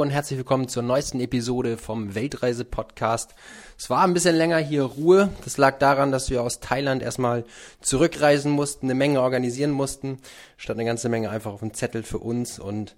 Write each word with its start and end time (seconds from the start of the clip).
Und 0.00 0.08
herzlich 0.08 0.38
willkommen 0.38 0.66
zur 0.66 0.82
neuesten 0.82 1.20
Episode 1.20 1.76
vom 1.76 2.14
Weltreise-Podcast. 2.14 3.34
Es 3.76 3.90
war 3.90 4.02
ein 4.02 4.14
bisschen 4.14 4.34
länger 4.34 4.56
hier 4.56 4.84
Ruhe. 4.84 5.28
Das 5.44 5.58
lag 5.58 5.78
daran, 5.78 6.10
dass 6.10 6.30
wir 6.30 6.42
aus 6.42 6.58
Thailand 6.58 7.02
erstmal 7.02 7.44
zurückreisen 7.82 8.50
mussten, 8.50 8.86
eine 8.86 8.94
Menge 8.94 9.20
organisieren 9.20 9.72
mussten. 9.72 10.16
Statt 10.56 10.76
eine 10.76 10.86
ganze 10.86 11.10
Menge 11.10 11.28
einfach 11.28 11.52
auf 11.52 11.60
dem 11.60 11.74
Zettel 11.74 12.02
für 12.02 12.16
uns. 12.16 12.58
Und 12.58 12.96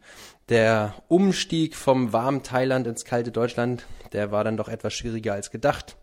der 0.48 0.94
Umstieg 1.08 1.74
vom 1.74 2.12
warmen 2.12 2.44
Thailand 2.44 2.86
ins 2.86 3.04
kalte 3.04 3.32
Deutschland, 3.32 3.84
der 4.12 4.30
war 4.30 4.44
dann 4.44 4.56
doch 4.56 4.68
etwas 4.68 4.94
schwieriger 4.94 5.32
als 5.32 5.50
gedacht. 5.50 5.96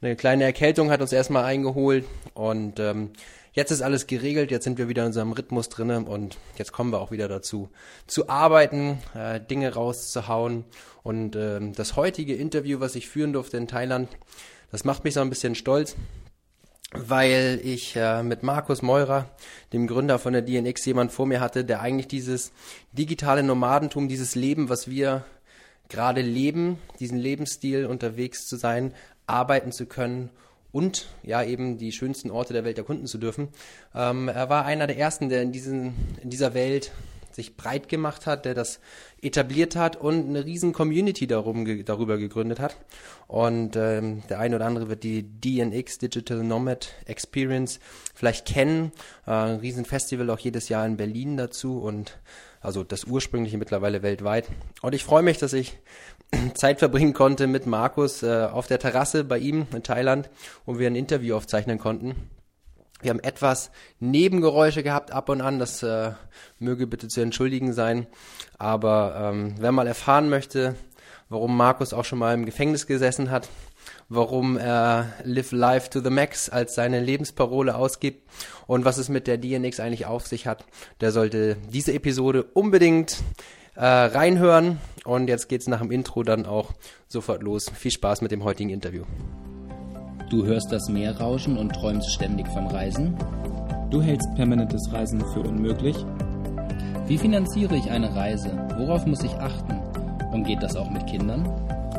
Eine 0.00 0.16
kleine 0.16 0.44
Erkältung 0.44 0.90
hat 0.90 1.02
uns 1.02 1.12
erstmal 1.12 1.44
eingeholt 1.44 2.06
und 2.32 2.80
ähm, 2.80 3.10
Jetzt 3.58 3.72
ist 3.72 3.82
alles 3.82 4.06
geregelt, 4.06 4.52
jetzt 4.52 4.62
sind 4.62 4.78
wir 4.78 4.88
wieder 4.88 5.02
in 5.02 5.08
unserem 5.08 5.32
Rhythmus 5.32 5.68
drinne 5.68 6.04
und 6.04 6.38
jetzt 6.58 6.70
kommen 6.70 6.92
wir 6.92 7.00
auch 7.00 7.10
wieder 7.10 7.26
dazu, 7.26 7.70
zu 8.06 8.28
arbeiten, 8.28 9.02
äh, 9.16 9.40
Dinge 9.40 9.74
rauszuhauen. 9.74 10.64
Und 11.02 11.34
äh, 11.34 11.58
das 11.72 11.96
heutige 11.96 12.36
Interview, 12.36 12.78
was 12.78 12.94
ich 12.94 13.08
führen 13.08 13.32
durfte 13.32 13.56
in 13.56 13.66
Thailand, 13.66 14.10
das 14.70 14.84
macht 14.84 15.02
mich 15.02 15.14
so 15.14 15.22
ein 15.22 15.28
bisschen 15.28 15.56
stolz, 15.56 15.96
weil 16.92 17.60
ich 17.64 17.96
äh, 17.96 18.22
mit 18.22 18.44
Markus 18.44 18.80
Meurer, 18.80 19.28
dem 19.72 19.88
Gründer 19.88 20.20
von 20.20 20.34
der 20.34 20.42
DNX, 20.42 20.84
jemand 20.84 21.10
vor 21.10 21.26
mir 21.26 21.40
hatte, 21.40 21.64
der 21.64 21.80
eigentlich 21.80 22.06
dieses 22.06 22.52
digitale 22.92 23.42
Nomadentum, 23.42 24.06
dieses 24.06 24.36
Leben, 24.36 24.68
was 24.68 24.88
wir 24.88 25.24
gerade 25.88 26.20
leben, 26.20 26.78
diesen 27.00 27.18
Lebensstil 27.18 27.86
unterwegs 27.86 28.46
zu 28.46 28.54
sein, 28.54 28.94
arbeiten 29.26 29.72
zu 29.72 29.86
können 29.86 30.30
und 30.72 31.06
ja 31.22 31.42
eben 31.42 31.78
die 31.78 31.92
schönsten 31.92 32.30
Orte 32.30 32.52
der 32.52 32.64
Welt 32.64 32.78
erkunden 32.78 33.06
zu 33.06 33.18
dürfen. 33.18 33.48
Ähm, 33.94 34.28
er 34.28 34.48
war 34.48 34.64
einer 34.64 34.86
der 34.86 34.98
ersten, 34.98 35.28
der 35.28 35.42
in, 35.42 35.52
diesen, 35.52 35.94
in 36.22 36.30
dieser 36.30 36.54
Welt 36.54 36.92
sich 37.38 37.56
breit 37.56 37.88
gemacht 37.88 38.26
hat, 38.26 38.44
der 38.44 38.54
das 38.54 38.80
etabliert 39.22 39.76
hat 39.76 39.96
und 39.96 40.28
eine 40.28 40.44
riesen 40.44 40.72
Community 40.72 41.26
darum, 41.26 41.84
darüber 41.84 42.18
gegründet 42.18 42.58
hat. 42.58 42.76
Und 43.28 43.76
ähm, 43.76 44.22
der 44.28 44.40
eine 44.40 44.56
oder 44.56 44.66
andere 44.66 44.88
wird 44.88 45.04
die 45.04 45.22
DNX 45.22 45.98
Digital 45.98 46.42
Nomad 46.42 46.92
Experience 47.06 47.78
vielleicht 48.14 48.46
kennen. 48.46 48.92
Äh, 49.26 49.30
ein 49.30 49.56
riesen 49.60 49.84
Festival 49.84 50.28
auch 50.30 50.38
jedes 50.38 50.68
Jahr 50.68 50.84
in 50.84 50.96
Berlin 50.96 51.36
dazu 51.36 51.78
und 51.78 52.18
also 52.60 52.82
das 52.82 53.04
ursprüngliche 53.04 53.56
mittlerweile 53.56 54.02
weltweit. 54.02 54.48
Und 54.82 54.94
ich 54.94 55.04
freue 55.04 55.22
mich, 55.22 55.38
dass 55.38 55.52
ich 55.52 55.78
Zeit 56.54 56.80
verbringen 56.80 57.12
konnte 57.12 57.46
mit 57.46 57.66
Markus 57.66 58.22
äh, 58.22 58.48
auf 58.50 58.66
der 58.66 58.80
Terrasse 58.80 59.22
bei 59.22 59.38
ihm 59.38 59.66
in 59.72 59.84
Thailand, 59.84 60.28
wo 60.66 60.78
wir 60.78 60.88
ein 60.88 60.96
Interview 60.96 61.36
aufzeichnen 61.36 61.78
konnten. 61.78 62.16
Wir 63.00 63.10
haben 63.10 63.20
etwas 63.20 63.70
Nebengeräusche 64.00 64.82
gehabt 64.82 65.12
ab 65.12 65.28
und 65.28 65.40
an, 65.40 65.58
das 65.58 65.82
äh, 65.82 66.12
möge 66.58 66.86
bitte 66.86 67.08
zu 67.08 67.20
entschuldigen 67.20 67.72
sein. 67.72 68.06
Aber 68.58 69.30
ähm, 69.32 69.54
wer 69.58 69.72
mal 69.72 69.86
erfahren 69.86 70.28
möchte, 70.28 70.74
warum 71.28 71.56
Markus 71.56 71.92
auch 71.92 72.04
schon 72.04 72.18
mal 72.18 72.34
im 72.34 72.44
Gefängnis 72.44 72.86
gesessen 72.86 73.30
hat, 73.30 73.48
warum 74.08 74.56
er 74.56 75.12
Live 75.24 75.52
Life 75.52 75.90
to 75.90 76.00
the 76.00 76.10
Max 76.10 76.48
als 76.48 76.74
seine 76.74 77.00
Lebensparole 77.00 77.74
ausgibt 77.74 78.28
und 78.66 78.84
was 78.84 78.98
es 78.98 79.08
mit 79.08 79.26
der 79.26 79.38
DNX 79.38 79.80
eigentlich 79.80 80.06
auf 80.06 80.26
sich 80.26 80.46
hat, 80.46 80.64
der 81.00 81.12
sollte 81.12 81.56
diese 81.72 81.92
Episode 81.92 82.44
unbedingt 82.54 83.22
äh, 83.74 83.84
reinhören. 83.84 84.78
Und 85.04 85.28
jetzt 85.28 85.48
geht's 85.48 85.68
nach 85.68 85.80
dem 85.80 85.90
Intro 85.90 86.22
dann 86.22 86.46
auch 86.46 86.72
sofort 87.06 87.42
los. 87.42 87.70
Viel 87.74 87.92
Spaß 87.92 88.20
mit 88.20 88.30
dem 88.30 88.44
heutigen 88.44 88.70
Interview. 88.70 89.04
Du 90.30 90.44
hörst 90.44 90.70
das 90.70 90.90
Meer 90.90 91.18
rauschen 91.18 91.56
und 91.56 91.74
träumst 91.74 92.12
ständig 92.12 92.46
vom 92.48 92.66
Reisen? 92.66 93.16
Du 93.88 94.02
hältst 94.02 94.28
permanentes 94.34 94.92
Reisen 94.92 95.24
für 95.32 95.40
unmöglich? 95.40 95.96
Wie 97.06 97.16
finanziere 97.16 97.76
ich 97.76 97.90
eine 97.90 98.14
Reise? 98.14 98.50
Worauf 98.76 99.06
muss 99.06 99.22
ich 99.22 99.32
achten? 99.36 99.80
Und 100.30 100.44
geht 100.44 100.62
das 100.62 100.76
auch 100.76 100.90
mit 100.90 101.06
Kindern? 101.06 101.48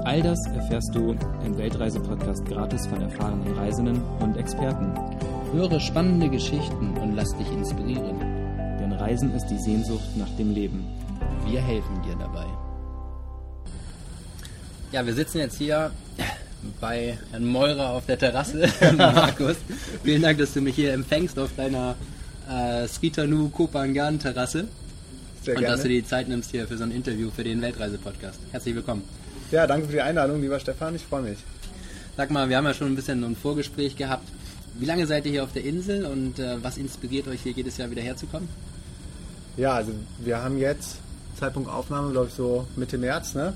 All 0.06 0.22
das 0.22 0.46
erfährst 0.46 0.94
du 0.94 1.16
im 1.44 1.58
Weltreise-Podcast 1.58 2.46
gratis 2.46 2.86
von 2.86 3.02
erfahrenen 3.02 3.52
Reisenden 3.58 4.04
und 4.20 4.38
Experten. 4.38 4.94
Höre 5.52 5.80
spannende 5.80 6.30
Geschichten 6.30 6.96
und 7.02 7.16
lass 7.16 7.36
dich 7.36 7.52
inspirieren. 7.52 8.20
Denn 8.80 8.92
Reisen 8.92 9.34
ist 9.34 9.48
die 9.48 9.58
Sehnsucht 9.58 10.16
nach 10.18 10.30
dem 10.38 10.54
Leben. 10.54 10.86
Wir 11.48 11.62
helfen 11.62 12.00
dir 12.04 12.16
dabei. 12.16 12.46
Ja, 14.92 15.04
wir 15.04 15.16
sitzen 15.16 15.40
jetzt 15.40 15.58
hier 15.58 15.90
bei 16.80 17.18
Herrn 17.32 17.46
Meurer 17.46 17.92
auf 17.92 18.06
der 18.06 18.18
Terrasse. 18.18 18.68
Markus, 18.98 19.58
vielen 20.04 20.22
Dank, 20.22 20.38
dass 20.40 20.54
du 20.54 20.62
mich 20.62 20.76
hier 20.76 20.94
empfängst 20.94 21.38
auf 21.40 21.50
deiner 21.56 21.96
äh, 22.50 22.88
Skitanu 22.88 23.50
Kopangan 23.50 24.20
Terrasse. 24.20 24.68
Sehr 25.42 25.56
und 25.56 25.62
gerne. 25.62 25.76
dass 25.76 25.84
du 25.84 25.90
die 25.90 26.06
Zeit 26.06 26.28
nimmst 26.28 26.52
hier 26.52 26.68
für 26.68 26.78
so 26.78 26.84
ein 26.84 26.92
Interview 26.92 27.30
für 27.32 27.44
den 27.44 27.62
Weltreise-Podcast. 27.62 28.40
Herzlich 28.52 28.76
willkommen. 28.76 29.04
Ja, 29.52 29.66
danke 29.66 29.88
für 29.88 29.94
die 29.94 30.02
Einladung, 30.02 30.42
lieber 30.42 30.60
Stefan. 30.60 30.96
Ich 30.96 31.04
freue 31.04 31.22
mich. 31.22 31.40
Sag 32.18 32.32
mal, 32.32 32.50
wir 32.50 32.58
haben 32.58 32.66
ja 32.66 32.74
schon 32.74 32.88
ein 32.88 32.96
bisschen 32.96 33.24
ein 33.24 33.36
Vorgespräch 33.36 33.96
gehabt. 33.96 34.28
Wie 34.78 34.86
lange 34.86 35.08
seid 35.08 35.26
ihr 35.26 35.32
hier 35.32 35.44
auf 35.44 35.54
der 35.54 35.64
Insel 35.64 36.06
und 36.06 36.40
äh, 36.40 36.62
was 36.62 36.78
inspiriert 36.78 37.28
euch 37.28 37.42
hier 37.42 37.54
jedes 37.54 37.78
Jahr 37.78 37.90
wieder 37.90 38.02
herzukommen? 38.02 38.50
Ja, 39.58 39.74
also 39.74 39.92
wir 40.20 40.42
haben 40.42 40.58
jetzt 40.58 40.98
Zeitpunkt 41.40 41.70
Aufnahme, 41.70 42.12
glaube 42.12 42.28
ich, 42.28 42.34
so 42.34 42.68
Mitte 42.76 42.98
März, 42.98 43.34
ne? 43.34 43.54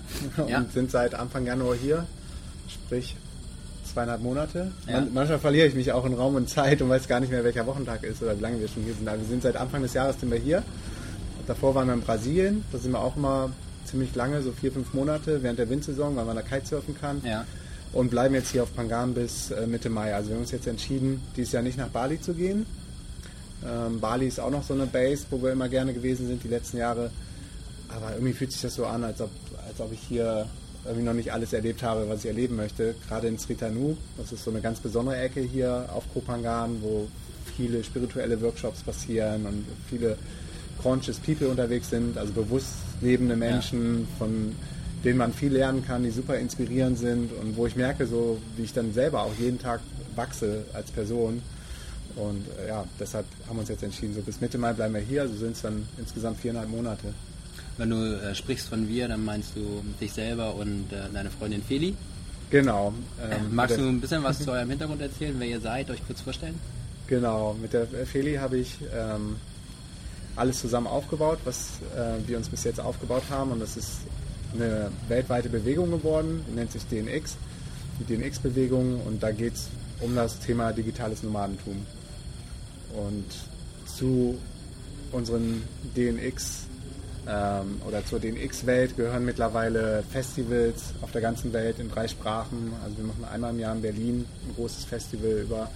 Ja. 0.47 0.59
Und 0.59 0.71
sind 0.71 0.91
seit 0.91 1.15
Anfang 1.15 1.45
Januar 1.45 1.75
hier. 1.75 2.05
Sprich, 2.73 3.15
zweieinhalb 3.91 4.21
Monate. 4.21 4.71
Ja. 4.87 5.01
Man, 5.01 5.13
manchmal 5.13 5.39
verliere 5.39 5.67
ich 5.67 5.75
mich 5.75 5.91
auch 5.91 6.05
in 6.05 6.13
Raum 6.13 6.35
und 6.35 6.49
Zeit 6.49 6.81
und 6.81 6.89
weiß 6.89 7.07
gar 7.07 7.19
nicht 7.19 7.31
mehr, 7.31 7.43
welcher 7.43 7.65
Wochentag 7.65 8.03
ist 8.03 8.21
oder 8.21 8.37
wie 8.37 8.41
lange 8.41 8.59
wir 8.59 8.67
schon 8.67 8.83
hier 8.83 8.93
sind. 8.93 9.07
Aber 9.07 9.19
wir 9.19 9.27
sind 9.27 9.43
seit 9.43 9.55
Anfang 9.55 9.81
des 9.81 9.93
Jahres 9.93 10.19
sind 10.19 10.31
wir 10.31 10.39
hier. 10.39 10.63
Davor 11.47 11.75
waren 11.75 11.87
wir 11.87 11.93
in 11.93 12.01
Brasilien. 12.01 12.63
Da 12.71 12.77
sind 12.77 12.91
wir 12.91 12.99
auch 12.99 13.15
immer 13.15 13.51
ziemlich 13.85 14.15
lange, 14.15 14.41
so 14.41 14.51
vier, 14.51 14.71
fünf 14.71 14.93
Monate 14.93 15.43
während 15.43 15.59
der 15.59 15.69
Windsaison, 15.69 16.15
weil 16.15 16.25
man 16.25 16.35
da 16.35 16.41
Kitesurfen 16.41 16.95
kann. 16.99 17.21
Ja. 17.23 17.45
Und 17.91 18.09
bleiben 18.09 18.33
jetzt 18.33 18.51
hier 18.51 18.63
auf 18.63 18.73
Pangan 18.75 19.13
bis 19.13 19.51
äh, 19.51 19.67
Mitte 19.67 19.89
Mai. 19.89 20.15
Also 20.15 20.29
wir 20.29 20.35
haben 20.35 20.41
uns 20.41 20.51
jetzt 20.51 20.67
entschieden, 20.67 21.21
dieses 21.35 21.51
Jahr 21.51 21.61
nicht 21.61 21.77
nach 21.77 21.89
Bali 21.89 22.19
zu 22.19 22.33
gehen. 22.33 22.65
Ähm, 23.65 23.99
Bali 23.99 24.27
ist 24.27 24.39
auch 24.39 24.49
noch 24.49 24.63
so 24.63 24.73
eine 24.73 24.87
Base, 24.87 25.25
wo 25.29 25.41
wir 25.41 25.51
immer 25.51 25.69
gerne 25.69 25.93
gewesen 25.93 26.27
sind 26.27 26.43
die 26.43 26.47
letzten 26.47 26.77
Jahre. 26.77 27.11
Aber 27.89 28.13
irgendwie 28.13 28.33
fühlt 28.33 28.51
sich 28.51 28.61
das 28.61 28.73
so 28.73 28.85
an, 28.85 29.03
als 29.03 29.21
ob, 29.21 29.29
als 29.67 29.79
ob 29.79 29.91
ich 29.91 29.99
hier 29.99 30.47
irgendwie 30.85 31.05
noch 31.05 31.13
nicht 31.13 31.31
alles 31.31 31.53
erlebt 31.53 31.83
habe, 31.83 32.07
was 32.09 32.19
ich 32.19 32.27
erleben 32.27 32.55
möchte. 32.55 32.95
Gerade 33.07 33.27
in 33.27 33.37
Sritanu, 33.37 33.95
das 34.17 34.31
ist 34.31 34.43
so 34.43 34.51
eine 34.51 34.61
ganz 34.61 34.79
besondere 34.79 35.17
Ecke 35.17 35.41
hier 35.41 35.89
auf 35.93 36.03
Kopangan, 36.13 36.81
wo 36.81 37.07
viele 37.55 37.83
spirituelle 37.83 38.41
Workshops 38.41 38.81
passieren 38.81 39.45
und 39.45 39.65
viele 39.89 40.17
conscious 40.81 41.17
People 41.17 41.47
unterwegs 41.47 41.89
sind, 41.89 42.17
also 42.17 42.33
bewusst 42.33 42.73
lebende 43.01 43.35
Menschen, 43.35 44.01
ja. 44.01 44.07
von 44.17 44.55
denen 45.03 45.17
man 45.17 45.33
viel 45.33 45.53
lernen 45.53 45.85
kann, 45.85 46.03
die 46.03 46.11
super 46.11 46.37
inspirierend 46.37 46.97
sind 46.97 47.31
und 47.33 47.55
wo 47.57 47.67
ich 47.67 47.75
merke, 47.75 48.07
so 48.07 48.37
wie 48.57 48.63
ich 48.63 48.73
dann 48.73 48.93
selber 48.93 49.23
auch 49.23 49.33
jeden 49.39 49.59
Tag 49.59 49.81
wachse 50.15 50.63
als 50.73 50.91
Person. 50.91 51.41
Und 52.15 52.45
äh, 52.59 52.69
ja, 52.69 52.85
deshalb 52.99 53.25
haben 53.47 53.57
wir 53.57 53.61
uns 53.61 53.69
jetzt 53.69 53.83
entschieden, 53.83 54.13
so 54.13 54.21
bis 54.21 54.39
Mitte 54.39 54.57
Mai 54.57 54.73
bleiben 54.73 54.93
wir 54.93 55.01
hier, 55.01 55.23
also 55.23 55.35
sind 55.35 55.55
es 55.55 55.61
dann 55.61 55.87
insgesamt 55.97 56.39
viereinhalb 56.39 56.69
Monate. 56.69 57.13
Wenn 57.77 57.89
du 57.89 58.21
äh, 58.21 58.35
sprichst 58.35 58.69
von 58.69 58.87
wir, 58.87 59.07
dann 59.07 59.25
meinst 59.25 59.55
du 59.55 59.83
dich 59.99 60.13
selber 60.13 60.55
und 60.55 60.91
äh, 60.91 61.09
deine 61.11 61.29
Freundin 61.31 61.63
Feli? 61.63 61.95
Genau. 62.49 62.93
Ähm, 63.19 63.55
Magst 63.55 63.77
du 63.77 63.81
ein 63.81 63.99
bisschen 63.99 64.23
was 64.23 64.39
zu 64.43 64.51
eurem 64.51 64.69
Hintergrund 64.69 65.01
erzählen, 65.01 65.35
wer 65.39 65.47
ihr 65.47 65.59
seid, 65.59 65.89
euch 65.89 66.05
kurz 66.05 66.21
vorstellen? 66.21 66.59
Genau, 67.07 67.55
mit 67.59 67.73
der 67.73 67.87
Feli 68.05 68.35
habe 68.35 68.57
ich 68.57 68.77
ähm, 68.95 69.37
alles 70.35 70.59
zusammen 70.59 70.87
aufgebaut, 70.87 71.39
was 71.45 71.79
äh, 71.95 72.27
wir 72.27 72.37
uns 72.37 72.49
bis 72.49 72.63
jetzt 72.63 72.79
aufgebaut 72.79 73.23
haben. 73.29 73.51
Und 73.51 73.59
das 73.59 73.75
ist 73.75 74.01
eine 74.53 74.91
weltweite 75.07 75.49
Bewegung 75.49 75.91
geworden, 75.91 76.45
nennt 76.55 76.71
sich 76.71 76.83
DNX, 76.85 77.37
die 77.99 78.15
DNX-Bewegung. 78.15 79.01
Und 79.01 79.21
da 79.21 79.31
geht 79.31 79.55
es 79.55 79.69
um 79.99 80.15
das 80.15 80.39
Thema 80.39 80.71
digitales 80.71 81.23
Nomadentum. 81.23 81.85
Und 82.93 83.25
zu 83.85 84.37
unseren 85.11 85.63
DNX 85.95 86.67
ähm, 87.27 87.81
oder 87.87 88.05
zur 88.05 88.19
DNX-Welt 88.19 88.97
gehören 88.97 89.23
mittlerweile 89.23 90.03
Festivals 90.11 90.93
auf 91.01 91.11
der 91.11 91.21
ganzen 91.21 91.53
Welt 91.53 91.79
in 91.79 91.89
drei 91.89 92.07
Sprachen. 92.07 92.73
Also 92.83 92.97
wir 92.97 93.05
machen 93.05 93.25
einmal 93.31 93.51
im 93.51 93.59
Jahr 93.59 93.75
in 93.75 93.81
Berlin 93.81 94.25
ein 94.47 94.55
großes 94.55 94.85
Festival 94.85 95.41
über 95.43 95.69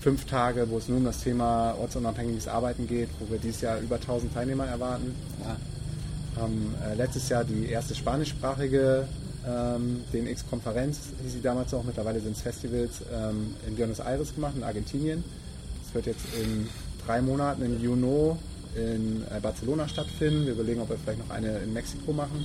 fünf 0.00 0.24
Tage, 0.24 0.68
wo 0.68 0.78
es 0.78 0.88
nur 0.88 0.98
um 0.98 1.04
das 1.04 1.20
Thema 1.22 1.74
ortsunabhängiges 1.78 2.48
Arbeiten 2.48 2.88
geht, 2.88 3.08
wo 3.20 3.30
wir 3.30 3.38
dieses 3.38 3.60
Jahr 3.60 3.78
über 3.78 3.96
1000 3.96 4.34
Teilnehmer 4.34 4.66
erwarten. 4.66 5.14
Ja. 5.40 5.56
Haben 6.42 6.74
äh, 6.84 6.94
letztes 6.94 7.28
Jahr 7.28 7.44
die 7.44 7.66
erste 7.68 7.94
spanischsprachige 7.94 9.06
ähm, 9.46 10.02
DNX-Konferenz, 10.12 10.98
hieß 11.22 11.32
sie 11.32 11.42
damals 11.42 11.72
auch, 11.74 11.84
mittlerweile 11.84 12.20
sind 12.20 12.36
es 12.36 12.42
Festivals, 12.42 13.02
ähm, 13.12 13.54
in 13.66 13.76
Buenos 13.76 14.00
Aires 14.00 14.34
gemacht, 14.34 14.54
in 14.56 14.64
Argentinien. 14.64 15.24
Das 15.84 15.94
wird 15.94 16.06
jetzt 16.06 16.24
in 16.40 16.68
drei 17.04 17.20
Monaten 17.20 17.62
im 17.62 17.82
Juno 17.82 18.38
in 18.76 19.22
äh, 19.34 19.40
Barcelona 19.40 19.88
stattfinden. 19.88 20.46
Wir 20.46 20.52
überlegen, 20.52 20.80
ob 20.80 20.90
wir 20.90 20.98
vielleicht 20.98 21.18
noch 21.18 21.34
eine 21.34 21.58
in 21.58 21.72
Mexiko 21.72 22.12
machen. 22.12 22.44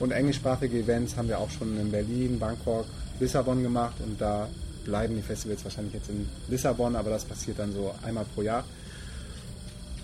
Und 0.00 0.12
englischsprachige 0.12 0.78
Events 0.78 1.16
haben 1.16 1.28
wir 1.28 1.38
auch 1.38 1.50
schon 1.50 1.78
in 1.78 1.90
Berlin, 1.90 2.38
Bangkok, 2.38 2.86
Lissabon 3.18 3.62
gemacht 3.62 3.96
und 4.04 4.20
da 4.20 4.48
bleiben 4.84 5.16
die 5.16 5.22
Festivals 5.22 5.64
wahrscheinlich 5.64 5.94
jetzt 5.94 6.08
in 6.08 6.28
Lissabon, 6.48 6.94
aber 6.94 7.10
das 7.10 7.24
passiert 7.24 7.58
dann 7.58 7.72
so 7.72 7.94
einmal 8.02 8.24
pro 8.34 8.42
Jahr. 8.42 8.64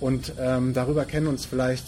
Und 0.01 0.33
ähm, 0.39 0.75
darüber 0.75 1.05
kennen 1.05 1.29
uns 1.29 1.47
vielleicht 1.47 1.87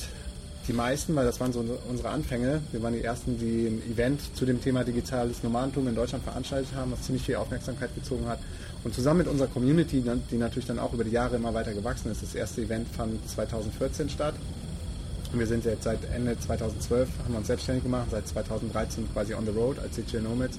die 0.69 0.73
meisten, 0.73 1.15
weil 1.15 1.27
das 1.27 1.39
waren 1.41 1.53
so 1.53 1.65
unsere 1.89 2.09
Anfänge. 2.09 2.61
Wir 2.73 2.83
waren 2.83 2.95
die 2.95 3.03
ersten, 3.03 3.39
die 3.39 3.67
ein 3.67 3.83
Event 3.93 4.21
zu 4.35 4.47
dem 4.47 4.61
Thema 4.61 4.85
digitales 4.85 5.43
Nomadentum 5.43 5.87
in 5.89 5.95
Deutschland 5.95 6.25
veranstaltet 6.25 6.75
haben, 6.75 6.93
was 6.93 7.03
ziemlich 7.03 7.25
viel 7.25 7.37
Aufmerksamkeit 7.37 7.95
gezogen 7.95 8.27
hat. 8.27 8.39
Und 8.85 8.95
zusammen 8.95 9.19
mit 9.19 9.29
unserer 9.29 9.49
Community, 9.49 10.03
die 10.31 10.37
natürlich 10.37 10.67
dann 10.67 10.79
auch 10.79 10.93
über 10.93 11.05
die 11.05 11.11
Jahre 11.11 11.37
immer 11.37 11.53
weiter 11.55 11.73
gewachsen 11.73 12.11
ist, 12.11 12.23
das 12.23 12.35
erste 12.35 12.63
Event 12.63 12.87
fand 12.89 13.29
2014 13.29 14.09
statt. 14.09 14.35
Und 15.33 15.41
wir 15.41 15.47
sind 15.47 15.65
jetzt 15.65 15.83
seit 15.83 15.99
Ende 16.15 16.39
2012, 16.39 17.09
haben 17.25 17.33
wir 17.33 17.39
uns 17.39 17.49
selbstständig 17.49 17.83
gemacht, 17.83 18.07
seit 18.11 18.29
2013 18.29 19.13
quasi 19.13 19.35
on 19.35 19.45
the 19.45 19.51
road 19.51 19.79
als 19.79 19.97
Digital 19.97 20.23
Nomads. 20.23 20.59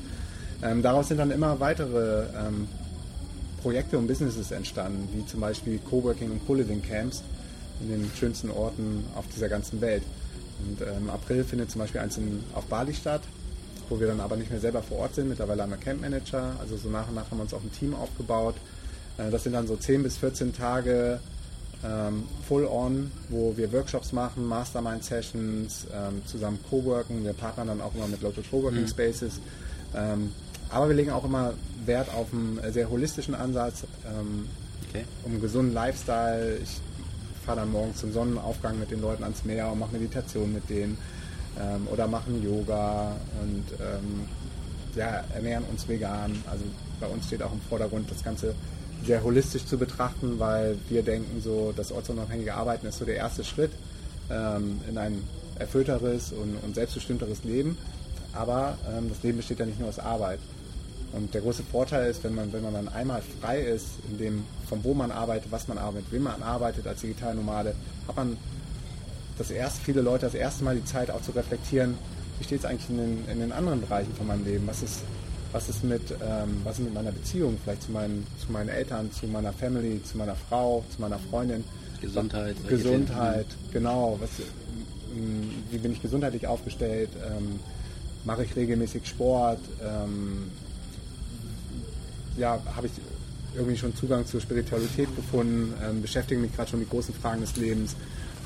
Ähm, 0.62 0.82
daraus 0.82 1.08
sind 1.08 1.18
dann 1.18 1.32
immer 1.32 1.60
weitere 1.60 2.26
ähm, 2.36 2.68
Projekte 3.62 3.98
und 3.98 4.08
Businesses 4.08 4.52
entstanden, 4.52 5.08
wie 5.14 5.26
zum 5.26 5.40
Beispiel 5.40 5.80
Coworking 5.90 6.32
und 6.32 6.46
Co-Living 6.46 6.82
Camps 6.82 7.24
in 7.82 7.90
den 7.90 8.12
schönsten 8.18 8.50
Orten 8.50 9.06
auf 9.16 9.26
dieser 9.34 9.50
ganzen 9.50 9.82
Welt. 9.82 10.04
Und 10.68 10.82
äh, 10.82 10.98
im 10.98 11.10
April 11.10 11.44
findet 11.44 11.72
zum 11.72 11.80
Beispiel 11.80 12.02
eins 12.02 12.18
in, 12.18 12.44
auf 12.54 12.66
Bali 12.66 12.94
statt, 12.94 13.22
wo 13.90 14.00
wir 14.00 14.08
dann 14.08 14.20
aber 14.20 14.36
nicht 14.36 14.52
mehr 14.52 14.60
selber 14.60 14.82
vor 14.82 15.00
Ort 15.00 15.16
sind. 15.16 15.30
Mittlerweile 15.30 15.64
haben 15.64 15.72
wir 15.72 15.78
Camp 15.78 16.02
Manager, 16.02 16.56
also 16.60 16.78
so 16.78 16.90
nach 16.90 17.08
und 17.08 17.16
nach 17.16 17.30
haben 17.30 17.38
wir 17.38 17.44
uns 17.44 17.54
auch 17.54 17.64
ein 17.64 17.72
Team 17.72 17.94
aufgebaut. 17.94 18.56
Äh, 19.18 19.32
das 19.32 19.44
sind 19.44 19.54
dann 19.54 19.68
so 19.68 19.76
10 19.76 20.04
bis 20.04 20.18
14 20.18 20.54
Tage 20.54 21.20
ähm, 21.84 22.24
full 22.48 22.66
on, 22.66 23.12
wo 23.30 23.56
wir 23.56 23.72
Workshops 23.72 24.12
machen, 24.12 24.46
Mastermind-Sessions, 24.46 25.88
ähm, 25.94 26.22
zusammen 26.26 26.60
co-worken. 26.70 27.24
Wir 27.24 27.34
partnern 27.34 27.68
dann 27.68 27.82
auch 27.82 27.94
immer 27.96 28.08
mit 28.08 28.22
Local 28.22 28.44
Coworking 28.50 28.82
mhm. 28.82 28.88
Spaces. 28.88 29.40
Ähm, 29.96 30.32
aber 30.70 30.90
wir 30.90 30.96
legen 30.96 31.12
auch 31.12 31.24
immer 31.24 31.54
Wert 31.86 32.10
auf 32.14 32.28
einen 32.34 32.60
sehr 32.74 32.90
holistischen 32.90 33.36
Ansatz, 33.36 33.84
ähm, 34.06 34.48
okay. 34.90 35.06
um 35.24 35.34
einen 35.34 35.42
gesunden 35.42 35.74
Lifestyle. 35.74 36.58
Ich 36.62 36.82
fahre 37.46 37.60
dann 37.60 37.72
morgens 37.72 38.00
zum 38.00 38.12
Sonnenaufgang 38.12 38.78
mit 38.80 38.92
den 38.92 39.02
Leuten 39.02 39.24
ans 39.24 39.46
Meer 39.46 39.72
und 39.72 39.80
mache 39.80 39.94
Meditation 39.94 40.52
mit 40.52 40.70
denen 40.70 40.98
ähm, 41.62 41.88
oder 41.92 42.08
machen 42.08 42.44
Yoga 42.44 43.16
und 43.42 43.64
ähm, 43.80 44.28
ja, 44.96 45.24
ernähren 45.34 45.64
uns 45.66 45.88
vegan. 45.88 46.42
Also 46.50 46.64
bei 47.00 47.08
uns 47.08 47.28
steht 47.28 47.44
auch 47.44 47.54
im 47.54 47.62
Vordergrund 47.62 48.10
das 48.12 48.24
Ganze 48.24 48.56
sehr 49.06 49.24
holistisch 49.24 49.66
zu 49.66 49.78
betrachten, 49.78 50.40
weil 50.40 50.78
wir 50.90 51.04
denken, 51.04 51.42
so 51.42 51.74
das 51.76 51.92
ortsunabhängige 51.92 52.56
Arbeiten 52.56 52.88
ist 52.88 52.98
so 52.98 53.06
der 53.06 53.16
erste 53.16 53.44
Schritt 53.44 53.72
ähm, 54.30 54.82
in 54.90 54.98
ein 54.98 55.24
erfüllteres 55.60 56.32
und, 56.32 56.58
und 56.64 56.76
selbstbestimmteres 56.76 57.44
Leben. 57.44 57.78
Aber 58.34 58.78
ähm, 58.90 59.10
das 59.10 59.24
Leben 59.24 59.38
besteht 59.38 59.60
ja 59.60 59.66
nicht 59.66 59.80
nur 59.80 59.90
aus 59.90 60.00
Arbeit. 60.00 60.40
Und 61.14 61.34
der 61.34 61.42
große 61.42 61.64
Vorteil 61.64 62.10
ist, 62.10 62.24
wenn 62.24 62.36
man, 62.36 62.52
wenn 62.52 62.64
man 62.64 62.74
dann 62.74 62.90
einmal 62.90 63.22
frei 63.40 63.62
ist, 63.62 63.86
in 64.10 64.18
dem, 64.18 64.44
von 64.68 64.84
wo 64.84 64.94
man 64.94 65.12
arbeitet, 65.12 65.52
was 65.52 65.68
man 65.68 65.78
arbeitet, 65.78 66.12
wem 66.12 66.24
man 66.24 66.44
arbeitet 66.44 66.86
als 66.86 67.02
Digitalnomade, 67.02 67.76
hat 68.08 68.16
man 68.16 68.38
das 69.38 69.52
erste, 69.52 69.82
viele 69.82 70.02
Leute 70.02 70.26
das 70.26 70.36
erste 70.36 70.64
Mal 70.64 70.76
die 70.76 70.86
Zeit 70.86 71.12
auch 71.12 71.22
zu 71.22 71.32
reflektieren, 71.32 71.96
wie 72.40 72.44
steht 72.44 72.60
es 72.60 72.66
eigentlich 72.66 72.90
in 72.90 72.98
den, 72.98 73.30
in 73.32 73.40
den 73.40 73.52
anderen 73.52 73.82
Bereichen 73.82 74.14
von 74.14 74.28
meinem 74.28 74.46
Leben? 74.46 74.68
Was 74.68 74.84
ist, 74.84 75.02
was 75.52 75.70
ist 75.70 75.84
mit, 75.84 76.12
ähm, 76.12 76.62
was 76.64 76.78
ist 76.78 76.86
mit 76.86 76.94
meiner 76.94 77.12
Beziehung, 77.12 77.58
vielleicht 77.64 77.84
zu 77.84 77.92
meinen, 77.92 78.26
zu 78.44 78.52
meinen 78.52 78.70
Eltern, 78.70 79.12
zu 79.12 79.28
meiner 79.28 79.54
Family, 79.54 80.02
zu 80.04 80.18
meiner 80.18 80.36
Frau, 80.36 80.84
zu 80.94 81.02
meiner 81.02 81.20
Freundin. 81.20 81.64
Gesundheit. 82.02 82.56
Gesundheit, 82.68 83.48
genau. 83.74 84.18
Was, 84.20 84.30
ähm, 85.16 85.50
wie 85.72 85.78
bin 85.80 85.92
ich 85.92 86.02
gesundheitlich 86.02 86.46
aufgestellt? 86.46 87.10
Ähm, 87.26 87.60
mache 88.24 88.44
ich 88.44 88.56
regelmäßig 88.56 89.08
Sport? 89.08 89.60
Ähm, 89.82 90.52
ja, 92.38 92.60
habe 92.76 92.88
ich 92.88 92.94
irgendwie 93.56 93.78
schon 93.78 93.96
Zugang 93.96 94.28
zur 94.28 94.40
Spiritualität 94.42 95.14
gefunden, 95.16 95.74
ähm, 95.84 96.02
beschäftige 96.04 96.40
mich 96.40 96.56
gerade 96.56 96.70
schon 96.70 96.80
mit 96.80 96.90
großen 96.90 97.16
Fragen 97.16 97.42
des 97.42 97.56
Lebens. 97.56 97.96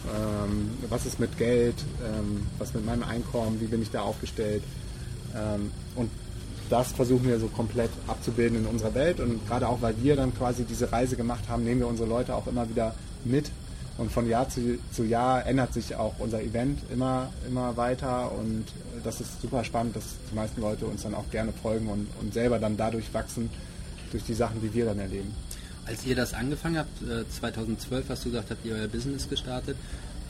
Ähm, 0.07 0.71
was 0.89 1.05
ist 1.05 1.19
mit 1.19 1.37
Geld? 1.37 1.75
Ähm, 2.03 2.47
was 2.57 2.73
mit 2.73 2.85
meinem 2.85 3.03
Einkommen? 3.03 3.61
Wie 3.61 3.67
bin 3.67 3.81
ich 3.81 3.91
da 3.91 4.01
aufgestellt? 4.01 4.63
Ähm, 5.35 5.71
und 5.95 6.09
das 6.69 6.93
versuchen 6.93 7.27
wir 7.27 7.39
so 7.39 7.47
komplett 7.47 7.91
abzubilden 8.07 8.59
in 8.59 8.65
unserer 8.65 8.93
Welt. 8.93 9.19
Und 9.19 9.45
gerade 9.47 9.67
auch, 9.67 9.81
weil 9.81 9.95
wir 10.01 10.15
dann 10.15 10.33
quasi 10.33 10.63
diese 10.63 10.91
Reise 10.91 11.15
gemacht 11.15 11.43
haben, 11.49 11.63
nehmen 11.63 11.81
wir 11.81 11.87
unsere 11.87 12.07
Leute 12.07 12.33
auch 12.33 12.47
immer 12.47 12.69
wieder 12.69 12.95
mit. 13.25 13.51
Und 13.97 14.11
von 14.11 14.27
Jahr 14.27 14.49
zu, 14.49 14.79
zu 14.91 15.03
Jahr 15.03 15.45
ändert 15.45 15.73
sich 15.73 15.95
auch 15.95 16.15
unser 16.19 16.41
Event 16.41 16.79
immer, 16.91 17.29
immer 17.47 17.75
weiter. 17.75 18.31
Und 18.31 18.65
das 19.03 19.21
ist 19.21 19.41
super 19.41 19.63
spannend, 19.63 19.95
dass 19.97 20.03
die 20.31 20.35
meisten 20.35 20.61
Leute 20.61 20.85
uns 20.85 21.03
dann 21.03 21.13
auch 21.13 21.29
gerne 21.29 21.51
folgen 21.51 21.87
und, 21.87 22.07
und 22.21 22.33
selber 22.33 22.57
dann 22.57 22.77
dadurch 22.77 23.13
wachsen, 23.13 23.49
durch 24.11 24.23
die 24.23 24.33
Sachen, 24.33 24.61
die 24.61 24.73
wir 24.73 24.85
dann 24.85 24.99
erleben. 24.99 25.33
Als 25.85 26.05
ihr 26.05 26.15
das 26.15 26.33
angefangen 26.33 26.77
habt, 26.77 26.89
2012 27.39 28.05
äh, 28.05 28.09
hast 28.09 28.25
du 28.25 28.29
gesagt, 28.29 28.51
habt 28.51 28.65
ihr 28.65 28.75
euer 28.75 28.87
Business 28.87 29.27
gestartet. 29.27 29.77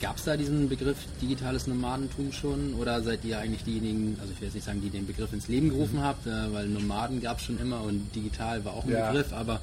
Gab 0.00 0.16
es 0.16 0.24
da 0.24 0.36
diesen 0.36 0.68
Begriff 0.68 0.96
digitales 1.20 1.66
Nomadentum 1.66 2.32
schon 2.32 2.74
oder 2.74 3.02
seid 3.02 3.24
ihr 3.24 3.38
eigentlich 3.38 3.62
diejenigen, 3.62 4.16
also 4.20 4.32
ich 4.32 4.40
will 4.40 4.48
jetzt 4.48 4.54
nicht 4.54 4.64
sagen, 4.64 4.80
die 4.80 4.90
den 4.90 5.06
Begriff 5.06 5.32
ins 5.32 5.46
Leben 5.48 5.68
gerufen 5.68 5.98
mhm. 5.98 6.02
habt, 6.02 6.26
äh, 6.26 6.52
weil 6.52 6.68
Nomaden 6.68 7.20
gab 7.20 7.38
es 7.38 7.44
schon 7.44 7.60
immer 7.60 7.82
und 7.82 8.14
digital 8.14 8.64
war 8.64 8.74
auch 8.74 8.84
ein 8.84 8.90
ja. 8.90 9.10
Begriff, 9.10 9.32
aber 9.32 9.60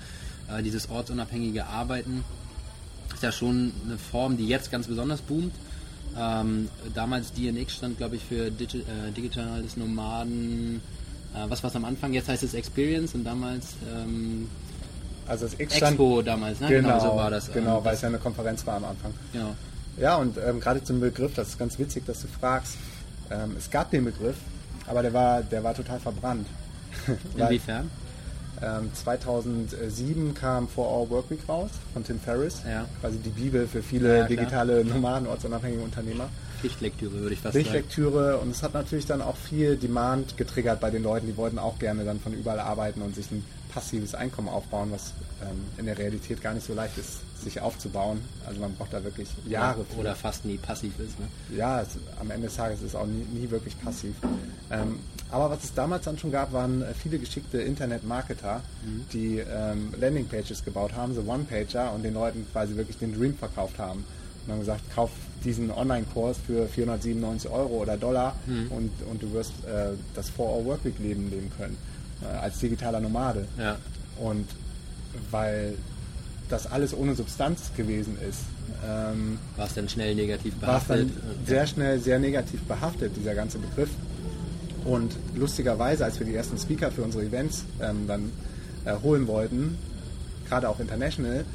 äh, 0.49 0.63
dieses 0.63 0.89
ortsunabhängige 0.89 1.65
Arbeiten 1.65 2.23
ist 3.13 3.23
ja 3.23 3.31
schon 3.31 3.73
eine 3.85 3.97
Form, 3.97 4.37
die 4.37 4.47
jetzt 4.47 4.71
ganz 4.71 4.87
besonders 4.87 5.21
boomt. 5.21 5.53
Ähm, 6.17 6.69
damals 6.93 7.33
DNX 7.33 7.73
stand, 7.73 7.97
glaube 7.97 8.15
ich, 8.15 8.23
für 8.23 8.49
Digi 8.49 8.79
äh, 8.79 9.11
digitales 9.15 9.75
Nomaden 9.75 10.81
äh, 11.33 11.49
was 11.49 11.63
war 11.63 11.69
es 11.69 11.75
am 11.75 11.85
Anfang? 11.85 12.13
Jetzt 12.13 12.29
heißt 12.29 12.43
es 12.43 12.53
Experience 12.53 13.13
und 13.13 13.23
damals 13.23 13.75
ähm, 13.93 14.49
also 15.29 15.45
das 15.45 15.59
X 15.59 15.81
Expo 15.81 16.21
damals, 16.21 16.59
ne? 16.59 16.67
Genau, 16.67 16.89
genau 16.89 16.99
so 16.99 17.15
war 17.15 17.29
das. 17.29 17.51
Genau, 17.51 17.77
ähm, 17.77 17.85
weil 17.85 17.93
es 17.93 18.01
ja 18.01 18.07
eine 18.07 18.17
Konferenz 18.17 18.65
war 18.65 18.75
am 18.75 18.85
Anfang. 18.85 19.13
Genau. 19.31 19.55
Ja, 19.97 20.15
und 20.15 20.37
ähm, 20.37 20.59
gerade 20.59 20.83
zum 20.83 20.99
Begriff, 20.99 21.33
das 21.35 21.49
ist 21.49 21.59
ganz 21.59 21.77
witzig, 21.77 22.05
dass 22.05 22.21
du 22.21 22.27
fragst. 22.27 22.77
Ähm, 23.29 23.55
es 23.57 23.69
gab 23.69 23.91
den 23.91 24.05
Begriff, 24.05 24.37
aber 24.87 25.01
der 25.01 25.13
war, 25.13 25.43
der 25.43 25.63
war 25.63 25.75
total 25.75 25.99
verbrannt. 25.99 26.47
Inwiefern? 27.37 27.91
Ähm, 28.61 28.91
2007 28.93 30.33
kam 30.33 30.67
For 30.67 30.85
Our 30.85 31.09
Workweek 31.09 31.47
raus 31.47 31.69
von 31.93 32.03
Tim 32.03 32.19
Ferriss, 32.19 32.61
ja. 32.67 32.85
quasi 32.99 33.17
die 33.19 33.29
Bibel 33.29 33.67
für 33.67 33.81
viele 33.81 34.19
ja, 34.19 34.27
digitale 34.27 34.83
Nomaden, 34.83 35.27
ortsunabhängige 35.27 35.81
Unternehmer. 35.81 36.29
Pflichtlektüre 36.59 37.13
würde 37.13 37.33
ich 37.35 37.39
fast 37.39 37.53
Pflichtlektüre 37.53 38.31
sagen. 38.31 38.41
und 38.41 38.51
es 38.51 38.63
hat 38.63 38.73
natürlich 38.73 39.05
dann 39.05 39.21
auch 39.21 39.37
viel 39.37 39.77
Demand 39.77 40.35
getriggert 40.35 40.81
bei 40.81 40.89
den 40.89 41.03
Leuten, 41.03 41.27
die 41.27 41.37
wollten 41.37 41.57
auch 41.57 41.79
gerne 41.79 42.03
dann 42.03 42.19
von 42.19 42.33
überall 42.33 42.59
arbeiten 42.59 43.01
und 43.01 43.15
sich 43.15 43.31
ein 43.31 43.45
passives 43.69 44.15
Einkommen 44.15 44.49
aufbauen, 44.49 44.91
was 44.91 45.13
ähm, 45.41 45.63
in 45.77 45.85
der 45.85 45.97
Realität 45.97 46.41
gar 46.41 46.53
nicht 46.53 46.65
so 46.65 46.73
leicht 46.73 46.97
ist, 46.97 47.19
sich 47.41 47.61
aufzubauen. 47.61 48.19
Also 48.45 48.59
man 48.59 48.73
braucht 48.75 48.93
da 48.93 49.03
wirklich 49.03 49.29
Jahre. 49.47 49.85
Für. 49.85 50.01
Oder 50.01 50.15
fast 50.15 50.45
nie 50.45 50.57
passiv 50.57 50.99
ist. 50.99 51.19
Ne? 51.19 51.27
Ja, 51.55 51.81
es, 51.81 51.89
am 52.19 52.29
Ende 52.31 52.47
des 52.47 52.57
Tages 52.57 52.79
ist 52.79 52.87
es 52.87 52.95
auch 52.95 53.05
nie, 53.05 53.25
nie 53.39 53.49
wirklich 53.49 53.79
passiv. 53.81 54.15
Ähm, 54.71 54.99
aber 55.31 55.51
was 55.51 55.63
es 55.63 55.73
damals 55.73 56.05
dann 56.05 56.17
schon 56.17 56.31
gab, 56.31 56.51
waren 56.51 56.81
äh, 56.81 56.93
viele 56.93 57.19
geschickte 57.19 57.59
Internet-Marketer, 57.59 58.61
mhm. 58.83 59.05
die 59.13 59.37
ähm, 59.37 59.93
Landing-Pages 59.97 60.65
gebaut 60.65 60.93
haben, 60.95 61.13
so 61.13 61.21
One-Pager 61.21 61.93
und 61.93 62.03
den 62.03 62.15
Leuten 62.15 62.45
quasi 62.51 62.75
wirklich 62.75 62.97
den 62.97 63.13
Dream 63.13 63.35
verkauft 63.35 63.77
haben. 63.77 64.03
Und 64.45 64.53
haben 64.53 64.59
gesagt, 64.59 64.81
kauf 64.93 65.11
diesen 65.43 65.71
Online-Kurs 65.71 66.37
für 66.45 66.67
497 66.67 67.49
Euro 67.49 67.81
oder 67.81 67.97
Dollar 67.97 68.35
mhm. 68.45 68.71
und, 68.71 68.91
und 69.09 69.21
du 69.21 69.31
wirst 69.33 69.51
äh, 69.65 69.91
das 70.15 70.31
4-Hour-Workweek-Leben 70.31 71.29
leben 71.29 71.51
können, 71.57 71.77
als 72.41 72.59
digitaler 72.59 72.99
Nomade. 72.99 73.47
Ja. 73.57 73.77
Und 74.17 74.47
weil 75.31 75.75
das 76.49 76.67
alles 76.67 76.93
ohne 76.93 77.15
Substanz 77.15 77.71
gewesen 77.77 78.17
ist. 78.27 78.41
Ähm, 78.85 79.37
war 79.55 79.67
es 79.67 79.73
dann 79.73 79.87
schnell 79.87 80.15
negativ 80.15 80.55
behaftet? 80.55 80.89
War 80.89 80.97
es 80.97 81.07
dann 81.07 81.45
sehr 81.45 81.67
schnell 81.67 81.99
sehr 81.99 82.19
negativ 82.19 82.61
behaftet, 82.63 83.15
dieser 83.15 83.35
ganze 83.35 83.59
Begriff. 83.59 83.89
Und 84.85 85.15
lustigerweise, 85.35 86.05
als 86.05 86.19
wir 86.19 86.25
die 86.25 86.35
ersten 86.35 86.57
Speaker 86.57 86.91
für 86.91 87.03
unsere 87.03 87.23
Events 87.23 87.65
ähm, 87.81 88.07
dann 88.07 88.31
äh, 88.85 88.95
holen 89.03 89.27
wollten, 89.27 89.77
gerade 90.47 90.69
auch 90.69 90.79
international, 90.79 91.45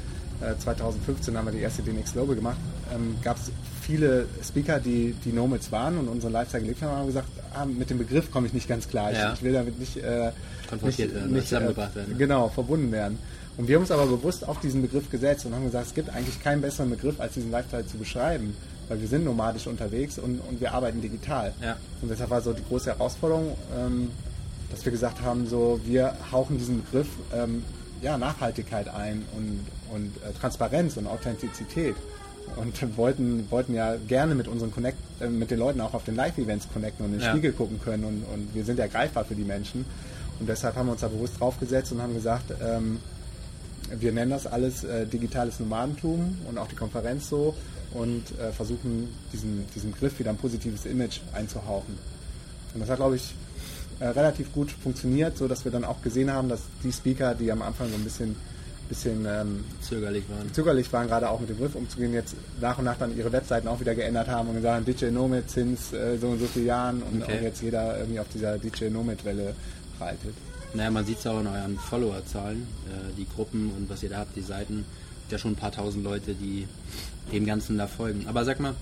2015 0.59 1.33
äh, 1.33 1.37
haben 1.37 1.45
wir 1.45 1.51
die 1.53 1.59
erste 1.59 1.81
DNX 1.81 2.13
Global 2.13 2.35
gemacht, 2.35 2.57
ähm, 2.93 3.15
gab 3.23 3.37
es 3.37 3.51
viele 3.85 4.25
Speaker, 4.43 4.79
die, 4.79 5.15
die 5.23 5.31
Nomads 5.31 5.71
waren 5.71 5.97
und 5.97 6.07
unsere 6.07 6.31
Lifestyle 6.31 6.63
gelebt 6.63 6.81
haben, 6.81 6.97
haben 6.97 7.07
gesagt, 7.07 7.27
ah, 7.53 7.65
mit 7.65 7.89
dem 7.89 7.97
Begriff 7.97 8.31
komme 8.31 8.47
ich 8.47 8.53
nicht 8.53 8.67
ganz 8.67 8.87
klar. 8.87 9.11
Ja. 9.11 9.33
Ich, 9.33 9.43
will 9.43 9.53
damit 9.53 9.79
nicht, 9.79 9.97
äh, 9.97 10.31
konfrontiert 10.67 11.09
nicht, 11.09 11.15
werden, 11.15 11.33
nicht 11.33 11.47
zusammengebracht 11.47 11.95
werden. 11.95 12.17
Genau, 12.17 12.49
verbunden 12.49 12.91
werden. 12.91 13.19
Und 13.57 13.67
wir 13.67 13.75
haben 13.75 13.83
uns 13.83 13.91
aber 13.91 14.07
bewusst 14.07 14.47
auf 14.47 14.59
diesen 14.59 14.81
Begriff 14.81 15.09
gesetzt 15.09 15.45
und 15.45 15.53
haben 15.53 15.65
gesagt, 15.65 15.87
es 15.87 15.93
gibt 15.93 16.09
eigentlich 16.09 16.41
keinen 16.43 16.61
besseren 16.61 16.89
Begriff, 16.89 17.19
als 17.19 17.33
diesen 17.33 17.51
Lifestyle 17.51 17.85
zu 17.85 17.97
beschreiben. 17.97 18.55
Weil 18.87 19.01
wir 19.01 19.07
sind 19.07 19.23
nomadisch 19.23 19.65
unterwegs 19.65 20.19
und, 20.19 20.39
und 20.41 20.61
wir 20.61 20.73
arbeiten 20.73 21.01
digital. 21.01 21.53
Ja. 21.61 21.77
Und 22.01 22.09
deshalb 22.09 22.29
war 22.29 22.41
so 22.41 22.53
die 22.53 22.63
große 22.67 22.91
Herausforderung, 22.91 23.57
ähm, 23.75 24.11
dass 24.69 24.83
wir 24.83 24.91
gesagt 24.91 25.21
haben, 25.21 25.47
so 25.47 25.79
wir 25.85 26.15
hauchen 26.31 26.57
diesen 26.57 26.83
Begriff 26.83 27.07
ähm, 27.33 27.63
ja, 28.01 28.17
Nachhaltigkeit 28.17 28.87
ein 28.89 29.23
und, 29.35 29.65
und 29.91 30.11
äh, 30.17 30.33
Transparenz 30.39 30.97
und 30.97 31.07
Authentizität 31.07 31.95
und 32.55 32.97
wollten, 32.97 33.49
wollten 33.49 33.73
ja 33.73 33.95
gerne 34.07 34.35
mit 34.35 34.47
unseren 34.47 34.71
Connect, 34.71 34.97
äh, 35.19 35.27
mit 35.27 35.51
den 35.51 35.59
Leuten 35.59 35.81
auch 35.81 35.93
auf 35.93 36.03
den 36.03 36.15
Live-Events 36.15 36.67
connecten 36.73 37.05
und 37.05 37.13
in 37.13 37.19
den 37.19 37.25
ja. 37.25 37.31
Spiegel 37.31 37.51
gucken 37.53 37.79
können 37.81 38.03
und, 38.05 38.23
und 38.33 38.53
wir 38.53 38.63
sind 38.63 38.79
ja 38.79 38.87
greifbar 38.87 39.25
für 39.25 39.35
die 39.35 39.43
Menschen. 39.43 39.85
Und 40.39 40.49
deshalb 40.49 40.75
haben 40.75 40.87
wir 40.87 40.93
uns 40.93 41.01
da 41.01 41.07
bewusst 41.07 41.39
draufgesetzt 41.39 41.91
und 41.91 42.01
haben 42.01 42.13
gesagt, 42.13 42.53
ähm, 42.61 42.99
wir 43.91 44.11
nennen 44.11 44.31
das 44.31 44.47
alles 44.47 44.83
äh, 44.83 45.05
digitales 45.05 45.59
Nomadentum 45.59 46.37
und 46.49 46.57
auch 46.57 46.67
die 46.67 46.75
Konferenz 46.75 47.29
so. 47.29 47.55
und 47.93 48.23
äh, 48.39 48.51
versuchen, 48.51 49.09
diesen, 49.31 49.65
diesem 49.73 49.93
Griff 49.93 50.19
wieder 50.19 50.31
ein 50.31 50.37
positives 50.37 50.85
Image 50.85 51.19
einzuhauchen. 51.33 51.97
Und 52.73 52.81
das 52.81 52.89
hat, 52.89 52.97
glaube 52.97 53.15
ich, 53.15 53.33
äh, 53.99 54.07
relativ 54.07 54.51
gut 54.53 54.71
funktioniert, 54.71 55.37
so 55.37 55.47
dass 55.47 55.63
wir 55.63 55.71
dann 55.71 55.85
auch 55.85 56.01
gesehen 56.01 56.31
haben, 56.31 56.49
dass 56.49 56.61
die 56.83 56.91
Speaker, 56.91 57.35
die 57.35 57.51
am 57.51 57.61
Anfang 57.61 57.89
so 57.89 57.95
ein 57.95 58.03
bisschen 58.03 58.35
bisschen 58.89 59.25
ähm, 59.25 59.63
zögerlich 59.81 60.23
waren. 60.29 60.53
Zögerlich 60.53 60.91
waren, 60.93 61.07
gerade 61.07 61.29
auch 61.29 61.39
mit 61.39 61.49
dem 61.49 61.57
Griff 61.57 61.75
umzugehen, 61.75 62.13
jetzt 62.13 62.35
nach 62.61 62.77
und 62.77 62.85
nach 62.85 62.97
dann 62.97 63.17
ihre 63.17 63.31
Webseiten 63.31 63.67
auch 63.67 63.79
wieder 63.79 63.95
geändert 63.95 64.27
haben 64.27 64.49
und 64.49 64.55
gesagt 64.55 64.75
haben, 64.75 64.85
DJ 64.85 65.05
Nomad 65.07 65.49
sind 65.49 65.79
äh, 65.93 66.17
so 66.17 66.27
und 66.27 66.39
so 66.39 66.45
viele 66.45 66.65
Jahren 66.65 67.01
und 67.01 67.23
okay. 67.23 67.37
auch 67.37 67.41
jetzt 67.41 67.61
jeder 67.61 67.97
irgendwie 67.97 68.19
auf 68.19 68.27
dieser 68.33 68.57
DJ 68.57 68.89
Nomad-Welle 68.89 69.55
reitet. 69.99 70.33
Naja, 70.73 70.91
man 70.91 71.05
sieht 71.05 71.19
es 71.19 71.27
auch 71.27 71.39
in 71.39 71.47
euren 71.47 71.79
Followerzahlen, 71.79 72.67
äh, 72.87 73.15
die 73.17 73.27
Gruppen 73.27 73.71
und 73.77 73.89
was 73.89 74.03
ihr 74.03 74.09
da 74.09 74.17
habt, 74.19 74.35
die 74.35 74.41
Seiten, 74.41 74.85
ja 75.31 75.37
schon 75.37 75.53
ein 75.53 75.55
paar 75.55 75.71
tausend 75.71 76.03
Leute, 76.03 76.35
die 76.35 76.67
dem 77.31 77.45
Ganzen 77.45 77.77
da 77.77 77.87
folgen. 77.87 78.27
Aber 78.27 78.45
sag 78.45 78.59
mal, 78.59 78.75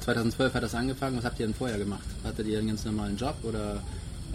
2012 0.00 0.52
äh, 0.52 0.54
hat 0.54 0.62
das 0.62 0.74
angefangen. 0.74 1.16
Was 1.18 1.24
habt 1.24 1.40
ihr 1.40 1.46
denn 1.46 1.54
vorher 1.54 1.78
gemacht? 1.78 2.04
Hattet 2.24 2.46
ihr 2.46 2.58
einen 2.58 2.68
ganz 2.68 2.84
normalen 2.84 3.16
Job 3.16 3.34
oder 3.42 3.82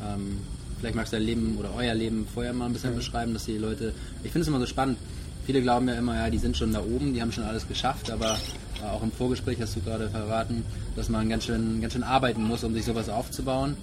ähm, 0.03 0.39
vielleicht 0.85 0.97
magst 0.97 1.13
du 1.13 1.17
dein 1.17 1.25
Leben 1.25 1.57
oder 1.57 1.73
euer 1.75 1.95
Leben 1.95 2.27
vorher 2.31 2.53
mal 2.53 2.67
ein 2.67 2.73
bisschen 2.73 2.91
mhm. 2.91 2.97
beschreiben, 2.97 3.33
dass 3.33 3.45
die 3.45 3.57
Leute. 3.57 3.91
Ich 4.23 4.31
finde 4.31 4.41
es 4.43 4.47
immer 4.47 4.59
so 4.59 4.67
spannend. 4.67 4.99
Viele 5.43 5.61
glauben 5.63 5.87
ja 5.87 5.95
immer, 5.95 6.15
ja, 6.15 6.29
die 6.29 6.37
sind 6.37 6.55
schon 6.55 6.73
da 6.73 6.79
oben, 6.79 7.13
die 7.13 7.21
haben 7.21 7.31
schon 7.31 7.43
alles 7.43 7.67
geschafft, 7.67 8.11
aber 8.11 8.37
äh, 8.83 8.85
auch 8.87 9.01
im 9.01 9.11
Vorgespräch 9.11 9.59
hast 9.61 9.75
du 9.75 9.81
gerade 9.81 10.09
verraten, 10.09 10.63
dass 10.95 11.09
man 11.09 11.27
ganz 11.27 11.45
schön, 11.45 11.81
ganz 11.81 11.93
schön 11.93 12.03
arbeiten 12.03 12.43
muss, 12.43 12.63
um 12.63 12.73
sich 12.73 12.85
sowas 12.85 13.09
aufzubauen 13.09 13.75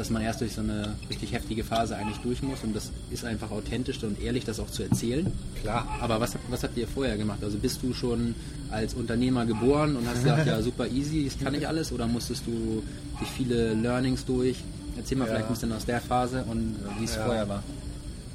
dass 0.00 0.08
man 0.08 0.22
erst 0.22 0.40
durch 0.40 0.54
so 0.54 0.62
eine 0.62 0.94
richtig 1.10 1.32
heftige 1.32 1.62
Phase 1.62 1.94
eigentlich 1.94 2.16
durch 2.18 2.42
muss 2.42 2.64
und 2.64 2.74
das 2.74 2.90
ist 3.10 3.22
einfach 3.22 3.50
authentisch 3.50 4.02
und 4.02 4.18
ehrlich, 4.18 4.46
das 4.46 4.58
auch 4.58 4.70
zu 4.70 4.82
erzählen. 4.82 5.30
Klar. 5.60 5.86
Aber 6.00 6.18
was, 6.20 6.36
was 6.48 6.62
habt 6.62 6.78
ihr 6.78 6.88
vorher 6.88 7.18
gemacht? 7.18 7.40
Also 7.44 7.58
bist 7.58 7.82
du 7.82 7.92
schon 7.92 8.34
als 8.70 8.94
Unternehmer 8.94 9.44
geboren 9.44 9.96
und 9.96 10.08
hast 10.08 10.22
gesagt, 10.22 10.46
ja 10.46 10.62
super 10.62 10.86
easy, 10.88 11.26
das 11.26 11.38
kann 11.38 11.52
ich 11.52 11.68
alles 11.68 11.92
oder 11.92 12.06
musstest 12.06 12.46
du 12.46 12.82
durch 13.18 13.30
viele 13.30 13.74
Learnings 13.74 14.24
durch? 14.24 14.56
Erzähl 14.96 15.18
mal 15.18 15.24
ja. 15.24 15.30
vielleicht 15.30 15.46
ein 15.46 15.54
bisschen 15.54 15.72
aus 15.72 15.86
der 15.86 16.00
Phase 16.00 16.44
und 16.48 16.76
wie 16.98 17.04
es 17.04 17.16
ja. 17.16 17.24
vorher 17.24 17.48
war. 17.48 17.62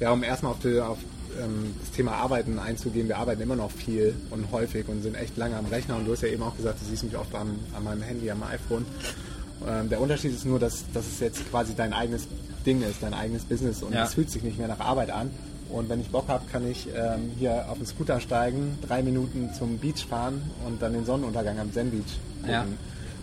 Ja, 0.00 0.10
um 0.10 0.22
erstmal 0.22 0.52
auf, 0.52 0.58
die, 0.60 0.80
auf 0.80 0.98
ähm, 1.40 1.74
das 1.80 1.90
Thema 1.92 2.12
Arbeiten 2.12 2.58
einzugehen. 2.58 3.08
Wir 3.08 3.18
arbeiten 3.18 3.42
immer 3.42 3.56
noch 3.56 3.70
viel 3.70 4.14
und 4.30 4.50
häufig 4.52 4.88
und 4.88 5.02
sind 5.02 5.14
echt 5.14 5.36
lange 5.36 5.56
am 5.56 5.66
Rechner. 5.66 5.96
Und 5.96 6.06
du 6.06 6.12
hast 6.12 6.22
ja 6.22 6.28
eben 6.28 6.42
auch 6.42 6.56
gesagt, 6.56 6.80
du 6.80 6.86
siehst 6.86 7.04
mich 7.04 7.16
oft 7.16 7.34
an, 7.34 7.58
an 7.74 7.84
meinem 7.84 8.02
Handy, 8.02 8.30
am 8.30 8.42
iPhone. 8.42 8.84
Ähm, 9.66 9.88
der 9.88 10.00
Unterschied 10.00 10.32
ist 10.32 10.44
nur, 10.44 10.58
dass, 10.58 10.84
dass 10.92 11.06
es 11.06 11.20
jetzt 11.20 11.48
quasi 11.50 11.74
dein 11.74 11.92
eigenes 11.92 12.28
Ding 12.66 12.82
ist, 12.82 13.02
dein 13.02 13.14
eigenes 13.14 13.44
Business 13.44 13.82
und 13.82 13.94
es 13.94 14.14
fühlt 14.14 14.28
sich 14.28 14.42
nicht 14.42 14.58
mehr 14.58 14.68
nach 14.68 14.80
Arbeit 14.80 15.10
an. 15.10 15.30
Und 15.70 15.88
wenn 15.88 16.00
ich 16.00 16.10
Bock 16.10 16.28
habe, 16.28 16.44
kann 16.50 16.68
ich 16.68 16.88
ähm, 16.94 17.30
hier 17.38 17.66
auf 17.68 17.78
den 17.78 17.86
Scooter 17.86 18.20
steigen, 18.20 18.78
drei 18.86 19.02
Minuten 19.02 19.50
zum 19.52 19.78
Beach 19.78 20.06
fahren 20.08 20.42
und 20.64 20.80
dann 20.80 20.92
den 20.92 21.04
Sonnenuntergang 21.04 21.58
am 21.58 21.72
Zen 21.72 21.90
Beach 21.90 22.04
gucken. 22.42 22.78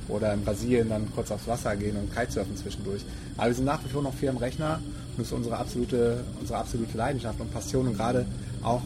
Ja. 0.07 0.15
Oder 0.15 0.33
in 0.33 0.43
Brasilien 0.43 0.89
dann 0.89 1.07
kurz 1.13 1.31
aufs 1.31 1.47
Wasser 1.47 1.75
gehen 1.75 1.97
und 1.97 2.13
Kitesurfen 2.13 2.55
zwischendurch. 2.57 3.03
Aber 3.37 3.47
wir 3.47 3.55
sind 3.55 3.65
nach 3.65 3.83
wie 3.83 3.89
vor 3.89 4.01
noch 4.01 4.13
viel 4.13 4.29
am 4.29 4.37
Rechner 4.37 4.79
und 5.11 5.19
das 5.19 5.27
ist 5.27 5.33
unsere 5.33 5.57
absolute, 5.57 6.23
unsere 6.39 6.59
absolute 6.59 6.97
Leidenschaft 6.97 7.39
und 7.39 7.51
Passion 7.53 7.87
und 7.87 7.95
gerade 7.95 8.25
auch, 8.63 8.81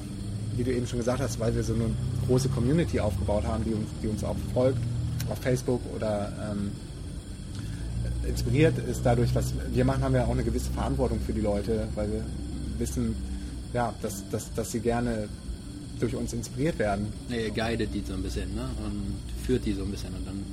wie 0.55 0.63
du 0.63 0.71
eben 0.71 0.88
schon 0.88 1.00
gesagt 1.00 1.19
hast, 1.19 1.39
weil 1.39 1.55
wir 1.55 1.63
so 1.63 1.74
eine 1.74 1.86
große 2.27 2.50
Community 2.50 3.00
aufgebaut 3.00 3.45
haben, 3.45 3.63
die 3.63 3.74
uns, 3.74 3.88
die 4.01 4.07
uns 4.07 4.24
auch 4.24 4.36
folgt 4.53 4.79
auf 5.29 5.39
Facebook 5.39 5.81
oder 5.95 6.31
ähm, 6.51 6.71
inspiriert 8.27 8.77
ist 8.77 9.01
dadurch, 9.03 9.33
was 9.33 9.53
wir 9.71 9.86
machen, 9.86 10.03
haben 10.03 10.13
wir 10.13 10.25
auch 10.25 10.31
eine 10.31 10.43
gewisse 10.43 10.71
Verantwortung 10.71 11.19
für 11.25 11.33
die 11.33 11.41
Leute, 11.41 11.88
weil 11.95 12.12
wir 12.12 12.24
wissen, 12.77 13.15
ja, 13.74 13.93
dass, 14.01 14.27
dass, 14.29 14.53
dass 14.53 14.71
sie 14.71 14.79
gerne 14.79 15.29
durch 16.00 16.15
uns 16.15 16.33
inspiriert 16.33 16.77
werden. 16.79 17.07
Nee, 17.29 17.45
ihr 17.45 17.51
guidet 17.51 17.93
die 17.93 18.03
so 18.05 18.13
ein 18.13 18.24
bisschen, 18.24 18.53
ne? 18.55 18.69
Und 18.86 19.15
führt 19.45 19.65
die 19.65 19.74
so 19.74 19.83
ein 19.83 19.91
bisschen 19.91 20.13
und 20.13 20.27
dann. 20.27 20.43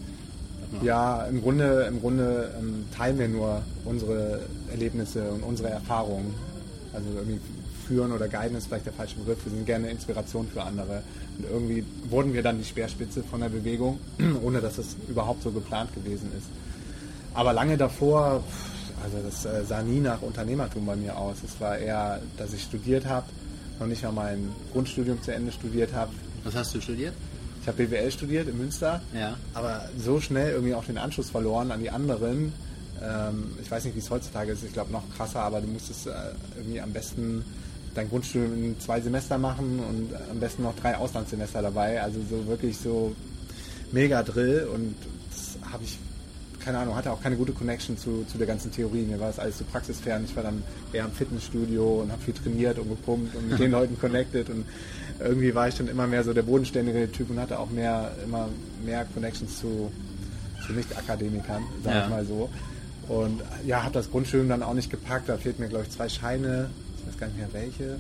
Ja, 0.83 1.25
im 1.27 1.43
Grunde, 1.43 1.87
im 1.89 2.01
Grunde 2.01 2.53
ähm, 2.59 2.85
teilen 2.97 3.19
wir 3.19 3.29
nur 3.29 3.63
unsere 3.85 4.41
Erlebnisse 4.71 5.31
und 5.31 5.43
unsere 5.43 5.71
Erfahrungen. 5.71 6.35
Also 6.93 7.09
irgendwie 7.15 7.41
führen 7.87 8.13
oder 8.13 8.29
guiden 8.29 8.57
ist 8.57 8.67
vielleicht 8.67 8.87
der 8.87 8.93
falsche 8.93 9.17
Begriff. 9.17 9.45
Wir 9.45 9.53
sind 9.53 9.67
gerne 9.67 9.91
Inspiration 9.91 10.49
für 10.49 10.63
andere. 10.63 11.03
Und 11.39 11.45
irgendwie 11.51 11.85
wurden 12.09 12.33
wir 12.33 12.43
dann 12.43 12.59
die 12.59 12.65
Speerspitze 12.65 13.23
von 13.23 13.41
der 13.41 13.49
Bewegung, 13.49 13.99
ohne 14.43 14.61
dass 14.61 14.79
es 14.79 14.97
überhaupt 15.09 15.43
so 15.43 15.51
geplant 15.51 15.95
gewesen 15.95 16.31
ist. 16.37 16.47
Aber 17.35 17.53
lange 17.53 17.77
davor, 17.77 18.43
also 19.03 19.19
das 19.25 19.45
äh, 19.45 19.65
sah 19.65 19.83
nie 19.83 20.01
nach 20.01 20.23
Unternehmertum 20.23 20.87
bei 20.87 20.97
mir 20.97 21.17
aus. 21.17 21.39
Es 21.45 21.61
war 21.61 21.77
eher, 21.77 22.21
dass 22.37 22.53
ich 22.53 22.63
studiert 22.63 23.07
habe, 23.07 23.27
noch 23.81 23.87
nicht 23.87 24.03
mal 24.05 24.13
mein 24.13 24.51
Grundstudium 24.73 25.21
zu 25.23 25.33
Ende 25.33 25.53
studiert 25.53 25.93
habe. 25.93 26.13
Was 26.45 26.55
hast 26.55 26.75
du 26.75 26.81
studiert? 26.81 27.15
Ich 27.65 27.69
habe 27.69 27.87
BWL 27.87 28.11
studiert 28.11 28.47
in 28.47 28.59
Münster, 28.59 29.01
ja. 29.19 29.39
aber 29.55 29.89
so 29.99 30.21
schnell 30.21 30.53
irgendwie 30.53 30.75
auch 30.75 30.85
den 30.85 30.99
Anschluss 30.99 31.31
verloren 31.31 31.73
an 31.73 31.81
die 31.81 31.89
anderen. 31.89 32.53
Ähm, 33.03 33.53
ich 33.63 33.71
weiß 33.71 33.87
nicht, 33.87 33.95
wie 33.95 34.01
es 34.01 34.11
heutzutage 34.11 34.53
ist, 34.53 34.65
ich 34.65 34.75
glaube 34.75 34.93
noch 34.93 35.03
krasser, 35.17 35.41
aber 35.41 35.63
du 35.63 35.69
musstest 35.69 36.09
äh, 36.09 36.11
irgendwie 36.59 36.83
am 36.83 36.93
besten 36.93 37.43
dein 37.95 38.11
Grundstudium 38.11 38.53
in 38.53 38.81
zwei 38.81 39.01
Semester 39.01 39.39
machen 39.39 39.79
und 39.79 40.11
am 40.31 40.41
besten 40.41 40.63
noch 40.63 40.77
drei 40.77 40.99
Auslandssemester 40.99 41.63
dabei. 41.63 42.03
Also 42.03 42.21
so 42.29 42.47
wirklich 42.47 42.77
so 42.77 43.17
mega 43.93 44.23
Drill 44.23 44.69
und 44.71 44.95
das 45.31 45.73
habe 45.73 45.85
ich 45.85 45.99
keine 46.63 46.79
Ahnung, 46.79 46.97
hatte 46.97 47.13
auch 47.13 47.23
keine 47.23 47.37
gute 47.37 47.53
Connection 47.53 47.97
zu, 47.97 48.25
zu 48.25 48.37
der 48.37 48.47
ganzen 48.47 48.73
Theorie. 48.73 49.03
Mir 49.03 49.21
war 49.21 49.29
das 49.29 49.39
alles 49.39 49.59
so 49.59 49.65
praxisfern. 49.65 50.25
Ich 50.25 50.35
war 50.37 50.43
dann 50.43 50.63
eher 50.93 51.05
im 51.05 51.13
Fitnessstudio 51.13 52.03
und 52.03 52.13
habe 52.13 52.23
viel 52.23 52.35
trainiert 52.35 52.79
und 52.79 52.89
gepumpt 52.89 53.35
und 53.37 53.51
mit 53.51 53.59
den 53.59 53.71
Leuten 53.71 53.99
connected 53.99 54.51
und 54.51 54.65
irgendwie 55.21 55.55
war 55.55 55.69
ich 55.69 55.75
dann 55.77 55.89
immer 55.89 56.07
mehr 56.07 56.25
so 56.25 56.33
der 56.33 56.43
bodenständige 56.43 57.11
Typ 57.11 57.31
und 57.31 57.41
hatte 57.41 57.59
auch 57.59 57.71
mehr, 57.71 58.13
immer 58.25 58.49
mehr 58.85 59.07
Connections 59.15 59.61
zu, 59.61 59.93
zu 60.67 60.73
Nicht-Akademikern, 60.73 61.63
sag 61.83 61.95
ja. 61.95 62.05
ich 62.05 62.11
mal 62.11 62.25
so. 62.25 62.51
Und 63.09 63.43
ja, 63.67 63.83
habe 63.83 63.93
das 63.93 64.11
Grundstudium 64.11 64.49
dann 64.49 64.63
auch 64.63 64.75
nicht 64.75 64.91
gepackt. 64.91 65.29
Da 65.29 65.37
fehlt 65.37 65.59
mir, 65.59 65.69
glaube 65.69 65.85
ich, 65.85 65.91
zwei 65.91 66.09
Scheine. 66.09 66.71
Ich 66.99 67.07
weiß 67.07 67.19
gar 67.19 67.27
nicht 67.27 67.37
mehr 67.37 67.53
welche. 67.53 67.97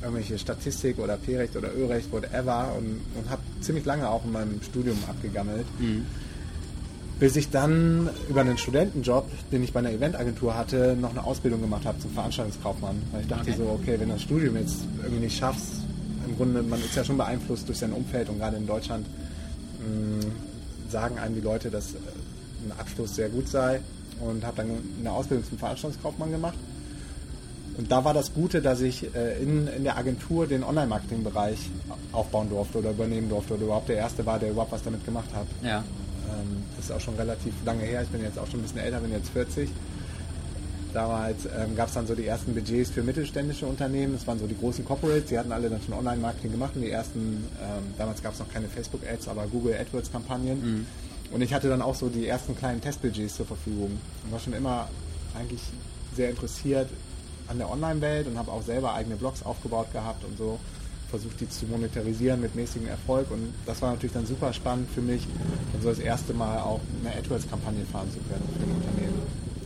Irgendwelche 0.00 0.38
Statistik 0.38 0.98
oder 0.98 1.18
P-Recht 1.18 1.56
oder 1.56 1.74
Ö-Recht, 1.76 2.10
whatever. 2.10 2.74
Und, 2.78 3.02
und 3.16 3.30
habe 3.30 3.42
ziemlich 3.60 3.84
lange 3.84 4.08
auch 4.08 4.24
in 4.24 4.32
meinem 4.32 4.62
Studium 4.62 4.98
abgegammelt. 5.08 5.66
Mhm 5.78 6.06
bis 7.20 7.36
ich 7.36 7.50
dann 7.50 8.08
über 8.28 8.40
einen 8.40 8.56
Studentenjob, 8.56 9.28
den 9.52 9.62
ich 9.62 9.74
bei 9.74 9.80
einer 9.80 9.92
Eventagentur 9.92 10.56
hatte, 10.56 10.96
noch 10.98 11.10
eine 11.10 11.22
Ausbildung 11.22 11.60
gemacht 11.60 11.84
habe 11.84 11.98
zum 11.98 12.10
Veranstaltungskaufmann. 12.12 13.00
Weil 13.12 13.20
ich 13.20 13.28
dachte 13.28 13.50
okay. 13.50 13.54
so, 13.58 13.78
okay, 13.80 14.00
wenn 14.00 14.08
du 14.08 14.14
das 14.14 14.22
Studium 14.22 14.56
jetzt 14.56 14.78
irgendwie 15.02 15.24
nicht 15.24 15.38
schaffst, 15.38 15.82
im 16.26 16.36
Grunde, 16.36 16.62
man 16.62 16.80
ist 16.80 16.96
ja 16.96 17.04
schon 17.04 17.18
beeinflusst 17.18 17.68
durch 17.68 17.78
sein 17.78 17.92
Umfeld 17.92 18.30
und 18.30 18.38
gerade 18.38 18.56
in 18.56 18.66
Deutschland 18.66 19.06
mh, 19.80 20.26
mm, 20.26 20.90
sagen 20.90 21.18
einem 21.18 21.34
die 21.34 21.42
Leute, 21.42 21.70
dass 21.70 21.92
äh, 21.92 21.98
ein 22.64 22.72
Abschluss 22.78 23.14
sehr 23.14 23.28
gut 23.28 23.48
sei 23.48 23.80
und 24.20 24.44
habe 24.44 24.56
dann 24.56 24.70
eine 24.98 25.12
Ausbildung 25.12 25.46
zum 25.46 25.58
Veranstaltungskaufmann 25.58 26.30
gemacht. 26.30 26.56
Und 27.76 27.92
da 27.92 28.04
war 28.04 28.14
das 28.14 28.32
Gute, 28.32 28.62
dass 28.62 28.80
ich 28.80 29.14
äh, 29.14 29.42
in, 29.42 29.68
in 29.68 29.84
der 29.84 29.98
Agentur 29.98 30.46
den 30.46 30.64
Online-Marketing-Bereich 30.64 31.58
aufbauen 32.12 32.48
durfte 32.48 32.78
oder 32.78 32.90
übernehmen 32.90 33.28
durfte 33.28 33.54
oder 33.54 33.64
überhaupt 33.64 33.90
der 33.90 33.96
Erste 33.96 34.24
war, 34.24 34.38
der 34.38 34.50
überhaupt 34.50 34.72
was 34.72 34.82
damit 34.82 35.04
gemacht 35.04 35.28
hat. 35.34 35.46
Ja. 35.62 35.84
Ähm, 36.30 36.62
das 36.76 36.86
ist 36.86 36.92
auch 36.92 37.00
schon 37.00 37.16
relativ 37.16 37.52
lange 37.64 37.84
her. 37.84 38.02
Ich 38.02 38.08
bin 38.08 38.22
jetzt 38.22 38.38
auch 38.38 38.46
schon 38.46 38.60
ein 38.60 38.62
bisschen 38.62 38.78
älter, 38.78 39.00
bin 39.00 39.12
jetzt 39.12 39.30
40. 39.30 39.68
Damals 40.92 41.46
ähm, 41.46 41.76
gab 41.76 41.88
es 41.88 41.94
dann 41.94 42.06
so 42.06 42.14
die 42.14 42.26
ersten 42.26 42.54
Budgets 42.54 42.90
für 42.90 43.02
mittelständische 43.02 43.66
Unternehmen. 43.66 44.14
Das 44.14 44.26
waren 44.26 44.38
so 44.38 44.46
die 44.46 44.58
großen 44.58 44.84
Corporates. 44.84 45.26
Die 45.26 45.38
hatten 45.38 45.52
alle 45.52 45.70
dann 45.70 45.80
schon 45.82 45.94
Online-Marketing 45.94 46.50
gemacht. 46.50 46.72
Und 46.74 46.82
die 46.82 46.90
ersten, 46.90 47.44
ähm, 47.62 47.94
damals 47.96 48.22
gab 48.22 48.32
es 48.32 48.40
noch 48.40 48.48
keine 48.48 48.66
Facebook-Ads, 48.68 49.28
aber 49.28 49.46
Google 49.46 49.74
AdWords-Kampagnen. 49.74 50.60
Mhm. 50.60 50.86
Und 51.32 51.42
ich 51.42 51.54
hatte 51.54 51.68
dann 51.68 51.80
auch 51.80 51.94
so 51.94 52.08
die 52.08 52.26
ersten 52.26 52.56
kleinen 52.56 52.80
Testbudgets 52.80 53.36
zur 53.36 53.46
Verfügung. 53.46 53.98
Und 54.24 54.32
war 54.32 54.40
schon 54.40 54.52
immer 54.52 54.88
eigentlich 55.38 55.60
sehr 56.16 56.30
interessiert 56.30 56.88
an 57.46 57.58
der 57.58 57.70
Online-Welt 57.70 58.26
und 58.26 58.38
habe 58.38 58.50
auch 58.50 58.62
selber 58.62 58.94
eigene 58.94 59.16
Blogs 59.16 59.44
aufgebaut 59.44 59.92
gehabt 59.92 60.24
und 60.24 60.36
so 60.38 60.58
versucht, 61.10 61.40
die 61.40 61.48
zu 61.48 61.66
monetarisieren 61.66 62.40
mit 62.40 62.54
mäßigem 62.54 62.88
Erfolg. 62.88 63.30
Und 63.30 63.52
das 63.66 63.82
war 63.82 63.92
natürlich 63.92 64.12
dann 64.12 64.26
super 64.26 64.52
spannend 64.52 64.88
für 64.94 65.02
mich, 65.02 65.26
dann 65.72 65.82
so 65.82 65.88
das 65.90 65.98
erste 65.98 66.32
Mal 66.32 66.58
auch 66.58 66.80
eine 67.04 67.14
AdWords-Kampagne 67.16 67.84
fahren 67.92 68.08
zu 68.10 68.18
können 68.20 68.48
für 68.56 68.64
ein 68.64 68.76
Unternehmen. 68.76 69.22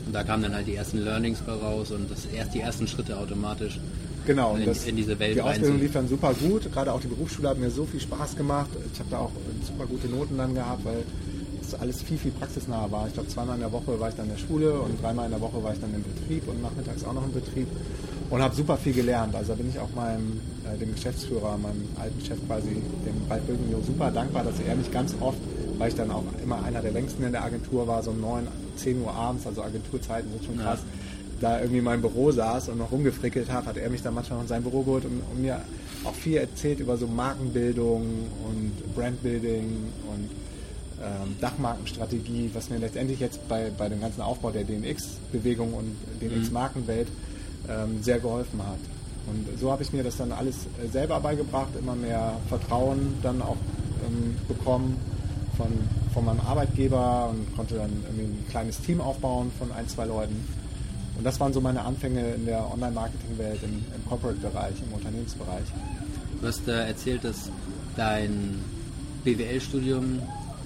Und 0.06 0.12
da 0.12 0.24
kamen 0.24 0.42
dann 0.42 0.54
halt 0.54 0.66
die 0.66 0.74
ersten 0.74 0.98
Learnings 0.98 1.42
raus 1.46 1.90
und 1.90 2.10
das 2.10 2.26
erst 2.26 2.54
die 2.54 2.60
ersten 2.60 2.86
Schritte 2.86 3.16
automatisch. 3.16 3.78
Genau, 4.26 4.56
in, 4.56 4.64
das, 4.64 4.86
in 4.86 4.96
diese 4.96 5.18
Welt 5.18 5.36
Die 5.36 5.42
Ausbildung 5.42 5.80
lief 5.80 5.92
dann 5.92 6.08
super 6.08 6.32
gut, 6.32 6.72
gerade 6.72 6.92
auch 6.92 7.00
die 7.00 7.08
Berufsschule 7.08 7.48
hat 7.50 7.58
mir 7.58 7.70
so 7.70 7.84
viel 7.84 8.00
Spaß 8.00 8.36
gemacht. 8.36 8.70
Ich 8.92 8.98
habe 8.98 9.10
da 9.10 9.18
auch 9.18 9.30
super 9.66 9.86
gute 9.86 10.08
Noten 10.08 10.38
dann 10.38 10.54
gehabt, 10.54 10.84
weil 10.84 11.04
es 11.60 11.74
alles 11.74 12.02
viel, 12.02 12.18
viel 12.18 12.30
praxisnah 12.30 12.90
war. 12.90 13.06
Ich 13.06 13.14
glaube, 13.14 13.28
zweimal 13.28 13.56
in 13.56 13.60
der 13.60 13.72
Woche 13.72 13.98
war 14.00 14.08
ich 14.08 14.14
dann 14.14 14.26
in 14.26 14.32
der 14.32 14.38
Schule 14.38 14.80
und 14.80 15.02
dreimal 15.02 15.26
in 15.26 15.32
der 15.32 15.40
Woche 15.40 15.62
war 15.62 15.72
ich 15.72 15.80
dann 15.80 15.94
im 15.94 16.02
Betrieb 16.02 16.48
und 16.48 16.62
nachmittags 16.62 17.04
auch 17.04 17.12
noch 17.12 17.24
im 17.24 17.32
Betrieb 17.32 17.68
und 18.30 18.42
habe 18.42 18.54
super 18.54 18.76
viel 18.76 18.92
gelernt. 18.92 19.34
Also 19.34 19.52
da 19.52 19.56
bin 19.56 19.68
ich 19.68 19.78
auch 19.78 19.90
meinem, 19.94 20.40
äh, 20.64 20.78
dem 20.78 20.94
Geschäftsführer, 20.94 21.56
meinem 21.58 21.88
alten 22.00 22.20
Chef 22.24 22.38
quasi, 22.46 22.70
dem 22.70 23.30
Ralf 23.30 23.42
Bögenjo, 23.44 23.80
super 23.86 24.10
dankbar, 24.10 24.44
dass 24.44 24.54
er 24.66 24.74
mich 24.76 24.90
ganz 24.90 25.14
oft, 25.20 25.38
weil 25.78 25.88
ich 25.88 25.94
dann 25.94 26.10
auch 26.10 26.24
immer 26.42 26.62
einer 26.64 26.80
der 26.80 26.92
längsten 26.92 27.22
in 27.24 27.32
der 27.32 27.44
Agentur 27.44 27.86
war, 27.86 28.02
so 28.02 28.10
um 28.10 28.20
9, 28.20 28.48
10 28.76 29.02
Uhr 29.02 29.12
abends, 29.12 29.46
also 29.46 29.62
Agenturzeiten 29.62 30.30
sind 30.32 30.44
schon 30.44 30.58
krass, 30.58 30.80
da 31.40 31.58
irgendwie 31.60 31.78
in 31.78 31.84
meinem 31.84 32.00
Büro 32.00 32.30
saß 32.30 32.68
und 32.70 32.78
noch 32.78 32.92
rumgefrickelt 32.92 33.50
habe, 33.50 33.66
hat 33.66 33.76
er 33.76 33.90
mich 33.90 34.02
dann 34.02 34.14
manchmal 34.14 34.38
noch 34.38 34.44
in 34.44 34.48
sein 34.48 34.62
Büro 34.62 34.82
geholt 34.82 35.04
und, 35.04 35.20
und 35.32 35.42
mir 35.42 35.60
auch 36.04 36.14
viel 36.14 36.36
erzählt 36.36 36.80
über 36.80 36.96
so 36.96 37.06
Markenbildung 37.06 38.02
und 38.46 38.94
Brandbuilding 38.94 39.64
und 40.12 40.30
ähm, 41.02 41.36
Dachmarkenstrategie, 41.40 42.50
was 42.54 42.70
mir 42.70 42.78
letztendlich 42.78 43.20
jetzt 43.20 43.46
bei, 43.48 43.70
bei 43.76 43.88
dem 43.88 44.00
ganzen 44.00 44.22
Aufbau 44.22 44.50
der 44.50 44.64
DNX-Bewegung 44.64 45.74
und 45.74 45.96
DNX-Markenwelt 46.20 47.08
ähm, 47.68 48.02
sehr 48.02 48.18
geholfen 48.18 48.60
hat. 48.60 48.78
Und 49.26 49.58
so 49.58 49.72
habe 49.72 49.82
ich 49.82 49.92
mir 49.92 50.02
das 50.02 50.16
dann 50.16 50.32
alles 50.32 50.66
äh, 50.82 50.88
selber 50.88 51.20
beigebracht, 51.20 51.70
immer 51.78 51.94
mehr 51.94 52.36
Vertrauen 52.48 53.14
dann 53.22 53.40
auch 53.40 53.56
ähm, 54.06 54.36
bekommen 54.48 54.96
von, 55.56 55.68
von 56.12 56.24
meinem 56.24 56.40
Arbeitgeber 56.40 57.30
und 57.30 57.54
konnte 57.56 57.76
dann 57.76 57.90
irgendwie 58.06 58.24
ein 58.24 58.46
kleines 58.50 58.80
Team 58.80 59.00
aufbauen 59.00 59.50
von 59.58 59.72
ein, 59.72 59.88
zwei 59.88 60.04
Leuten. 60.04 60.44
Und 61.16 61.24
das 61.24 61.38
waren 61.38 61.52
so 61.52 61.60
meine 61.60 61.82
Anfänge 61.82 62.34
in 62.34 62.44
der 62.44 62.70
Online-Marketing-Welt, 62.72 63.60
im, 63.62 63.84
im 63.94 64.08
Corporate-Bereich, 64.08 64.74
im 64.86 64.92
Unternehmensbereich. 64.92 65.64
Du 66.40 66.46
hast 66.46 66.66
äh, 66.68 66.88
erzählt, 66.88 67.24
dass 67.24 67.50
dein 67.96 68.60
BWL-Studium 69.22 70.20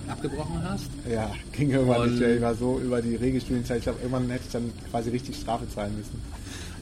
abgebrochen 0.08 0.62
hast? 0.64 0.88
Ja, 1.08 1.30
ging 1.52 1.70
irgendwann 1.70 2.02
und 2.02 2.10
nicht 2.12 2.20
mehr. 2.20 2.36
Ich 2.36 2.42
war 2.42 2.54
so 2.54 2.78
über 2.78 3.02
die 3.02 3.16
Regelstudienzeit. 3.16 3.78
Ich 3.78 3.84
glaube, 3.84 3.98
irgendwann 4.00 4.28
hätte 4.30 4.44
ich 4.46 4.52
dann 4.52 4.72
quasi 4.90 5.10
richtig 5.10 5.36
Strafe 5.36 5.68
zahlen 5.68 5.96
müssen. 5.96 6.20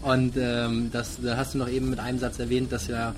Und 0.02 0.34
ähm, 0.36 0.90
das, 0.92 1.18
da 1.22 1.36
hast 1.36 1.54
du 1.54 1.58
noch 1.58 1.68
eben 1.68 1.90
mit 1.90 1.98
einem 1.98 2.18
Satz 2.18 2.38
erwähnt, 2.38 2.70
dass 2.72 2.86
ja 2.86 3.14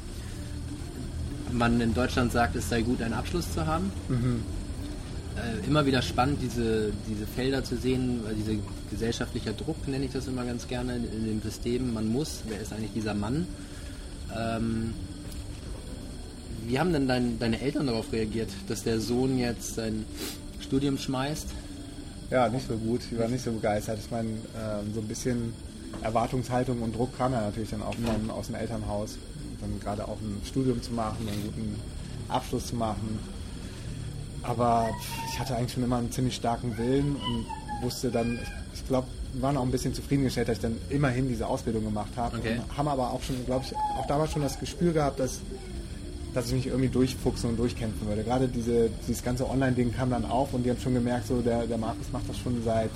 man 1.53 1.81
in 1.81 1.95
Deutschland 1.95 2.33
sagt, 2.33 2.57
es 2.57 2.69
sei 2.69 2.83
gut, 2.83 3.03
einen 3.03 3.15
Abschluss 3.15 3.53
zu 3.53 3.67
haben. 3.67 3.91
Mhm. 4.09 4.43
Äh, 5.37 5.67
immer 5.67 5.87
wieder 5.87 6.03
spannend, 6.03 6.39
diese, 6.43 6.93
diese 7.09 7.27
Felder 7.27 7.63
zu 7.63 7.77
sehen, 7.77 8.21
weil 8.25 8.35
dieser 8.35 8.53
gesellschaftlicher 8.91 9.53
Druck, 9.53 9.87
nenne 9.87 10.05
ich 10.05 10.13
das 10.13 10.27
immer 10.27 10.45
ganz 10.45 10.67
gerne, 10.67 10.97
in 10.97 11.27
dem 11.27 11.43
System, 11.43 11.93
man 11.93 12.09
muss, 12.09 12.43
wer 12.49 12.61
ist 12.61 12.73
eigentlich 12.73 12.93
dieser 12.93 13.15
Mann? 13.15 13.47
Ähm, 14.37 14.95
wie 16.67 16.79
haben 16.79 16.93
denn 16.93 17.09
dein, 17.09 17.39
deine 17.39 17.61
Eltern 17.61 17.87
darauf 17.87 18.13
reagiert, 18.13 18.51
dass 18.69 18.83
der 18.83 19.01
Sohn 19.01 19.39
jetzt 19.39 19.77
sein 19.77 20.05
Studium 20.61 20.99
schmeißt? 20.99 21.47
Ja, 22.31 22.49
nicht 22.49 22.69
so 22.69 22.77
gut. 22.77 23.01
Ich 23.11 23.19
war 23.19 23.29
nicht 23.29 23.43
so 23.43 23.53
begeistert. 23.53 23.99
Ich 24.05 24.11
meine, 24.11 24.29
ähm, 24.29 24.93
so 24.93 25.01
ein 25.01 25.09
bisschen 25.09 25.55
Erwartungshaltung 26.03 26.83
und 26.83 26.95
Druck 26.95 27.17
kam 27.17 27.33
ja 27.33 27.41
natürlich 27.41 27.71
dann 27.71 27.83
auch 27.83 27.95
von, 27.95 28.31
aus 28.31 28.47
dem 28.47 28.57
Elternhaus. 28.57 29.17
Dann 29.61 29.81
gerade 29.81 30.07
auch 30.07 30.19
ein 30.21 30.41
Studium 30.45 30.81
zu 30.83 30.93
machen, 30.93 31.29
einen 31.29 31.43
guten 31.43 31.81
Abschluss 32.29 32.69
zu 32.69 32.77
machen. 32.77 33.19
Aber 34.43 34.89
ich 35.33 35.39
hatte 35.39 35.57
eigentlich 35.57 35.73
schon 35.73 35.83
immer 35.83 35.97
einen 35.97 36.13
ziemlich 36.13 36.37
starken 36.37 36.77
Willen 36.79 37.17
und 37.17 37.47
wusste 37.83 38.11
dann, 38.11 38.39
ich, 38.41 38.81
ich 38.81 38.87
glaube, 38.87 39.09
wir 39.33 39.43
waren 39.43 39.57
auch 39.57 39.63
ein 39.63 39.71
bisschen 39.71 39.93
zufriedengestellt, 39.93 40.49
dass 40.49 40.57
ich 40.57 40.63
dann 40.63 40.79
immerhin 40.89 41.29
diese 41.29 41.47
Ausbildung 41.47 41.85
gemacht 41.85 42.13
habe. 42.17 42.39
Okay. 42.39 42.61
haben 42.77 42.89
aber 42.89 43.11
auch 43.11 43.23
schon, 43.23 43.45
glaube 43.47 43.65
ich, 43.67 43.75
auch 43.99 44.07
damals 44.07 44.33
schon 44.33 44.43
das 44.43 44.59
Gespür 44.59 44.93
gehabt, 44.93 45.21
dass 45.21 45.41
dass 46.35 46.49
ich 46.49 46.53
mich 46.53 46.67
irgendwie 46.67 46.91
durchfuchsen 46.91 47.51
und 47.51 47.57
durchkämpfen 47.57 48.07
würde. 48.07 48.23
Gerade 48.23 48.49
diese, 48.49 48.91
dieses 49.09 49.25
ganze 49.25 49.49
Online-Ding 49.49 49.95
kam 49.95 50.11
dann 50.11 50.27
auf 50.27 50.53
und 50.53 50.63
die 50.63 50.71
haben 50.71 50.79
schon 50.79 50.93
gemerkt, 50.93 51.27
so 51.27 51.41
der, 51.41 51.67
der 51.67 51.79
Markus 51.79 52.07
macht 52.13 52.29
das 52.29 52.37
schon 52.37 52.63
seit 52.65 52.91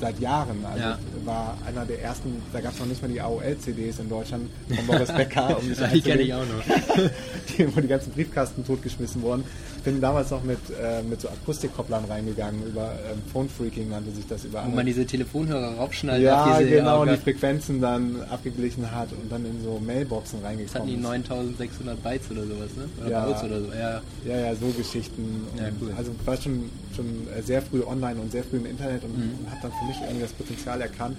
seit 0.00 0.20
Jahren. 0.20 0.64
Also 0.64 0.82
ja. 0.82 0.98
War 1.26 1.56
einer 1.66 1.84
der 1.84 2.02
ersten, 2.02 2.42
da 2.52 2.60
gab 2.60 2.72
es 2.72 2.78
noch 2.78 2.86
nicht 2.86 3.02
mal 3.02 3.08
die 3.08 3.20
AOL-CDs 3.20 3.98
in 3.98 4.08
Deutschland 4.08 4.50
von 4.68 4.86
Boris 4.86 5.12
Becker. 5.12 5.58
Um 5.58 5.68
die 5.68 6.00
kenne 6.02 6.22
ich 6.22 6.34
auch 6.34 6.44
noch. 6.44 6.64
die, 7.58 7.76
wo 7.76 7.80
die 7.80 7.88
ganzen 7.88 8.12
Briefkasten 8.12 8.64
totgeschmissen 8.64 9.22
wurden. 9.22 9.44
Ich 9.84 9.92
bin 9.92 10.00
damals 10.00 10.30
noch 10.30 10.42
mit, 10.42 10.58
äh, 10.70 11.02
mit 11.02 11.20
so 11.20 11.28
Akustikkopplern 11.28 12.06
reingegangen, 12.06 12.64
über 12.66 12.92
ähm, 13.06 13.20
Phone 13.30 13.50
Freaking 13.50 13.90
nannte 13.90 14.12
sich 14.12 14.26
das 14.26 14.46
über. 14.46 14.64
Wo 14.64 14.74
man 14.74 14.86
diese 14.86 15.04
Telefonhörer 15.04 15.74
raufschneidet. 15.74 16.24
Ja, 16.24 16.58
genau, 16.58 17.02
und 17.02 17.10
die 17.10 17.18
Frequenzen 17.18 17.82
dann 17.82 18.22
abgeglichen 18.30 18.90
hat 18.90 19.12
und 19.12 19.30
dann 19.30 19.44
in 19.44 19.62
so 19.62 19.78
Mailboxen 19.84 20.38
reingekommen 20.42 20.72
Das 20.72 20.74
hatten 20.74 20.88
die 20.88 20.96
9600 20.96 22.02
Bytes 22.02 22.30
oder 22.30 22.44
sowas, 22.44 22.70
ne? 22.78 22.88
Oder 22.98 23.10
ja, 23.10 23.26
Bytes 23.26 23.42
oder 23.44 23.60
so, 23.60 23.66
ja. 23.72 24.00
Ja, 24.24 24.46
ja, 24.46 24.54
so 24.54 24.68
Geschichten. 24.68 25.46
Ja, 25.58 25.64
cool. 25.82 25.92
Also 25.98 26.12
war 26.24 26.38
schon, 26.38 26.70
schon 26.96 27.28
sehr 27.44 27.60
früh 27.60 27.82
online 27.82 28.18
und 28.18 28.32
sehr 28.32 28.42
früh 28.42 28.56
im 28.56 28.64
Internet 28.64 29.04
und, 29.04 29.14
mhm. 29.14 29.38
und 29.38 29.50
habe 29.50 29.60
dann 29.60 29.72
für 29.72 29.84
mich 29.84 30.00
irgendwie 30.00 30.22
das 30.22 30.32
Potenzial 30.32 30.80
erkannt. 30.80 31.18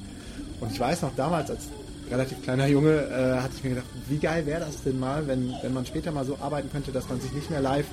Und 0.59 0.71
ich 0.71 0.79
weiß 0.79 1.03
noch 1.03 1.15
damals, 1.15 1.51
als 1.51 1.67
relativ 2.09 2.41
kleiner 2.41 2.65
Junge, 2.65 2.93
äh, 2.93 3.41
hatte 3.41 3.53
ich 3.57 3.63
mir 3.63 3.69
gedacht, 3.71 3.87
wie 4.09 4.17
geil 4.17 4.47
wäre 4.47 4.61
das 4.61 4.81
denn 4.81 4.99
mal, 4.99 5.27
wenn, 5.27 5.53
wenn 5.61 5.73
man 5.73 5.85
später 5.85 6.11
mal 6.11 6.25
so 6.25 6.37
arbeiten 6.41 6.71
könnte, 6.71 6.91
dass 6.91 7.07
man 7.09 7.21
sich 7.21 7.31
nicht 7.31 7.51
mehr 7.51 7.61
live 7.61 7.85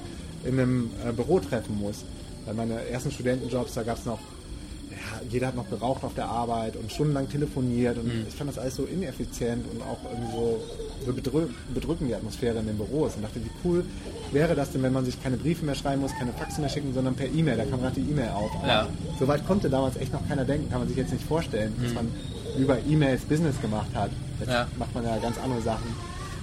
in 0.45 0.59
einem 0.59 0.91
äh, 1.07 1.13
Büro 1.13 1.41
treffen 1.41 1.79
muss. 1.79 2.05
Bei 2.47 2.53
meinen 2.53 2.77
ersten 2.91 3.11
Studentenjobs, 3.11 3.75
da 3.75 3.83
gab 3.83 3.99
es 3.99 4.05
noch, 4.05 4.19
ja, 4.91 5.21
jeder 5.31 5.49
hat 5.49 5.57
noch 5.57 5.69
geraucht 5.71 6.03
auf 6.03 6.15
der 6.15 6.27
Arbeit 6.27 6.77
und 6.77 6.91
stundenlang 6.91 7.29
telefoniert 7.29 7.99
und 7.99 8.07
mhm. 8.07 8.27
ich 8.29 8.35
fand 8.35 8.51
das 8.51 8.59
alles 8.59 8.77
so 8.77 8.85
ineffizient 8.85 9.65
und 9.73 9.81
auch 9.83 9.99
irgendwie 10.11 10.33
so, 10.33 10.61
so 11.07 11.13
bedrück, 11.13 11.51
bedrückend 11.73 12.11
die 12.11 12.15
Atmosphäre 12.15 12.59
in 12.59 12.67
den 12.67 12.77
Büros 12.77 13.15
und 13.15 13.23
dachte, 13.23 13.41
wie 13.45 13.51
cool 13.65 13.85
wäre 14.33 14.55
das 14.55 14.73
denn, 14.73 14.83
wenn 14.83 14.93
man 14.93 15.05
sich 15.05 15.23
keine 15.23 15.37
Briefe 15.37 15.65
mehr 15.65 15.77
schreiben 15.77 16.03
muss, 16.03 16.13
keine 16.19 16.33
Faxe 16.33 16.61
mehr 16.61 16.71
schicken, 16.71 16.93
sondern 16.93 17.15
per 17.15 17.27
E-Mail, 17.27 17.57
da 17.57 17.65
kam 17.65 17.81
gerade 17.81 18.01
die 18.01 18.11
E-Mail 18.11 18.31
auf. 18.31 18.51
Ja. 18.67 18.89
So 19.21 19.29
weit 19.29 19.47
konnte 19.47 19.71
damals 19.71 19.97
echt 19.97 20.13
noch 20.13 20.27
keiner 20.27 20.45
denken, 20.45 20.69
kann 20.69 20.81
man 20.81 20.89
sich 20.89 20.97
jetzt 20.97 21.13
nicht 21.13 21.25
vorstellen, 21.25 21.75
mhm. 21.79 21.83
dass 21.85 21.95
man 21.95 22.09
über 22.59 22.79
E-Mails 22.89 23.23
Business 23.23 23.61
gemacht 23.61 23.95
hat. 23.95 24.11
Jetzt 24.41 24.51
ja. 24.51 24.67
macht 24.79 24.95
man 24.95 25.05
ja 25.05 25.17
ganz 25.19 25.39
andere 25.39 25.63
Sachen 25.63 25.87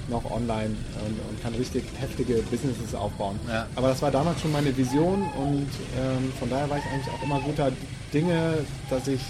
noch 0.10 0.30
online 0.30 0.76
und, 1.06 1.30
und 1.30 1.42
kann 1.42 1.54
richtig 1.54 1.84
heftige 2.00 2.36
Businesses 2.44 2.94
aufbauen. 2.96 3.40
Ja. 3.48 3.68
Aber 3.76 3.90
das 3.90 4.02
war 4.02 4.12
damals 4.12 4.42
schon 4.42 4.52
meine 4.52 4.76
Vision 4.76 5.24
und 5.38 5.68
ähm, 5.98 6.32
von 6.40 6.50
daher 6.50 6.70
war 6.70 6.78
ich 6.78 6.84
eigentlich 6.86 7.14
auch 7.14 7.24
immer 7.24 7.40
guter 7.42 7.72
Dinge, 8.14 8.66
dass 8.90 9.08
ich 9.08 9.22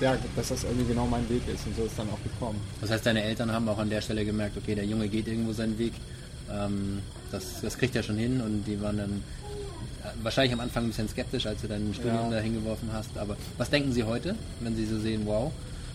ja, 0.00 0.16
dass 0.36 0.48
das 0.48 0.64
irgendwie 0.64 0.86
genau 0.86 1.06
mein 1.06 1.28
Weg 1.28 1.42
ist 1.48 1.66
und 1.66 1.76
so 1.76 1.84
ist 1.84 1.98
dann 1.98 2.08
auch 2.10 2.22
gekommen. 2.22 2.60
Das 2.80 2.90
heißt, 2.90 3.06
deine 3.06 3.22
Eltern 3.22 3.52
haben 3.52 3.68
auch 3.68 3.78
an 3.78 3.90
der 3.90 4.00
Stelle 4.00 4.24
gemerkt, 4.24 4.56
okay, 4.56 4.74
der 4.74 4.84
Junge 4.84 5.08
geht 5.08 5.28
irgendwo 5.28 5.52
seinen 5.52 5.78
Weg, 5.78 5.92
ähm, 6.50 7.00
das, 7.30 7.60
das 7.62 7.78
kriegt 7.78 7.94
er 7.94 8.02
schon 8.02 8.16
hin 8.16 8.40
und 8.40 8.64
die 8.64 8.80
waren 8.80 8.98
dann 8.98 9.10
äh, 10.02 10.08
wahrscheinlich 10.22 10.52
am 10.52 10.60
Anfang 10.60 10.84
ein 10.84 10.88
bisschen 10.88 11.08
skeptisch, 11.08 11.46
als 11.46 11.60
du 11.62 11.68
dein 11.68 11.94
Studium 11.94 12.30
ja. 12.30 12.30
da 12.30 12.38
hingeworfen 12.40 12.88
hast, 12.92 13.16
aber 13.16 13.36
was 13.56 13.70
denken 13.70 13.92
sie 13.92 14.04
heute, 14.04 14.34
wenn 14.60 14.74
sie 14.74 14.86
so 14.86 14.98
sehen, 14.98 15.22
wow, 15.26 15.52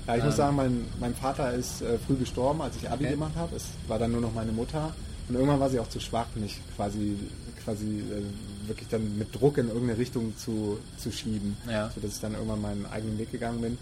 ja, 0.09 0.15
ich 0.15 0.21
ähm, 0.21 0.25
muss 0.27 0.37
sagen, 0.37 0.55
mein, 0.55 0.85
mein 0.99 1.13
Vater 1.13 1.53
ist 1.53 1.81
äh, 1.81 1.97
früh 1.99 2.15
gestorben, 2.15 2.61
als 2.61 2.75
ich 2.75 2.89
Abi 2.89 3.05
okay. 3.05 3.13
gemacht 3.13 3.35
habe. 3.35 3.55
Es 3.55 3.65
war 3.87 3.99
dann 3.99 4.11
nur 4.11 4.21
noch 4.21 4.33
meine 4.33 4.51
Mutter. 4.51 4.93
Und 5.27 5.35
irgendwann 5.35 5.59
war 5.59 5.69
sie 5.69 5.79
auch 5.79 5.89
zu 5.89 5.99
schwach, 5.99 6.25
mich 6.33 6.59
quasi, 6.75 7.15
quasi 7.63 7.99
äh, 7.99 8.67
wirklich 8.67 8.89
dann 8.89 9.17
mit 9.19 9.35
Druck 9.35 9.59
in 9.59 9.67
irgendeine 9.67 9.99
Richtung 9.99 10.35
zu, 10.35 10.79
zu 10.97 11.11
schieben. 11.11 11.55
Ja. 11.69 11.91
Sodass 11.93 12.15
ich 12.15 12.19
dann 12.19 12.33
irgendwann 12.33 12.61
meinen 12.61 12.85
eigenen 12.87 13.19
Weg 13.19 13.31
gegangen 13.31 13.61
bin. 13.61 13.77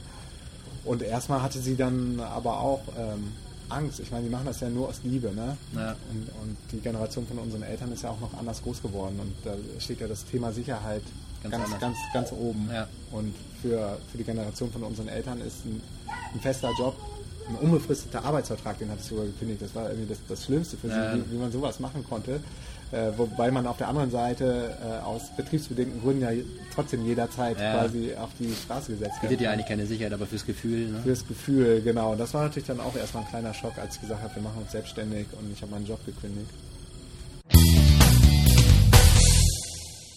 Und 0.84 1.02
erstmal 1.02 1.42
hatte 1.42 1.60
sie 1.60 1.78
dann 1.78 2.20
aber 2.20 2.60
auch 2.60 2.82
ähm, 2.98 3.32
Angst. 3.70 4.02
Ich 4.02 4.12
meine, 4.12 4.26
die 4.26 4.30
machen 4.30 4.46
das 4.46 4.60
ja 4.60 4.70
nur 4.70 4.90
aus 4.90 5.02
Liebe, 5.04 5.34
ne? 5.34 5.58
Ja. 5.76 5.96
Und, 6.12 6.30
und, 6.42 6.58
die 6.72 6.80
Generation 6.80 7.26
von 7.26 7.38
unseren 7.40 7.64
Eltern 7.64 7.92
ist 7.92 8.04
ja 8.04 8.10
auch 8.10 8.20
noch 8.20 8.34
anders 8.38 8.62
groß 8.64 8.82
geworden. 8.82 9.20
Und 9.20 9.34
da 9.46 9.56
steht 9.80 10.02
ja 10.02 10.08
das 10.08 10.26
Thema 10.26 10.52
Sicherheit 10.52 11.04
ganz, 11.44 11.56
ganz, 11.70 11.80
ganz, 11.80 11.98
ganz, 12.14 12.32
oben. 12.32 12.70
Ja. 12.74 12.88
Und 13.12 13.34
für, 13.62 13.98
für 14.12 14.18
die 14.18 14.24
Generation 14.24 14.72
von 14.72 14.84
unseren 14.84 15.08
Eltern 15.08 15.42
ist 15.42 15.66
ein, 15.66 15.82
ein 16.34 16.40
fester 16.40 16.72
Job 16.78 16.96
ein 17.50 17.56
unbefristeter 17.56 18.24
Arbeitsvertrag, 18.24 18.78
den 18.80 18.92
hat 18.92 19.00
es 19.00 19.08
sogar 19.08 19.26
gekündigt. 19.26 19.62
Das 19.62 19.74
war 19.76 19.90
irgendwie 19.90 20.10
das, 20.10 20.20
das 20.28 20.46
Schlimmste 20.46 20.78
für 20.78 20.88
ja. 20.88 21.14
sie, 21.14 21.20
wie, 21.20 21.32
wie, 21.32 21.38
man 21.38 21.52
sowas 21.52 21.80
machen 21.80 22.04
konnte. 22.08 22.40
Äh, 22.92 23.12
wobei 23.18 23.52
man 23.52 23.68
auf 23.68 23.78
der 23.78 23.90
anderen 23.90 24.12
Seite 24.12 24.78
äh, 24.82 25.04
aus 25.04 25.24
betriebsbedingten 25.36 26.02
Gründen 26.02 26.22
ja 26.22 26.30
trotzdem 26.74 27.06
jederzeit 27.06 27.60
ja. 27.60 27.74
quasi 27.74 28.14
auf 28.16 28.30
die 28.40 28.54
Straße 28.54 28.94
gesetzt 28.94 29.22
wird. 29.22 29.30
Bietet 29.30 29.42
ja 29.42 29.52
eigentlich 29.52 29.68
keine 29.68 29.86
Sicherheit, 29.86 30.14
aber 30.14 30.26
fürs 30.26 30.46
Gefühl. 30.46 30.90
Ne? 30.90 31.00
Fürs 31.04 31.28
Gefühl, 31.28 31.82
genau. 31.82 32.14
Und 32.14 32.20
das 32.20 32.34
war 32.34 32.44
natürlich 32.44 32.68
dann 32.68 32.80
auch 32.80 32.96
erstmal 32.96 33.24
ein 33.24 33.30
kleiner 33.30 33.54
Schock, 33.54 33.78
als 33.78 33.96
ich 33.96 34.02
gesagt 34.02 34.24
habe, 34.24 34.36
wir 34.36 34.44
machen 34.44 34.62
uns 34.62 34.72
selbstständig 34.72 35.28
und 35.38 35.52
ich 35.52 35.62
habe 35.62 35.72
meinen 35.72 35.86
Job 35.86 36.00
gekündigt. 36.06 36.50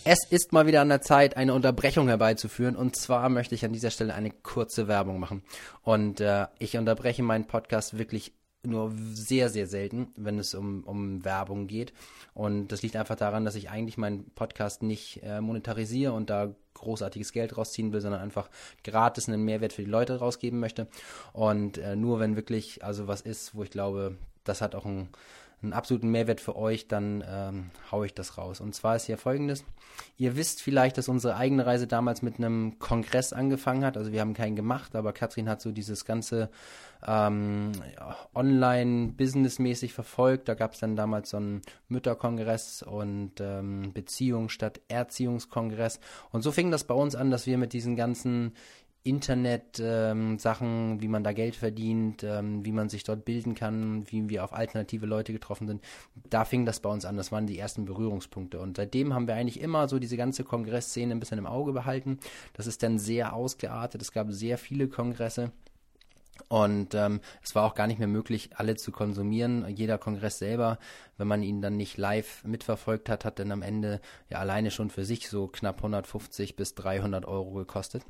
Es 0.04 0.24
ist 0.30 0.52
mal 0.52 0.66
wieder 0.66 0.80
an 0.80 0.88
der 0.88 1.02
Zeit, 1.02 1.36
eine 1.36 1.52
Unterbrechung 1.52 2.08
herbeizuführen. 2.08 2.74
Und 2.74 2.96
zwar 2.96 3.28
möchte 3.28 3.54
ich 3.54 3.64
an 3.64 3.72
dieser 3.72 3.90
Stelle 3.90 4.14
eine 4.14 4.30
kurze 4.30 4.88
Werbung 4.88 5.20
machen. 5.20 5.42
Und 5.82 6.20
äh, 6.20 6.46
ich 6.58 6.78
unterbreche 6.78 7.22
meinen 7.22 7.46
Podcast 7.46 7.98
wirklich 7.98 8.32
nur 8.62 8.92
sehr, 9.12 9.50
sehr 9.50 9.66
selten, 9.66 10.08
wenn 10.16 10.38
es 10.38 10.54
um, 10.54 10.84
um 10.84 11.24
Werbung 11.24 11.66
geht. 11.66 11.92
Und 12.32 12.68
das 12.68 12.82
liegt 12.82 12.96
einfach 12.96 13.16
daran, 13.16 13.44
dass 13.44 13.54
ich 13.54 13.68
eigentlich 13.70 13.98
meinen 13.98 14.30
Podcast 14.30 14.82
nicht 14.82 15.22
äh, 15.22 15.40
monetarisiere 15.40 16.12
und 16.12 16.30
da 16.30 16.54
großartiges 16.74 17.32
Geld 17.32 17.56
rausziehen 17.58 17.92
will, 17.92 18.00
sondern 18.00 18.22
einfach 18.22 18.48
gratis 18.84 19.28
einen 19.28 19.44
Mehrwert 19.44 19.74
für 19.74 19.84
die 19.84 19.90
Leute 19.90 20.18
rausgeben 20.18 20.60
möchte. 20.60 20.88
Und 21.32 21.76
äh, 21.76 21.94
nur 21.94 22.20
wenn 22.20 22.36
wirklich 22.36 22.82
also 22.84 23.06
was 23.06 23.20
ist, 23.20 23.54
wo 23.54 23.64
ich 23.64 23.70
glaube, 23.70 24.16
das 24.44 24.62
hat 24.62 24.74
auch 24.74 24.86
einen 24.86 25.10
einen 25.62 25.72
absoluten 25.72 26.10
Mehrwert 26.10 26.40
für 26.40 26.56
euch, 26.56 26.88
dann 26.88 27.22
ähm, 27.26 27.70
haue 27.90 28.06
ich 28.06 28.14
das 28.14 28.38
raus. 28.38 28.60
Und 28.60 28.74
zwar 28.74 28.96
ist 28.96 29.06
hier 29.06 29.18
folgendes. 29.18 29.64
Ihr 30.16 30.36
wisst 30.36 30.62
vielleicht, 30.62 30.96
dass 30.96 31.08
unsere 31.08 31.36
eigene 31.36 31.66
Reise 31.66 31.86
damals 31.86 32.22
mit 32.22 32.38
einem 32.38 32.78
Kongress 32.78 33.32
angefangen 33.32 33.84
hat. 33.84 33.96
Also 33.96 34.12
wir 34.12 34.20
haben 34.20 34.34
keinen 34.34 34.56
gemacht, 34.56 34.96
aber 34.96 35.12
Katrin 35.12 35.48
hat 35.48 35.60
so 35.60 35.72
dieses 35.72 36.04
ganze 36.04 36.50
ähm, 37.06 37.72
online-businessmäßig 38.34 39.92
verfolgt. 39.92 40.48
Da 40.48 40.54
gab 40.54 40.74
es 40.74 40.80
dann 40.80 40.96
damals 40.96 41.30
so 41.30 41.36
einen 41.36 41.62
Mütterkongress 41.88 42.82
und 42.82 43.32
ähm, 43.40 43.92
Beziehung 43.92 44.48
statt 44.48 44.80
Erziehungskongress. 44.88 46.00
Und 46.30 46.42
so 46.42 46.52
fing 46.52 46.70
das 46.70 46.84
bei 46.84 46.94
uns 46.94 47.14
an, 47.14 47.30
dass 47.30 47.46
wir 47.46 47.58
mit 47.58 47.72
diesen 47.72 47.96
ganzen 47.96 48.54
Internet-Sachen, 49.02 50.92
ähm, 50.92 51.00
wie 51.00 51.08
man 51.08 51.24
da 51.24 51.32
Geld 51.32 51.56
verdient, 51.56 52.22
ähm, 52.22 52.64
wie 52.64 52.72
man 52.72 52.88
sich 52.88 53.02
dort 53.02 53.24
bilden 53.24 53.54
kann, 53.54 54.04
wie 54.10 54.28
wir 54.28 54.44
auf 54.44 54.52
alternative 54.52 55.06
Leute 55.06 55.32
getroffen 55.32 55.66
sind. 55.66 55.82
Da 56.28 56.44
fing 56.44 56.66
das 56.66 56.80
bei 56.80 56.90
uns 56.90 57.04
an. 57.04 57.16
Das 57.16 57.32
waren 57.32 57.46
die 57.46 57.58
ersten 57.58 57.86
Berührungspunkte. 57.86 58.60
Und 58.60 58.76
seitdem 58.76 59.14
haben 59.14 59.26
wir 59.26 59.34
eigentlich 59.34 59.60
immer 59.60 59.88
so 59.88 59.98
diese 59.98 60.18
ganze 60.18 60.44
Kongressszene 60.44 61.14
ein 61.14 61.20
bisschen 61.20 61.38
im 61.38 61.46
Auge 61.46 61.72
behalten. 61.72 62.18
Das 62.52 62.66
ist 62.66 62.82
dann 62.82 62.98
sehr 62.98 63.34
ausgeartet. 63.34 64.02
Es 64.02 64.12
gab 64.12 64.32
sehr 64.32 64.58
viele 64.58 64.88
Kongresse. 64.88 65.50
Und 66.48 66.94
ähm, 66.94 67.20
es 67.42 67.54
war 67.54 67.64
auch 67.64 67.74
gar 67.74 67.86
nicht 67.86 67.98
mehr 67.98 68.08
möglich, 68.08 68.50
alle 68.54 68.76
zu 68.76 68.92
konsumieren. 68.92 69.66
Jeder 69.68 69.98
Kongress 69.98 70.38
selber, 70.38 70.78
wenn 71.16 71.28
man 71.28 71.42
ihn 71.42 71.60
dann 71.60 71.76
nicht 71.76 71.96
live 71.96 72.42
mitverfolgt 72.44 73.08
hat, 73.08 73.24
hat 73.24 73.38
dann 73.38 73.52
am 73.52 73.62
Ende 73.62 74.00
ja 74.30 74.38
alleine 74.38 74.70
schon 74.70 74.90
für 74.90 75.04
sich 75.04 75.28
so 75.28 75.46
knapp 75.46 75.76
150 75.76 76.56
bis 76.56 76.74
300 76.74 77.24
Euro 77.26 77.52
gekostet. 77.52 78.02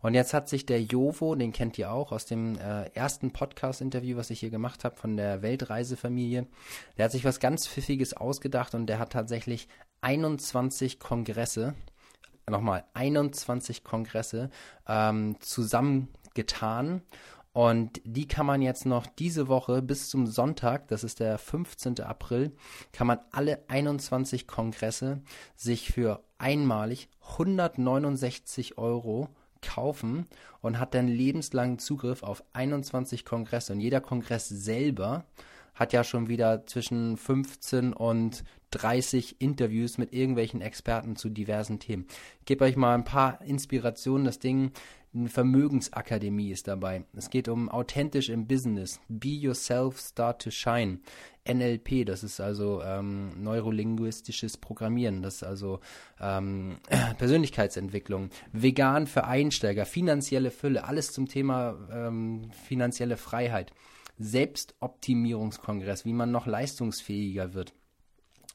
Und 0.00 0.14
jetzt 0.14 0.34
hat 0.34 0.48
sich 0.48 0.66
der 0.66 0.82
Jovo, 0.82 1.34
den 1.34 1.52
kennt 1.52 1.78
ihr 1.78 1.92
auch 1.92 2.12
aus 2.12 2.26
dem 2.26 2.58
äh, 2.58 2.88
ersten 2.94 3.32
Podcast-Interview, 3.32 4.16
was 4.16 4.30
ich 4.30 4.40
hier 4.40 4.50
gemacht 4.50 4.84
habe 4.84 4.96
von 4.96 5.16
der 5.16 5.42
Weltreisefamilie, 5.42 6.46
der 6.96 7.04
hat 7.04 7.12
sich 7.12 7.24
was 7.24 7.40
ganz 7.40 7.68
Pfiffiges 7.68 8.14
ausgedacht 8.14 8.74
und 8.74 8.86
der 8.86 8.98
hat 8.98 9.12
tatsächlich 9.12 9.68
21 10.00 10.98
Kongresse 10.98 11.74
nochmal 12.48 12.84
21 12.94 13.82
Kongresse 13.82 14.50
ähm, 14.86 15.36
zusammengetan 15.40 17.02
und 17.56 18.02
die 18.04 18.28
kann 18.28 18.44
man 18.44 18.60
jetzt 18.60 18.84
noch 18.84 19.06
diese 19.06 19.48
Woche 19.48 19.80
bis 19.80 20.10
zum 20.10 20.26
Sonntag, 20.26 20.88
das 20.88 21.02
ist 21.02 21.20
der 21.20 21.38
15. 21.38 22.00
April, 22.00 22.52
kann 22.92 23.06
man 23.06 23.18
alle 23.32 23.64
21 23.68 24.46
Kongresse 24.46 25.22
sich 25.54 25.90
für 25.90 26.22
einmalig 26.36 27.08
169 27.30 28.76
Euro 28.76 29.30
kaufen 29.62 30.26
und 30.60 30.78
hat 30.78 30.92
dann 30.92 31.08
lebenslangen 31.08 31.78
Zugriff 31.78 32.22
auf 32.22 32.44
21 32.52 33.24
Kongresse. 33.24 33.72
Und 33.72 33.80
jeder 33.80 34.02
Kongress 34.02 34.50
selber 34.50 35.24
hat 35.74 35.94
ja 35.94 36.04
schon 36.04 36.28
wieder 36.28 36.66
zwischen 36.66 37.16
15 37.16 37.94
und 37.94 38.44
30 38.72 39.40
Interviews 39.40 39.96
mit 39.96 40.12
irgendwelchen 40.12 40.60
Experten 40.60 41.16
zu 41.16 41.30
diversen 41.30 41.78
Themen. 41.78 42.06
Ich 42.40 42.44
gebe 42.44 42.66
euch 42.66 42.76
mal 42.76 42.94
ein 42.94 43.04
paar 43.04 43.40
Inspirationen. 43.40 44.26
Das 44.26 44.40
Ding 44.40 44.72
eine 45.16 45.28
Vermögensakademie 45.28 46.50
ist 46.50 46.68
dabei. 46.68 47.04
Es 47.14 47.30
geht 47.30 47.48
um 47.48 47.68
authentisch 47.68 48.28
im 48.28 48.46
Business. 48.46 49.00
Be 49.08 49.28
yourself, 49.28 49.98
start 49.98 50.42
to 50.42 50.50
shine. 50.50 51.00
NLP, 51.48 52.04
das 52.04 52.24
ist 52.24 52.40
also 52.40 52.82
ähm, 52.82 53.42
neurolinguistisches 53.42 54.56
Programmieren, 54.56 55.22
das 55.22 55.36
ist 55.36 55.42
also 55.44 55.78
ähm, 56.20 56.78
Persönlichkeitsentwicklung. 57.18 58.30
Vegan 58.52 59.06
für 59.06 59.24
Einsteiger, 59.24 59.86
finanzielle 59.86 60.50
Fülle, 60.50 60.84
alles 60.84 61.12
zum 61.12 61.28
Thema 61.28 61.76
ähm, 61.92 62.50
finanzielle 62.66 63.16
Freiheit. 63.16 63.72
Selbstoptimierungskongress, 64.18 66.04
wie 66.04 66.14
man 66.14 66.32
noch 66.32 66.46
leistungsfähiger 66.46 67.54
wird. 67.54 67.74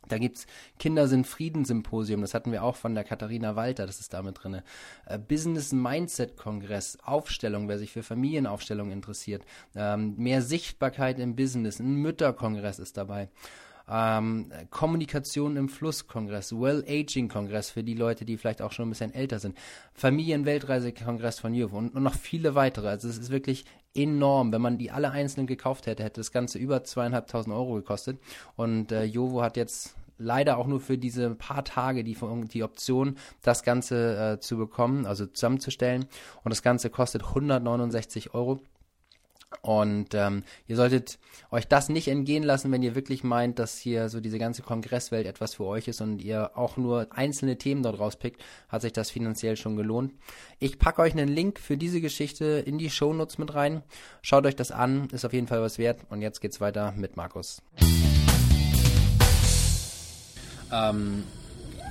Da 0.08 0.18
gibt's 0.18 0.48
Kinder 0.80 1.08
sind 1.08 1.28
Friedenssymposium, 1.28 2.22
das 2.22 2.34
hatten 2.34 2.52
wir 2.52 2.64
auch 2.64 2.76
von 2.76 2.96
der 2.96 3.04
Katharina 3.04 3.56
Walter, 3.56 3.86
das 3.86 4.00
ist 4.00 4.14
damit 4.14 4.44
drin. 4.44 4.62
Äh, 5.06 5.20
Business 5.20 5.72
Mindset 5.72 6.38
Kongress, 6.38 6.98
Aufstellung, 7.04 7.68
wer 7.68 7.78
sich 7.78 7.92
für 7.92 8.04
Familienaufstellung 8.04 8.92
interessiert. 8.92 9.44
Ähm, 9.76 10.16
mehr 10.18 10.42
Sichtbarkeit 10.42 11.20
im 11.20 11.36
Business, 11.36 11.80
ein 11.80 11.96
Mütterkongress 11.96 12.80
ist 12.80 12.98
dabei. 12.98 13.30
Ähm, 13.92 14.52
Kommunikation 14.70 15.58
im 15.58 15.68
Fluss-Kongress, 15.68 16.54
Well-Aging-Kongress 16.54 17.72
für 17.72 17.84
die 17.84 17.94
Leute, 17.94 18.24
die 18.24 18.38
vielleicht 18.38 18.62
auch 18.62 18.72
schon 18.72 18.88
ein 18.88 18.90
bisschen 18.92 19.14
älter 19.14 19.40
sind, 19.40 19.58
Familien-Weltreise-Kongress 19.94 21.40
von 21.40 21.54
Juve 21.54 21.76
und, 21.76 21.94
und, 21.94 22.04
noch 22.04 22.16
viele 22.16 22.56
weitere. 22.56 22.88
Also 22.88 23.10
es 23.10 23.18
ist 23.18 23.32
wirklich 23.32 23.66
enorm. 23.94 24.54
Wenn 24.54 24.62
man 24.62 24.78
die 24.78 24.92
alle 24.92 25.12
einzeln 25.12 25.46
gekauft 25.46 25.88
hätte, 25.88 26.04
hätte 26.04 26.22
das 26.22 26.32
Ganze 26.32 26.58
über 26.58 26.86
zweieinhalbtausend 26.86 27.54
Euro 27.54 27.74
gekostet. 27.74 28.20
Und 28.56 28.94
äh, 28.94 29.04
Jovo 29.04 29.42
hat 29.42 29.58
jetzt 29.58 29.96
leider 30.18 30.58
auch 30.58 30.68
nur 30.68 30.80
für 30.80 30.98
diese 30.98 31.32
paar 31.36 31.66
Tage 31.66 32.04
die, 32.04 32.18
die 32.54 32.64
Option, 32.64 33.18
das 33.42 33.64
Ganze 33.64 34.36
äh, 34.36 34.40
zu 34.40 34.58
bekommen, 34.58 35.06
also 35.06 35.26
zusammenzustellen. 35.26 36.06
Und 36.44 36.52
das 36.52 36.62
Ganze 36.62 36.90
kostet 36.90 37.24
169 37.24 38.34
Euro. 38.34 38.62
Und 39.62 40.14
ähm, 40.14 40.44
ihr 40.68 40.76
solltet 40.76 41.20
euch 41.52 41.68
das 41.68 41.90
nicht 41.90 42.08
entgehen 42.08 42.44
lassen, 42.44 42.72
wenn 42.72 42.82
ihr 42.82 42.96
wirklich 42.96 43.24
meint, 43.24 43.60
dass 43.60 43.78
hier 43.78 44.10
so 44.10 44.20
diese 44.20 44.40
ganze 44.40 44.64
Kongresswelt 44.64 45.28
etwas 45.28 45.56
für 45.56 45.66
euch 45.66 45.88
ist 45.88 46.02
und 46.02 46.22
ihr 46.22 46.58
auch 46.58 46.78
nur 46.78 47.08
einzelne 47.12 47.58
Themen 47.58 47.84
dort 47.84 48.00
rauspickt, 48.00 48.42
hat 48.70 48.82
sich 48.82 48.94
das 48.94 49.12
finanziell 49.12 49.58
schon 49.58 49.76
gelohnt. 49.76 50.14
Ich 50.60 50.80
packe 50.80 51.02
euch 51.02 51.14
einen 51.14 51.28
Link 51.28 51.60
für 51.60 51.78
diese 51.78 52.02
Geschichte 52.02 52.64
in 52.66 52.78
die 52.78 52.90
Shownotes 52.90 53.38
mit 53.38 53.54
rein. 53.54 53.84
Schaut 54.22 54.46
euch 54.46 54.56
das 54.56 54.72
an, 54.72 55.10
ist 55.12 55.26
auf 55.26 55.34
jeden 55.34 55.48
Fall 55.48 55.62
was 55.62 55.78
wert. 55.78 56.00
Und 56.10 56.22
jetzt 56.22 56.42
geht's 56.42 56.62
weiter 56.62 56.94
mit 56.96 57.18
Markus. 57.18 57.62
Ähm, 60.72 61.24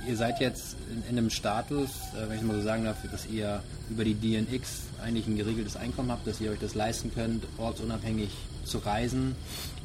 ihr 0.07 0.15
seid 0.15 0.39
jetzt 0.39 0.75
in, 0.91 1.03
in 1.09 1.17
einem 1.17 1.29
Status, 1.29 1.89
äh, 2.15 2.29
wenn 2.29 2.37
ich 2.37 2.43
mal 2.43 2.55
so 2.55 2.63
sagen 2.63 2.85
darf, 2.85 2.97
dass 3.09 3.27
ihr 3.27 3.61
über 3.89 4.03
die 4.03 4.15
DNX 4.15 4.81
eigentlich 5.03 5.27
ein 5.27 5.37
geregeltes 5.37 5.75
Einkommen 5.75 6.11
habt, 6.11 6.27
dass 6.27 6.41
ihr 6.41 6.51
euch 6.51 6.59
das 6.59 6.75
leisten 6.75 7.13
könnt, 7.13 7.45
ortsunabhängig 7.57 8.29
zu 8.65 8.79
reisen, 8.79 9.35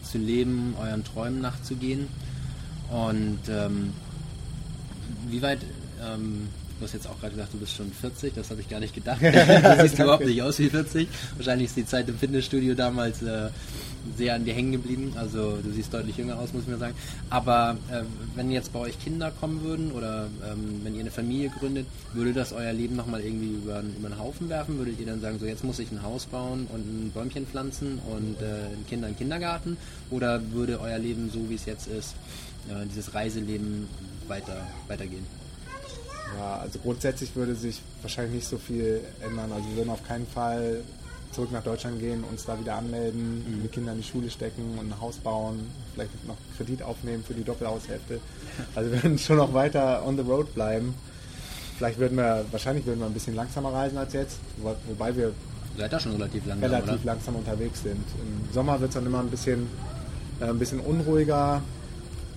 zu 0.02 0.18
leben, 0.18 0.74
euren 0.80 1.04
Träumen 1.04 1.40
nachzugehen. 1.40 2.08
Und 2.90 3.40
ähm, 3.48 3.92
wie 5.28 5.42
weit, 5.42 5.60
ähm, 6.02 6.48
du 6.78 6.84
hast 6.84 6.94
jetzt 6.94 7.08
auch 7.08 7.18
gerade 7.20 7.34
gesagt, 7.34 7.54
du 7.54 7.58
bist 7.58 7.74
schon 7.74 7.90
40, 7.90 8.34
das 8.34 8.50
habe 8.50 8.60
ich 8.60 8.68
gar 8.68 8.80
nicht 8.80 8.94
gedacht. 8.94 9.20
du 9.22 9.76
siehst 9.82 9.98
überhaupt 9.98 10.24
nicht 10.24 10.42
aus 10.42 10.58
wie 10.58 10.68
40. 10.68 11.08
Wahrscheinlich 11.36 11.68
ist 11.68 11.76
die 11.76 11.86
Zeit 11.86 12.08
im 12.08 12.18
Fitnessstudio 12.18 12.74
damals 12.74 13.22
äh, 13.22 13.48
sehr 14.16 14.34
an 14.34 14.44
dir 14.44 14.54
hängen 14.54 14.72
geblieben. 14.72 15.14
Also 15.16 15.58
du 15.62 15.70
siehst 15.72 15.92
deutlich 15.92 16.16
jünger 16.16 16.38
aus, 16.38 16.52
muss 16.52 16.62
ich 16.62 16.68
mir 16.68 16.78
sagen. 16.78 16.94
Aber 17.30 17.76
äh, 17.90 18.02
wenn 18.34 18.50
jetzt 18.50 18.72
bei 18.72 18.80
euch 18.80 18.98
Kinder 19.02 19.30
kommen 19.30 19.62
würden 19.62 19.92
oder 19.92 20.28
ähm, 20.44 20.80
wenn 20.84 20.94
ihr 20.94 21.00
eine 21.00 21.10
Familie 21.10 21.50
gründet, 21.50 21.86
würde 22.12 22.32
das 22.32 22.52
euer 22.52 22.72
Leben 22.72 22.96
nochmal 22.96 23.20
irgendwie 23.20 23.54
über, 23.54 23.80
über 23.80 24.08
den 24.08 24.18
Haufen 24.18 24.48
werfen? 24.48 24.78
Würdet 24.78 25.00
ihr 25.00 25.06
dann 25.06 25.20
sagen, 25.20 25.38
so 25.38 25.46
jetzt 25.46 25.64
muss 25.64 25.78
ich 25.78 25.90
ein 25.90 26.02
Haus 26.02 26.26
bauen 26.26 26.66
und 26.72 26.80
ein 26.80 27.10
Bäumchen 27.12 27.46
pflanzen 27.46 27.98
und 28.10 28.40
äh, 28.40 28.74
ein 28.74 28.86
Kinder 28.88 29.06
einen 29.06 29.16
Kindergarten? 29.16 29.76
Oder 30.10 30.40
würde 30.52 30.80
euer 30.80 30.98
Leben 30.98 31.30
so 31.32 31.48
wie 31.48 31.54
es 31.54 31.64
jetzt 31.64 31.88
ist, 31.88 32.14
äh, 32.68 32.86
dieses 32.86 33.14
Reiseleben 33.14 33.88
weiter, 34.28 34.66
weitergehen? 34.88 35.45
Ja, 36.38 36.58
also 36.58 36.78
grundsätzlich 36.78 37.34
würde 37.36 37.54
sich 37.54 37.80
wahrscheinlich 38.02 38.34
nicht 38.36 38.48
so 38.48 38.58
viel 38.58 39.00
ändern. 39.20 39.52
Also 39.52 39.68
wir 39.68 39.76
würden 39.76 39.90
auf 39.90 40.06
keinen 40.06 40.26
Fall 40.26 40.82
zurück 41.32 41.52
nach 41.52 41.62
Deutschland 41.62 42.00
gehen, 42.00 42.24
uns 42.24 42.44
da 42.44 42.58
wieder 42.58 42.76
anmelden, 42.76 43.38
mhm. 43.38 43.62
die 43.62 43.68
Kinder 43.68 43.92
in 43.92 43.98
die 43.98 44.04
Schule 44.06 44.30
stecken 44.30 44.78
und 44.78 44.90
ein 44.90 45.00
Haus 45.00 45.16
bauen, 45.16 45.66
vielleicht 45.92 46.26
noch 46.26 46.36
Kredit 46.56 46.82
aufnehmen 46.82 47.22
für 47.24 47.34
die 47.34 47.44
Doppelhaushälfte. 47.44 48.20
Also 48.74 48.90
wir 48.90 49.02
würden 49.02 49.18
schon 49.18 49.36
noch 49.36 49.52
weiter 49.52 50.04
on 50.06 50.16
the 50.16 50.22
road 50.22 50.52
bleiben. 50.54 50.94
Vielleicht 51.76 51.98
würden 51.98 52.16
wir, 52.16 52.46
wahrscheinlich 52.50 52.86
würden 52.86 53.00
wir 53.00 53.06
ein 53.06 53.12
bisschen 53.12 53.34
langsamer 53.34 53.72
reisen 53.72 53.98
als 53.98 54.14
jetzt, 54.14 54.38
wobei 54.88 55.14
wir 55.14 55.32
Seid 55.76 55.92
da 55.92 56.00
schon 56.00 56.12
relativ 56.12 56.46
langsam, 56.46 56.70
relativ 56.70 56.94
oder? 56.94 57.04
langsam 57.04 57.36
unterwegs 57.36 57.82
sind. 57.82 58.04
Im 58.18 58.54
Sommer 58.54 58.80
wird 58.80 58.88
es 58.90 58.94
dann 58.94 59.04
immer 59.04 59.20
ein 59.20 59.28
bisschen, 59.28 59.68
äh, 60.40 60.44
ein 60.44 60.58
bisschen 60.58 60.80
unruhiger, 60.80 61.60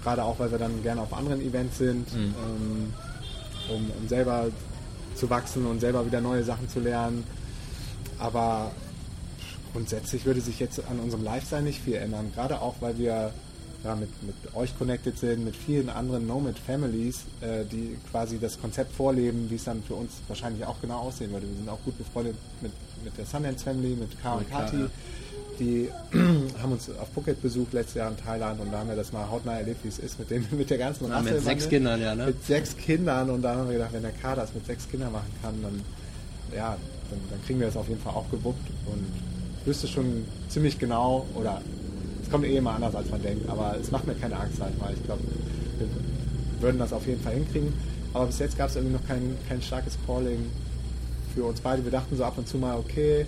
gerade 0.03 0.23
auch, 0.23 0.39
weil 0.39 0.51
wir 0.51 0.57
dann 0.57 0.83
gerne 0.83 1.01
auf 1.01 1.13
anderen 1.13 1.41
Events 1.41 1.77
sind, 1.77 2.13
mhm. 2.13 2.19
ähm, 2.19 2.93
um, 3.69 3.91
um 3.99 4.07
selber 4.07 4.47
zu 5.15 5.29
wachsen 5.29 5.65
und 5.65 5.79
selber 5.79 6.05
wieder 6.05 6.21
neue 6.21 6.43
Sachen 6.43 6.69
zu 6.69 6.79
lernen. 6.79 7.23
Aber 8.17 8.71
grundsätzlich 9.73 10.25
würde 10.25 10.41
sich 10.41 10.59
jetzt 10.59 10.81
an 10.89 10.99
unserem 10.99 11.23
Lifestyle 11.23 11.61
nicht 11.61 11.81
viel 11.81 11.95
ändern. 11.95 12.31
Gerade 12.33 12.61
auch, 12.61 12.75
weil 12.79 12.97
wir 12.97 13.33
ja, 13.83 13.95
mit, 13.95 14.09
mit 14.23 14.35
euch 14.55 14.77
connected 14.77 15.17
sind, 15.17 15.45
mit 15.45 15.55
vielen 15.55 15.89
anderen 15.89 16.27
Nomad-Families, 16.27 17.21
äh, 17.41 17.63
die 17.65 17.97
quasi 18.11 18.37
das 18.37 18.59
Konzept 18.59 18.93
vorleben, 18.93 19.49
wie 19.49 19.55
es 19.55 19.63
dann 19.63 19.81
für 19.83 19.95
uns 19.95 20.11
wahrscheinlich 20.27 20.65
auch 20.65 20.81
genau 20.81 20.99
aussehen 20.99 21.31
würde. 21.31 21.47
Wir 21.47 21.55
sind 21.55 21.69
auch 21.69 21.81
gut 21.85 21.97
befreundet 21.97 22.35
mit, 22.61 22.73
mit 23.03 23.17
der 23.17 23.25
Sundance 23.25 23.63
Family, 23.63 23.95
mit 23.95 24.21
K 24.21 24.33
und 24.33 24.49
Kati. 24.49 24.85
Die 25.59 25.89
haben 26.61 26.71
uns 26.71 26.89
auf 26.89 27.09
Phuket 27.13 27.41
besucht 27.41 27.73
letztes 27.73 27.95
Jahr 27.95 28.11
in 28.11 28.17
Thailand 28.17 28.59
und 28.61 28.71
da 28.71 28.79
haben 28.79 28.89
wir 28.89 28.95
das 28.95 29.11
mal 29.11 29.29
hautnah 29.29 29.57
erlebt, 29.57 29.83
wie 29.83 29.89
es 29.89 29.99
ist 29.99 30.19
mit, 30.19 30.29
dem, 30.29 30.45
mit 30.51 30.69
der 30.69 30.77
ganzen 30.77 31.05
Rasse. 31.05 31.27
Ja, 31.27 31.33
mit 31.35 31.43
sechs 31.43 31.69
Kindern, 31.69 32.01
ja, 32.01 32.15
ne? 32.15 32.27
Mit 32.27 32.45
sechs 32.45 32.77
Kindern 32.77 33.29
und 33.29 33.41
da 33.41 33.55
haben 33.55 33.67
wir 33.67 33.73
gedacht, 33.73 33.93
wenn 33.93 34.03
der 34.03 34.11
K 34.11 34.35
das 34.35 34.53
mit 34.53 34.65
sechs 34.65 34.89
Kindern 34.89 35.11
machen 35.11 35.31
kann, 35.41 35.61
dann 35.61 35.81
ja, 36.55 36.77
dann, 37.09 37.19
dann, 37.29 37.43
kriegen 37.45 37.59
wir 37.59 37.67
das 37.67 37.77
auf 37.77 37.87
jeden 37.87 38.01
Fall 38.01 38.13
auch 38.13 38.29
gewuppt 38.31 38.67
und 38.87 39.05
ich 39.61 39.67
wüsste 39.67 39.87
schon 39.87 40.25
ziemlich 40.47 40.79
genau, 40.79 41.27
oder 41.35 41.61
es 42.23 42.29
kommt 42.29 42.45
eh 42.45 42.57
immer 42.57 42.73
anders, 42.73 42.95
als 42.95 43.09
man 43.09 43.21
denkt, 43.21 43.47
aber 43.49 43.75
es 43.79 43.91
macht 43.91 44.07
mir 44.07 44.15
keine 44.15 44.37
Angst, 44.39 44.57
sag 44.57 44.69
ich 44.71 44.79
mal. 44.79 44.93
Ich 44.93 45.03
glaube, 45.03 45.21
wir 45.77 45.87
würden 46.61 46.79
das 46.79 46.93
auf 46.93 47.05
jeden 47.07 47.21
Fall 47.21 47.33
hinkriegen. 47.33 47.73
Aber 48.13 48.25
bis 48.25 48.39
jetzt 48.39 48.57
gab 48.57 48.69
es 48.69 48.75
irgendwie 48.75 48.95
noch 48.95 49.07
kein, 49.07 49.37
kein 49.47 49.61
starkes 49.61 49.97
Calling 50.05 50.45
für 51.33 51.43
uns 51.43 51.61
beide. 51.61 51.83
Wir 51.83 51.91
dachten 51.91 52.15
so 52.15 52.23
ab 52.23 52.37
und 52.37 52.47
zu 52.47 52.57
mal, 52.57 52.77
okay, 52.77 53.25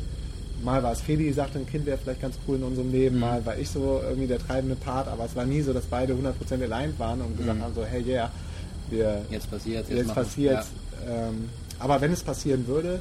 mal 0.64 0.84
war 0.84 0.92
es 0.92 1.02
Feli, 1.02 1.26
die 1.26 1.34
sagte, 1.34 1.60
ein 1.60 1.68
Kind 1.68 1.86
wäre 1.86 1.98
vielleicht 1.98 2.22
ganz 2.22 2.36
cool 2.48 2.58
in 2.58 2.64
unserem 2.64 2.92
Leben, 2.92 3.16
mhm. 3.16 3.22
mal 3.22 3.46
war 3.46 3.58
ich 3.58 3.70
so 3.70 4.02
irgendwie 4.04 4.28
der 4.28 4.40
treibende 4.40 4.76
Part, 4.76 5.08
aber 5.08 5.26
es 5.26 5.36
war 5.36 5.46
nie 5.46 5.62
so, 5.62 5.74
dass 5.74 5.86
beide 5.86 6.14
100% 6.14 6.62
aligned 6.64 7.00
waren 7.00 7.22
und 7.22 7.38
gesagt 7.38 7.58
mhm. 7.58 7.64
haben 7.64 7.76
so, 7.76 7.86
hey, 7.86 8.04
yeah, 8.04 8.32
wir, 8.90 9.26
jetzt 9.30 9.50
passiert 9.50 9.90
jetzt, 9.90 9.98
jetzt 9.98 10.14
passiert. 10.14 10.66
Ja. 11.06 11.30
Ähm, 11.30 11.50
aber 11.80 12.00
wenn 12.02 12.12
es 12.12 12.22
passieren 12.22 12.68
würde, 12.68 13.00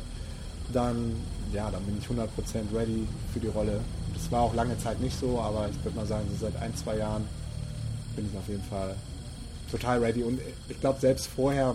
dann, 0.72 1.16
ja, 1.52 1.70
dann 1.70 1.82
bin 1.82 1.98
ich 1.98 2.06
100% 2.06 2.74
ready 2.74 3.06
für 3.32 3.40
die 3.40 3.48
Rolle. 3.48 3.80
Das 4.14 4.30
war 4.30 4.42
auch 4.42 4.54
lange 4.54 4.78
Zeit 4.78 5.00
nicht 5.00 5.18
so, 5.18 5.40
aber 5.40 5.68
ich 5.70 5.84
würde 5.84 5.96
mal 5.96 6.06
sagen, 6.06 6.24
so 6.30 6.46
seit 6.46 6.60
ein, 6.62 6.74
zwei 6.76 6.96
Jahren 6.96 7.24
bin 8.16 8.26
ich 8.30 8.38
auf 8.38 8.48
jeden 8.48 8.62
Fall 8.64 8.94
total 9.70 9.98
ready. 9.98 10.22
Und 10.22 10.40
ich 10.68 10.80
glaube, 10.80 11.00
selbst 11.00 11.26
vorher, 11.26 11.74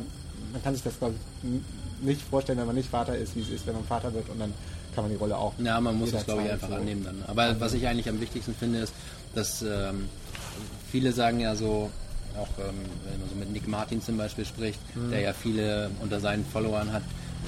man 0.52 0.64
kann 0.64 0.74
sich 0.74 0.84
das, 0.84 0.98
glaube 0.98 1.16
ich, 1.44 2.06
nicht 2.06 2.22
vorstellen, 2.22 2.58
wenn 2.60 2.68
man 2.68 2.76
nicht 2.76 2.90
Vater 2.90 3.18
ist, 3.18 3.36
wie 3.36 3.42
es 3.42 3.50
ist, 3.50 3.68
wenn 3.68 3.76
man 3.76 3.84
Vater 3.84 4.14
wird 4.14 4.30
und 4.30 4.40
dann 4.40 4.54
kann 4.96 5.04
man 5.04 5.12
die 5.12 5.18
Rolle 5.18 5.38
auch. 5.38 5.54
Ja, 5.60 5.80
man 5.80 5.98
muss 5.98 6.14
es, 6.14 6.26
glaube 6.26 6.44
ich, 6.44 6.52
einfach 6.52 6.70
so 6.70 6.76
annehmen 6.76 7.04
dann. 7.04 7.24
Aber 7.28 7.60
was 7.60 7.74
ich 7.74 7.88
eigentlich 7.88 8.10
am 8.10 8.20
wichtigsten 8.22 8.56
finde, 8.56 8.80
ist, 8.80 8.94
dass 9.36 9.62
ähm, 9.62 10.08
viele 10.92 11.12
sagen 11.12 11.40
ja 11.40 11.56
so, 11.56 11.92
auch 12.38 12.48
ähm, 12.60 12.76
wenn 13.10 13.20
man 13.20 13.30
so 13.30 13.36
mit 13.36 13.52
Nick 13.52 13.68
Martin 13.68 14.02
zum 14.02 14.18
Beispiel 14.18 14.46
spricht, 14.46 14.80
mhm. 14.96 15.12
der 15.12 15.22
ja 15.22 15.34
viele 15.34 15.92
unter 16.02 16.20
seinen 16.20 16.46
Followern 16.46 16.92
hat, 16.92 17.04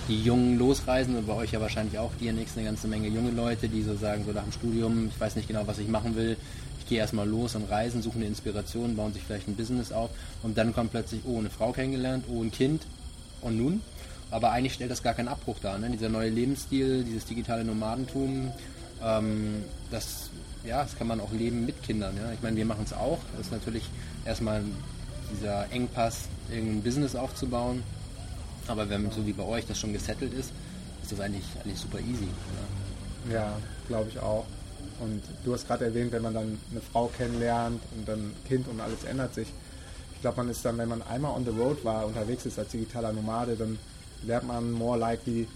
die 0.07 0.21
Jungen 0.21 0.57
losreisen 0.57 1.15
und 1.15 1.27
bei 1.27 1.33
euch 1.33 1.51
ja 1.51 1.61
wahrscheinlich 1.61 1.97
auch 1.97 2.11
die 2.19 2.31
nächsten 2.31 2.59
eine 2.59 2.69
ganze 2.69 2.87
Menge 2.87 3.07
junge 3.07 3.31
Leute, 3.31 3.67
die 3.67 3.81
so 3.81 3.95
sagen, 3.95 4.23
so 4.25 4.31
nach 4.31 4.43
dem 4.43 4.51
Studium, 4.51 5.07
ich 5.07 5.19
weiß 5.19 5.35
nicht 5.35 5.47
genau, 5.47 5.65
was 5.65 5.79
ich 5.79 5.87
machen 5.87 6.15
will, 6.15 6.37
ich 6.79 6.87
gehe 6.87 6.99
erstmal 6.99 7.27
los 7.27 7.55
und 7.55 7.69
reisen, 7.69 8.01
suchen 8.01 8.17
eine 8.17 8.27
Inspiration, 8.27 8.95
bauen 8.95 9.13
sich 9.13 9.23
vielleicht 9.23 9.47
ein 9.47 9.55
Business 9.55 9.91
auf 9.91 10.09
und 10.43 10.57
dann 10.57 10.73
kommt 10.73 10.91
plötzlich, 10.91 11.21
oh, 11.25 11.39
eine 11.39 11.49
Frau 11.49 11.71
kennengelernt, 11.71 12.25
oh, 12.29 12.41
ein 12.41 12.51
Kind 12.51 12.83
und 13.41 13.57
nun? 13.57 13.81
Aber 14.29 14.51
eigentlich 14.51 14.73
stellt 14.73 14.91
das 14.91 15.03
gar 15.03 15.13
keinen 15.13 15.29
Abbruch 15.29 15.57
dar. 15.61 15.77
Ne? 15.77 15.89
Dieser 15.89 16.09
neue 16.09 16.29
Lebensstil, 16.29 17.03
dieses 17.03 17.25
digitale 17.25 17.63
Nomadentum, 17.63 18.51
ähm, 19.01 19.63
das, 19.89 20.29
ja, 20.65 20.83
das 20.83 20.97
kann 20.97 21.07
man 21.07 21.21
auch 21.21 21.31
leben 21.31 21.65
mit 21.65 21.81
Kindern. 21.83 22.15
Ja? 22.17 22.31
Ich 22.33 22.41
meine, 22.41 22.57
wir 22.57 22.65
machen 22.65 22.83
es 22.83 22.93
auch. 22.93 23.19
Das 23.37 23.47
ist 23.47 23.51
natürlich 23.51 23.83
erstmal 24.25 24.63
dieser 25.31 25.71
Engpass, 25.71 26.27
irgendein 26.49 26.83
Business 26.83 27.15
aufzubauen. 27.15 27.83
Aber 28.67 28.89
wenn 28.89 29.09
so 29.11 29.25
wie 29.25 29.33
bei 29.33 29.43
euch 29.43 29.65
das 29.65 29.79
schon 29.79 29.93
gesettelt 29.93 30.33
ist, 30.33 30.51
ist 31.01 31.11
das 31.11 31.19
eigentlich, 31.19 31.45
eigentlich 31.63 31.79
super 31.79 31.99
easy. 31.99 32.27
Ja, 33.29 33.33
ja 33.33 33.57
glaube 33.87 34.09
ich 34.09 34.19
auch. 34.19 34.45
Und 34.99 35.21
du 35.45 35.53
hast 35.53 35.67
gerade 35.67 35.85
erwähnt, 35.85 36.11
wenn 36.11 36.23
man 36.23 36.33
dann 36.33 36.59
eine 36.71 36.81
Frau 36.81 37.07
kennenlernt 37.07 37.81
und 37.95 38.07
dann 38.07 38.33
Kind 38.47 38.67
und 38.67 38.81
alles 38.81 39.03
ändert 39.03 39.33
sich. 39.33 39.47
Ich 40.15 40.21
glaube, 40.21 40.37
man 40.37 40.49
ist 40.49 40.65
dann, 40.65 40.77
wenn 40.79 40.89
man 40.89 41.01
einmal 41.03 41.35
on 41.35 41.45
the 41.45 41.51
road 41.51 41.85
war, 41.85 42.07
unterwegs 42.07 42.45
ist 42.45 42.57
als 42.57 42.69
digitaler 42.69 43.13
Nomade, 43.13 43.55
dann 43.55 43.77
lernt 44.23 44.47
man 44.47 44.71
more 44.71 44.97
likely 44.97 45.47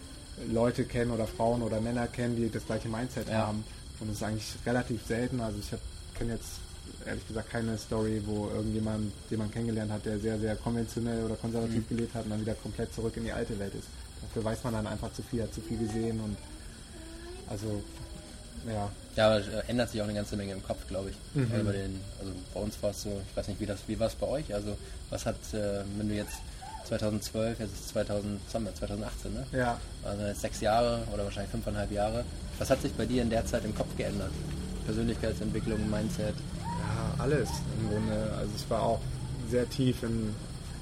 Leute 0.51 0.85
kennen 0.85 1.11
oder 1.11 1.27
Frauen 1.27 1.61
oder 1.61 1.81
Männer 1.81 2.07
kennen, 2.07 2.35
die 2.35 2.49
das 2.49 2.65
gleiche 2.65 2.89
Mindset 2.89 3.27
ja. 3.29 3.47
haben. 3.47 3.63
Und 3.99 4.09
das 4.09 4.17
ist 4.17 4.23
eigentlich 4.23 4.47
relativ 4.65 5.05
selten. 5.05 5.41
Also 5.41 5.59
ich 5.59 6.17
kenne 6.17 6.33
jetzt 6.33 6.59
ehrlich 7.05 7.27
gesagt 7.27 7.49
keine 7.49 7.77
Story, 7.77 8.21
wo 8.25 8.49
irgendjemand, 8.53 9.11
den 9.29 9.39
man 9.39 9.51
kennengelernt 9.51 9.91
hat, 9.91 10.05
der 10.05 10.19
sehr, 10.19 10.39
sehr 10.39 10.55
konventionell 10.55 11.25
oder 11.25 11.35
konservativ 11.35 11.89
mhm. 11.89 11.95
gelebt 11.95 12.15
hat 12.15 12.25
und 12.25 12.31
dann 12.31 12.41
wieder 12.41 12.55
komplett 12.55 12.93
zurück 12.93 13.15
in 13.17 13.23
die 13.23 13.31
alte 13.31 13.57
Welt 13.59 13.73
ist. 13.75 13.87
Dafür 14.21 14.43
weiß 14.43 14.63
man 14.63 14.73
dann 14.73 14.87
einfach 14.87 15.11
zu 15.13 15.23
viel, 15.23 15.43
hat 15.43 15.53
zu 15.53 15.61
viel 15.61 15.77
gesehen 15.77 16.19
und 16.19 16.37
also 17.47 17.83
ja. 18.67 18.91
Ja, 19.15 19.27
aber 19.27 19.37
äh, 19.39 19.63
ändert 19.67 19.89
sich 19.89 20.01
auch 20.01 20.05
eine 20.05 20.13
ganze 20.13 20.37
Menge 20.37 20.53
im 20.53 20.63
Kopf, 20.63 20.87
glaube 20.87 21.09
ich. 21.09 21.15
Mhm. 21.33 21.59
Über 21.59 21.73
den, 21.73 21.99
also 22.19 22.31
bei 22.53 22.59
uns 22.59 22.81
war 22.81 22.91
es 22.91 23.01
so, 23.01 23.21
ich 23.29 23.35
weiß 23.35 23.47
nicht, 23.47 23.59
wie 23.59 23.65
das, 23.65 23.79
wie 23.87 23.99
war 23.99 24.07
es 24.07 24.15
bei 24.15 24.27
euch? 24.27 24.53
Also 24.53 24.77
was 25.09 25.25
hat, 25.25 25.35
äh, 25.53 25.83
wenn 25.97 26.07
du 26.07 26.15
jetzt 26.15 26.37
2012, 26.85 27.59
jetzt 27.59 27.73
ist 27.73 27.89
2000, 27.89 28.39
2018, 28.49 29.33
ne? 29.33 29.45
Ja. 29.51 29.79
Also 30.03 30.23
jetzt 30.23 30.41
sechs 30.41 30.61
Jahre 30.61 31.03
oder 31.13 31.23
wahrscheinlich 31.23 31.51
fünfeinhalb 31.51 31.91
Jahre. 31.91 32.25
Was 32.59 32.69
hat 32.69 32.81
sich 32.81 32.93
bei 32.93 33.05
dir 33.05 33.21
in 33.21 33.29
der 33.29 33.45
Zeit 33.45 33.65
im 33.65 33.75
Kopf 33.75 33.95
geändert? 33.97 34.31
Persönlichkeitsentwicklung, 34.85 35.89
Mindset? 35.89 36.35
Ja, 36.59 37.23
alles 37.23 37.49
im 37.79 37.89
Grunde. 37.89 38.33
Also 38.37 38.51
ich 38.55 38.69
war 38.69 38.83
auch 38.83 38.99
sehr 39.49 39.69
tief 39.69 40.03
in, 40.03 40.33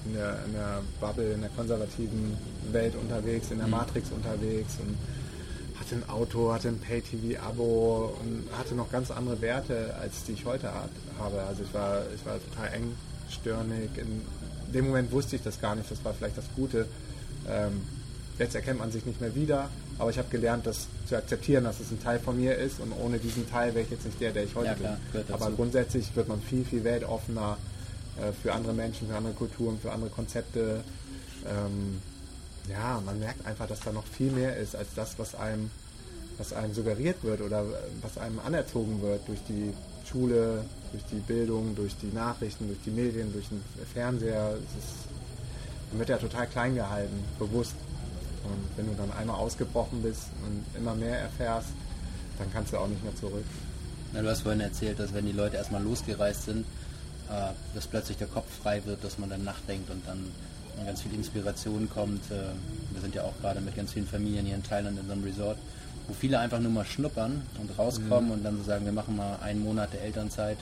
in, 0.05 0.13
der, 0.13 0.37
in 0.45 0.53
der 0.53 0.81
Bubble, 0.99 1.33
in 1.33 1.41
der 1.41 1.49
konservativen 1.51 2.37
Welt 2.71 2.95
unterwegs, 2.95 3.51
in 3.51 3.57
der 3.57 3.67
mhm. 3.67 3.73
Matrix 3.73 4.11
unterwegs 4.11 4.75
und 4.79 4.97
hatte 5.79 5.95
ein 5.95 6.09
Auto, 6.09 6.53
hatte 6.53 6.67
ein 6.67 6.79
Pay-TV-Abo 6.79 8.17
und 8.21 8.49
hatte 8.57 8.75
noch 8.75 8.91
ganz 8.91 9.11
andere 9.11 9.41
Werte, 9.41 9.95
als 9.99 10.23
die 10.25 10.33
ich 10.33 10.45
heute 10.45 10.71
habe. 10.71 11.41
Also 11.47 11.63
ich 11.63 11.73
war, 11.73 12.01
ich 12.13 12.25
war 12.25 12.37
total 12.51 12.73
engstirnig. 12.73 13.89
In 13.97 14.21
dem 14.73 14.87
Moment 14.87 15.11
wusste 15.11 15.35
ich 15.35 15.43
das 15.43 15.59
gar 15.59 15.75
nicht, 15.75 15.89
das 15.89 16.03
war 16.03 16.13
vielleicht 16.13 16.37
das 16.37 16.45
Gute. 16.55 16.87
Ähm, 17.47 17.81
jetzt 18.37 18.55
erkennt 18.55 18.79
man 18.79 18.91
sich 18.91 19.05
nicht 19.05 19.19
mehr 19.21 19.35
wieder, 19.35 19.69
aber 19.97 20.09
ich 20.09 20.17
habe 20.17 20.29
gelernt, 20.29 20.65
das 20.65 20.87
zu 21.07 21.17
akzeptieren, 21.17 21.65
dass 21.65 21.79
es 21.79 21.91
ein 21.91 22.01
Teil 22.01 22.19
von 22.19 22.37
mir 22.37 22.55
ist 22.55 22.79
und 22.79 22.93
ohne 22.93 23.19
diesen 23.19 23.49
Teil 23.49 23.73
wäre 23.75 23.83
ich 23.83 23.91
jetzt 23.91 24.05
nicht 24.05 24.19
der, 24.21 24.31
der 24.31 24.45
ich 24.45 24.55
heute 24.55 24.67
ja, 24.67 24.75
klar, 24.75 24.97
bin. 25.11 25.33
Aber 25.33 25.51
grundsätzlich 25.51 26.15
wird 26.15 26.27
man 26.27 26.41
viel, 26.41 26.63
viel 26.63 26.83
weltoffener 26.83 27.57
äh, 28.17 28.31
für 28.41 28.53
andere 28.53 28.73
Menschen, 28.73 29.07
für 29.07 29.15
andere 29.15 29.33
Kulturen, 29.33 29.79
für 29.79 29.91
andere 29.91 30.09
Konzepte. 30.09 30.83
Ähm, 31.45 32.01
ja, 32.69 33.01
man 33.05 33.19
merkt 33.19 33.45
einfach, 33.45 33.67
dass 33.67 33.79
da 33.81 33.91
noch 33.91 34.05
viel 34.05 34.31
mehr 34.31 34.55
ist 34.57 34.75
als 34.75 34.87
das, 34.95 35.17
was 35.17 35.35
einem, 35.35 35.71
was 36.37 36.53
einem 36.53 36.73
suggeriert 36.73 37.23
wird 37.23 37.41
oder 37.41 37.65
was 38.01 38.17
einem 38.17 38.39
anerzogen 38.39 39.01
wird 39.01 39.27
durch 39.27 39.39
die 39.49 39.73
Schule, 40.09 40.63
durch 40.91 41.03
die 41.11 41.19
Bildung, 41.19 41.75
durch 41.75 41.95
die 41.97 42.13
Nachrichten, 42.13 42.67
durch 42.67 42.79
die 42.85 42.91
Medien, 42.91 43.31
durch 43.33 43.47
den 43.49 43.61
Fernseher. 43.93 44.53
Es 44.53 44.83
ist, 44.83 44.93
man 45.91 45.99
wird 45.99 46.09
ja 46.09 46.17
total 46.17 46.47
klein 46.47 46.75
gehalten, 46.75 47.23
bewusst. 47.37 47.75
Und 48.43 48.77
wenn 48.77 48.87
du 48.87 48.95
dann 48.95 49.11
einmal 49.11 49.35
ausgebrochen 49.37 50.01
bist 50.01 50.27
und 50.45 50.65
immer 50.79 50.95
mehr 50.95 51.19
erfährst, 51.19 51.69
dann 52.37 52.51
kannst 52.51 52.73
du 52.73 52.77
auch 52.77 52.87
nicht 52.87 53.03
mehr 53.03 53.15
zurück. 53.15 53.45
Ja, 54.13 54.21
du 54.21 54.29
hast 54.29 54.41
vorhin 54.41 54.61
erzählt, 54.61 54.99
dass 54.99 55.13
wenn 55.13 55.25
die 55.25 55.33
Leute 55.33 55.57
erstmal 55.57 55.83
losgereist 55.83 56.45
sind, 56.45 56.65
äh, 57.29 57.53
dass 57.75 57.85
plötzlich 57.87 58.17
der 58.17 58.27
Kopf 58.27 58.47
frei 58.63 58.83
wird, 58.85 59.03
dass 59.03 59.19
man 59.19 59.29
dann 59.29 59.43
nachdenkt 59.43 59.89
und 59.91 60.01
dann 60.07 60.31
ganz 60.85 61.01
viel 61.01 61.13
Inspiration 61.13 61.89
kommt. 61.89 62.31
Äh, 62.31 62.53
wir 62.91 63.01
sind 63.01 63.15
ja 63.15 63.23
auch 63.23 63.33
gerade 63.41 63.61
mit 63.61 63.75
ganz 63.75 63.93
vielen 63.93 64.07
Familien 64.07 64.45
hier 64.45 64.55
in 64.55 64.63
Thailand 64.63 64.99
in 64.99 65.05
so 65.05 65.11
einem 65.13 65.23
Resort, 65.23 65.57
wo 66.07 66.13
viele 66.13 66.39
einfach 66.39 66.59
nur 66.59 66.71
mal 66.71 66.85
schnuppern 66.85 67.41
und 67.59 67.77
rauskommen 67.77 68.27
mhm. 68.27 68.31
und 68.31 68.43
dann 68.43 68.57
so 68.57 68.63
sagen, 68.63 68.85
wir 68.85 68.91
machen 68.91 69.15
mal 69.15 69.37
einen 69.41 69.61
Monat 69.63 69.93
der 69.93 70.01
Elternzeit, 70.03 70.57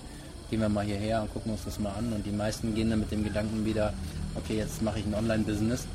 gehen 0.50 0.62
wir 0.62 0.70
mal 0.70 0.86
hierher 0.86 1.22
und 1.22 1.34
gucken 1.34 1.52
uns 1.52 1.66
das 1.66 1.80
mal 1.80 1.92
an. 1.92 2.14
Und 2.14 2.26
die 2.26 2.32
meisten 2.32 2.74
gehen 2.76 2.90
dann 2.90 3.00
mit 3.00 3.12
dem 3.12 3.24
Gedanken 3.24 3.66
wieder, 3.66 3.94
okay, 4.36 4.58
jetzt 4.58 4.82
mache 4.82 5.00
ich 5.00 5.06
ein 5.06 5.14
Online-Business 5.14 5.86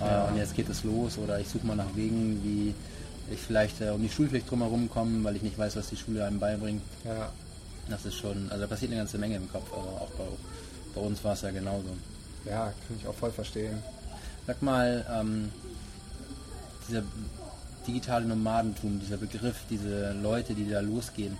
ja. 0.00 0.24
und 0.24 0.36
jetzt 0.36 0.54
geht 0.54 0.68
es 0.68 0.84
los 0.84 1.18
oder 1.18 1.40
ich 1.40 1.48
suche 1.48 1.66
mal 1.66 1.76
nach 1.76 1.94
Wegen, 1.94 2.42
wie 2.44 2.74
ich 3.32 3.40
vielleicht 3.40 3.80
äh, 3.80 3.90
um 3.90 4.02
die 4.02 4.08
Schulpflicht 4.08 4.50
drumherum 4.50 4.88
komme, 4.88 5.24
weil 5.24 5.36
ich 5.36 5.42
nicht 5.42 5.58
weiß, 5.58 5.76
was 5.76 5.88
die 5.88 5.96
Schule 5.96 6.24
einem 6.24 6.38
beibringt. 6.38 6.82
Ja. 7.04 7.30
Das 7.88 8.04
ist 8.04 8.16
schon, 8.16 8.48
also 8.50 8.62
da 8.62 8.66
passiert 8.66 8.90
eine 8.90 9.00
ganze 9.00 9.18
Menge 9.18 9.36
im 9.36 9.50
Kopf, 9.50 9.72
also 9.72 9.88
auch 9.88 10.10
bei, 10.18 10.24
bei 10.94 11.00
uns 11.00 11.22
war 11.22 11.34
es 11.34 11.42
ja 11.42 11.50
genauso. 11.50 11.88
Ja, 12.44 12.66
kann 12.66 12.96
ich 13.00 13.06
auch 13.06 13.14
voll 13.14 13.30
verstehen. 13.30 13.78
Sag 14.46 14.62
mal, 14.62 15.04
ähm, 15.12 15.50
dieser 16.88 17.02
digitale 17.86 18.26
Nomadentum, 18.26 19.00
dieser 19.00 19.16
Begriff, 19.16 19.56
diese 19.70 20.12
Leute, 20.12 20.54
die 20.54 20.68
da 20.68 20.80
losgehen, 20.80 21.36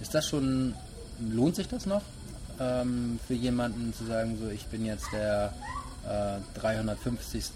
ist 0.00 0.14
das 0.14 0.26
schon, 0.26 0.74
lohnt 1.20 1.56
sich 1.56 1.68
das 1.68 1.86
noch 1.86 2.02
ähm, 2.60 3.18
für 3.26 3.34
jemanden 3.34 3.92
zu 3.94 4.04
sagen, 4.04 4.38
so 4.40 4.48
ich 4.48 4.66
bin 4.66 4.84
jetzt 4.84 5.06
der 5.12 5.52
äh, 6.06 6.58
350. 6.58 7.54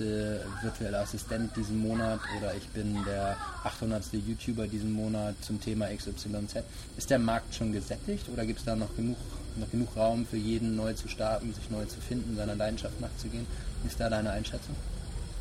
virtuelle 0.62 0.98
Assistent 0.98 1.56
diesen 1.56 1.78
Monat 1.78 2.20
oder 2.38 2.54
ich 2.54 2.66
bin 2.68 2.96
der 3.04 3.36
800. 3.64 4.04
YouTuber 4.12 4.66
diesen 4.66 4.92
Monat 4.92 5.34
zum 5.42 5.60
Thema 5.60 5.86
XYZ. 5.86 6.64
Ist 6.96 7.10
der 7.10 7.18
Markt 7.18 7.54
schon 7.54 7.72
gesättigt 7.72 8.28
oder 8.32 8.44
gibt 8.44 8.60
es 8.60 8.64
da 8.64 8.76
noch 8.76 8.94
genug, 8.96 9.16
noch 9.56 9.70
genug 9.70 9.96
Raum 9.96 10.26
für 10.26 10.36
jeden 10.36 10.76
neu 10.76 10.94
zu 10.94 11.08
starten, 11.08 11.52
sich 11.54 11.70
neu 11.70 11.84
zu 11.84 12.00
finden, 12.00 12.36
seiner 12.36 12.54
Leidenschaft 12.54 13.00
nachzugehen? 13.00 13.46
Ist 13.86 14.00
da 14.00 14.08
deine 14.08 14.30
Einschätzung? 14.30 14.74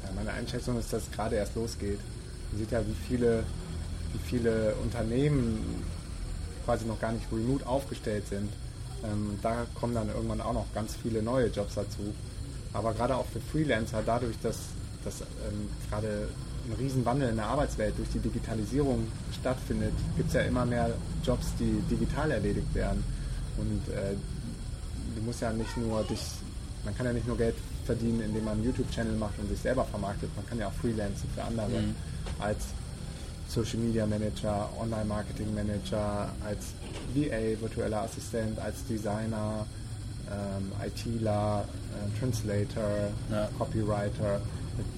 Ja, 0.03 0.09
meine 0.15 0.31
Einschätzung 0.31 0.77
ist, 0.77 0.91
dass 0.91 1.03
es 1.03 1.11
gerade 1.11 1.37
erst 1.37 1.55
losgeht. 1.55 1.99
Man 2.51 2.59
sieht 2.59 2.71
ja, 2.71 2.85
wie 2.85 2.95
viele, 3.07 3.43
wie 4.11 4.29
viele 4.29 4.75
Unternehmen 4.75 5.83
quasi 6.65 6.85
noch 6.85 6.99
gar 6.99 7.11
nicht 7.11 7.25
remote 7.31 7.65
aufgestellt 7.65 8.27
sind. 8.27 8.49
Ähm, 9.03 9.37
da 9.41 9.65
kommen 9.75 9.93
dann 9.93 10.09
irgendwann 10.09 10.41
auch 10.41 10.53
noch 10.53 10.65
ganz 10.73 10.95
viele 11.01 11.21
neue 11.21 11.47
Jobs 11.47 11.75
dazu. 11.75 12.13
Aber 12.73 12.93
gerade 12.93 13.15
auch 13.15 13.25
für 13.27 13.39
Freelancer, 13.39 14.01
dadurch, 14.05 14.35
dass, 14.41 14.57
dass 15.03 15.21
ähm, 15.21 15.69
gerade 15.89 16.29
ein 16.65 16.73
Riesenwandel 16.79 17.29
in 17.29 17.35
der 17.35 17.45
Arbeitswelt 17.45 17.97
durch 17.97 18.09
die 18.09 18.19
Digitalisierung 18.19 19.07
stattfindet, 19.39 19.93
gibt 20.15 20.29
es 20.29 20.35
ja 20.35 20.41
immer 20.41 20.65
mehr 20.65 20.91
Jobs, 21.23 21.47
die 21.59 21.81
digital 21.93 22.31
erledigt 22.31 22.73
werden. 22.73 23.03
Und 23.57 23.93
äh, 23.93 24.15
du 25.15 25.21
musst 25.21 25.41
ja 25.41 25.51
nicht 25.51 25.75
nur 25.77 26.03
dich, 26.03 26.21
man 26.85 26.95
kann 26.95 27.05
ja 27.05 27.13
nicht 27.13 27.27
nur 27.27 27.37
Geld 27.37 27.55
verdienen, 27.85 28.21
indem 28.21 28.45
man 28.45 28.53
einen 28.53 28.63
YouTube-Channel 28.63 29.15
macht 29.17 29.37
und 29.39 29.49
sich 29.49 29.59
selber 29.59 29.83
vermarktet, 29.85 30.29
man 30.35 30.47
kann 30.47 30.57
ja 30.57 30.67
auch 30.67 30.73
freelancen 30.73 31.29
für 31.35 31.43
andere 31.43 31.67
mhm. 31.67 31.95
als 32.39 32.63
Social 33.53 33.77
Media 33.79 34.05
Manager, 34.07 34.67
Online 34.79 35.05
Marketing 35.05 35.53
Manager, 35.53 36.29
als 36.43 36.73
VA, 37.13 37.61
virtueller 37.61 38.01
Assistent, 38.01 38.57
als 38.57 38.83
Designer, 38.85 39.65
ähm, 40.27 40.71
ITler, 40.83 41.65
äh, 41.91 42.19
Translator, 42.19 43.11
ja. 43.31 43.47
Copywriter. 43.57 44.41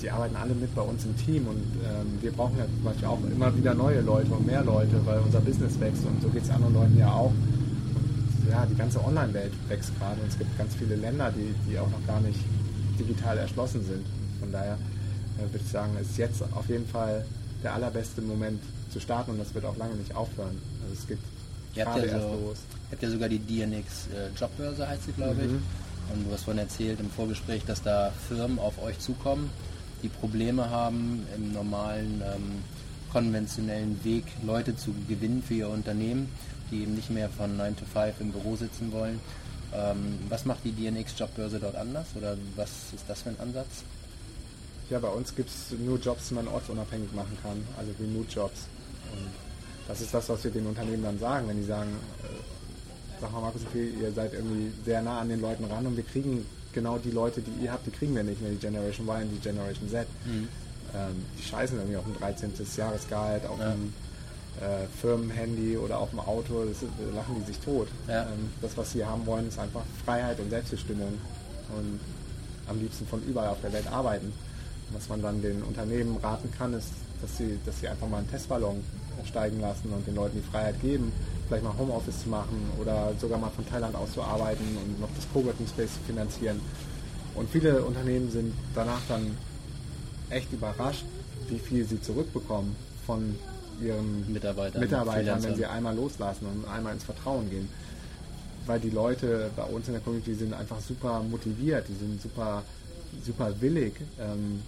Die 0.01 0.09
arbeiten 0.09 0.37
alle 0.37 0.53
mit 0.53 0.73
bei 0.73 0.81
uns 0.81 1.03
im 1.03 1.17
Team 1.17 1.47
und 1.47 1.61
ähm, 1.83 2.17
wir 2.21 2.31
brauchen 2.31 2.57
ja 2.57 2.63
zum 2.63 2.83
Beispiel 2.83 3.07
auch 3.07 3.19
immer 3.29 3.55
wieder 3.57 3.73
neue 3.73 3.99
Leute 3.99 4.31
und 4.31 4.45
mehr 4.45 4.63
Leute, 4.63 5.05
weil 5.05 5.19
unser 5.19 5.41
Business 5.41 5.77
wächst 5.81 6.05
und 6.05 6.21
so 6.21 6.29
geht 6.29 6.43
es 6.43 6.49
anderen 6.49 6.75
Leuten 6.75 6.97
ja 6.97 7.11
auch. 7.11 7.31
Und 7.31 8.49
ja, 8.49 8.65
die 8.65 8.75
ganze 8.75 9.03
Online-Welt 9.03 9.51
wächst 9.67 9.91
gerade 9.99 10.21
und 10.21 10.29
es 10.29 10.37
gibt 10.37 10.57
ganz 10.57 10.73
viele 10.75 10.95
Länder, 10.95 11.29
die, 11.35 11.53
die 11.69 11.77
auch 11.77 11.89
noch 11.89 12.07
gar 12.07 12.21
nicht 12.21 12.39
digital 12.97 13.37
erschlossen 13.37 13.83
sind. 13.83 14.05
Von 14.39 14.53
daher 14.53 14.77
äh, 15.37 15.41
würde 15.41 15.65
ich 15.65 15.71
sagen, 15.71 15.91
ist 16.01 16.17
jetzt 16.17 16.41
auf 16.41 16.69
jeden 16.69 16.87
Fall 16.87 17.25
der 17.65 17.73
allerbeste 17.73 18.21
Moment 18.21 18.61
zu 18.93 18.99
starten 18.99 19.31
und 19.31 19.39
das 19.39 19.53
wird 19.53 19.65
auch 19.65 19.75
lange 19.75 19.95
nicht 19.95 20.15
aufhören. 20.15 20.61
Also 20.83 20.93
es 20.93 21.07
gibt 21.07 21.23
ihr 21.73 21.85
habt, 21.85 22.05
ja 22.05 22.19
so, 22.19 22.29
los. 22.45 22.57
habt 22.91 23.01
ja 23.01 23.09
sogar 23.09 23.27
die 23.27 23.39
DNX 23.39 24.07
äh, 24.07 24.39
Jobbörse 24.39 24.87
heißt 24.87 25.05
sie, 25.05 25.11
glaube 25.11 25.41
ich. 25.41 25.51
Mhm. 25.51 25.63
Und 26.13 26.27
du 26.27 26.31
hast 26.31 26.43
vorhin 26.43 26.61
erzählt 26.61 26.99
im 26.99 27.09
Vorgespräch, 27.09 27.65
dass 27.65 27.81
da 27.81 28.11
Firmen 28.27 28.59
auf 28.59 28.81
euch 28.81 28.99
zukommen, 28.99 29.49
die 30.03 30.09
Probleme 30.09 30.69
haben, 30.69 31.25
im 31.35 31.51
normalen 31.51 32.21
ähm, 32.23 32.63
konventionellen 33.11 33.99
Weg 34.03 34.25
Leute 34.45 34.75
zu 34.75 34.93
gewinnen 35.07 35.41
für 35.41 35.55
ihr 35.55 35.69
Unternehmen, 35.69 36.29
die 36.69 36.83
eben 36.83 36.93
nicht 36.93 37.09
mehr 37.09 37.29
von 37.29 37.57
9 37.57 37.75
to 37.77 37.85
5 37.85 38.21
im 38.21 38.31
Büro 38.31 38.55
sitzen 38.55 38.91
wollen. 38.91 39.19
Ähm, 39.73 40.19
was 40.29 40.45
macht 40.45 40.59
die 40.63 40.71
DNX 40.71 41.17
Jobbörse 41.17 41.59
dort 41.59 41.75
anders 41.75 42.05
oder 42.15 42.37
was 42.55 42.69
ist 42.93 43.05
das 43.07 43.23
für 43.23 43.29
ein 43.29 43.39
Ansatz? 43.39 43.83
Ja, 44.89 44.99
bei 44.99 45.09
uns 45.09 45.35
gibt 45.35 45.49
es 45.49 45.77
nur 45.77 45.99
Jobs, 45.99 46.29
die 46.29 46.35
man 46.35 46.47
ortsunabhängig 46.47 47.11
machen 47.13 47.37
kann, 47.41 47.63
also 47.77 47.91
Remote-Jobs. 47.99 48.61
Und 49.11 49.31
das 49.87 50.01
ist 50.01 50.13
das, 50.13 50.29
was 50.29 50.43
wir 50.43 50.51
den 50.51 50.67
Unternehmen 50.67 51.03
dann 51.03 51.19
sagen, 51.19 51.47
wenn 51.47 51.57
die 51.57 51.63
sagen, 51.65 51.89
äh, 52.23 53.21
sag 53.21 53.31
mal 53.31 53.41
Markus, 53.41 53.61
okay, 53.67 53.91
ihr 53.99 54.11
seid 54.11 54.33
irgendwie 54.33 54.71
sehr 54.83 55.01
nah 55.01 55.19
an 55.19 55.29
den 55.29 55.41
Leuten 55.41 55.65
ran 55.65 55.85
und 55.85 55.95
wir 55.95 56.03
kriegen 56.03 56.45
genau 56.73 56.97
die 56.97 57.11
Leute, 57.11 57.41
die 57.41 57.63
ihr 57.63 57.71
habt, 57.71 57.87
die 57.87 57.91
kriegen 57.91 58.15
wir 58.15 58.23
nicht 58.23 58.41
mehr, 58.41 58.51
die 58.51 58.57
Generation 58.57 59.07
Y 59.07 59.23
und 59.23 59.31
die 59.31 59.39
Generation 59.39 59.89
Z. 59.89 60.07
Mhm. 60.25 60.47
Ähm, 60.93 61.25
die 61.37 61.43
scheißen 61.43 61.77
irgendwie 61.77 61.97
auf 61.97 62.05
ein 62.05 62.15
13. 62.19 62.53
Jahresgehalt, 62.77 63.45
auf 63.47 63.59
ja. 63.59 63.71
ein 63.71 63.93
äh, 64.61 64.87
Firmenhandy 65.01 65.77
oder 65.77 65.99
auf 65.99 66.11
dem 66.11 66.19
Auto, 66.19 66.65
das, 66.65 66.77
da 66.81 67.15
lachen 67.15 67.35
die 67.39 67.51
sich 67.51 67.59
tot. 67.59 67.87
Ja. 68.07 68.23
Ähm, 68.23 68.51
das, 68.61 68.77
was 68.77 68.91
sie 68.91 69.03
haben 69.03 69.25
wollen, 69.25 69.47
ist 69.47 69.57
einfach 69.57 69.81
Freiheit 70.05 70.39
und 70.39 70.49
Selbstbestimmung 70.49 71.17
und 71.75 71.99
am 72.67 72.79
liebsten 72.79 73.05
von 73.07 73.23
überall 73.23 73.49
auf 73.49 73.61
der 73.61 73.73
Welt 73.73 73.87
arbeiten. 73.87 74.33
Was 74.93 75.09
man 75.09 75.21
dann 75.21 75.41
den 75.41 75.63
Unternehmen 75.63 76.17
raten 76.17 76.51
kann, 76.57 76.73
ist, 76.73 76.89
dass 77.21 77.37
sie, 77.37 77.57
dass 77.65 77.79
sie 77.79 77.87
einfach 77.87 78.07
mal 78.07 78.17
einen 78.19 78.29
Testballon 78.29 78.83
steigen 79.25 79.59
lassen 79.61 79.89
und 79.91 80.05
den 80.05 80.15
Leuten 80.15 80.41
die 80.41 80.51
Freiheit 80.51 80.79
geben, 80.81 81.11
vielleicht 81.47 81.63
mal 81.63 81.75
Homeoffice 81.77 82.23
zu 82.23 82.29
machen 82.29 82.69
oder 82.79 83.13
sogar 83.19 83.39
mal 83.39 83.49
von 83.49 83.67
Thailand 83.67 83.95
aus 83.95 84.13
zu 84.13 84.21
arbeiten 84.21 84.77
und 84.83 84.99
noch 84.99 85.09
das 85.15 85.25
Coworking 85.33 85.67
Space 85.67 85.93
zu 85.93 85.99
finanzieren. 86.05 86.59
Und 87.33 87.49
viele 87.49 87.83
Unternehmen 87.83 88.31
sind 88.31 88.53
danach 88.73 89.01
dann 89.07 89.37
echt 90.29 90.51
überrascht, 90.53 91.05
wie 91.49 91.59
viel 91.59 91.85
sie 91.85 92.01
zurückbekommen 92.01 92.75
von 93.05 93.35
ihren 93.81 94.31
Mitarbeitern, 94.31 94.81
Mitarbeitern 94.81 95.43
wenn 95.43 95.55
sie 95.55 95.65
einmal 95.65 95.95
loslassen 95.95 96.45
und 96.47 96.67
einmal 96.67 96.93
ins 96.93 97.03
Vertrauen 97.03 97.49
gehen. 97.49 97.69
Weil 98.65 98.79
die 98.79 98.89
Leute 98.89 99.51
bei 99.55 99.63
uns 99.63 99.87
in 99.87 99.93
der 99.93 100.01
Community 100.01 100.33
sind 100.33 100.53
einfach 100.53 100.79
super 100.79 101.21
motiviert, 101.21 101.87
die 101.87 101.95
sind 101.95 102.21
super, 102.21 102.63
super 103.23 103.53
willig, 103.61 103.93
ähm, 104.19 104.61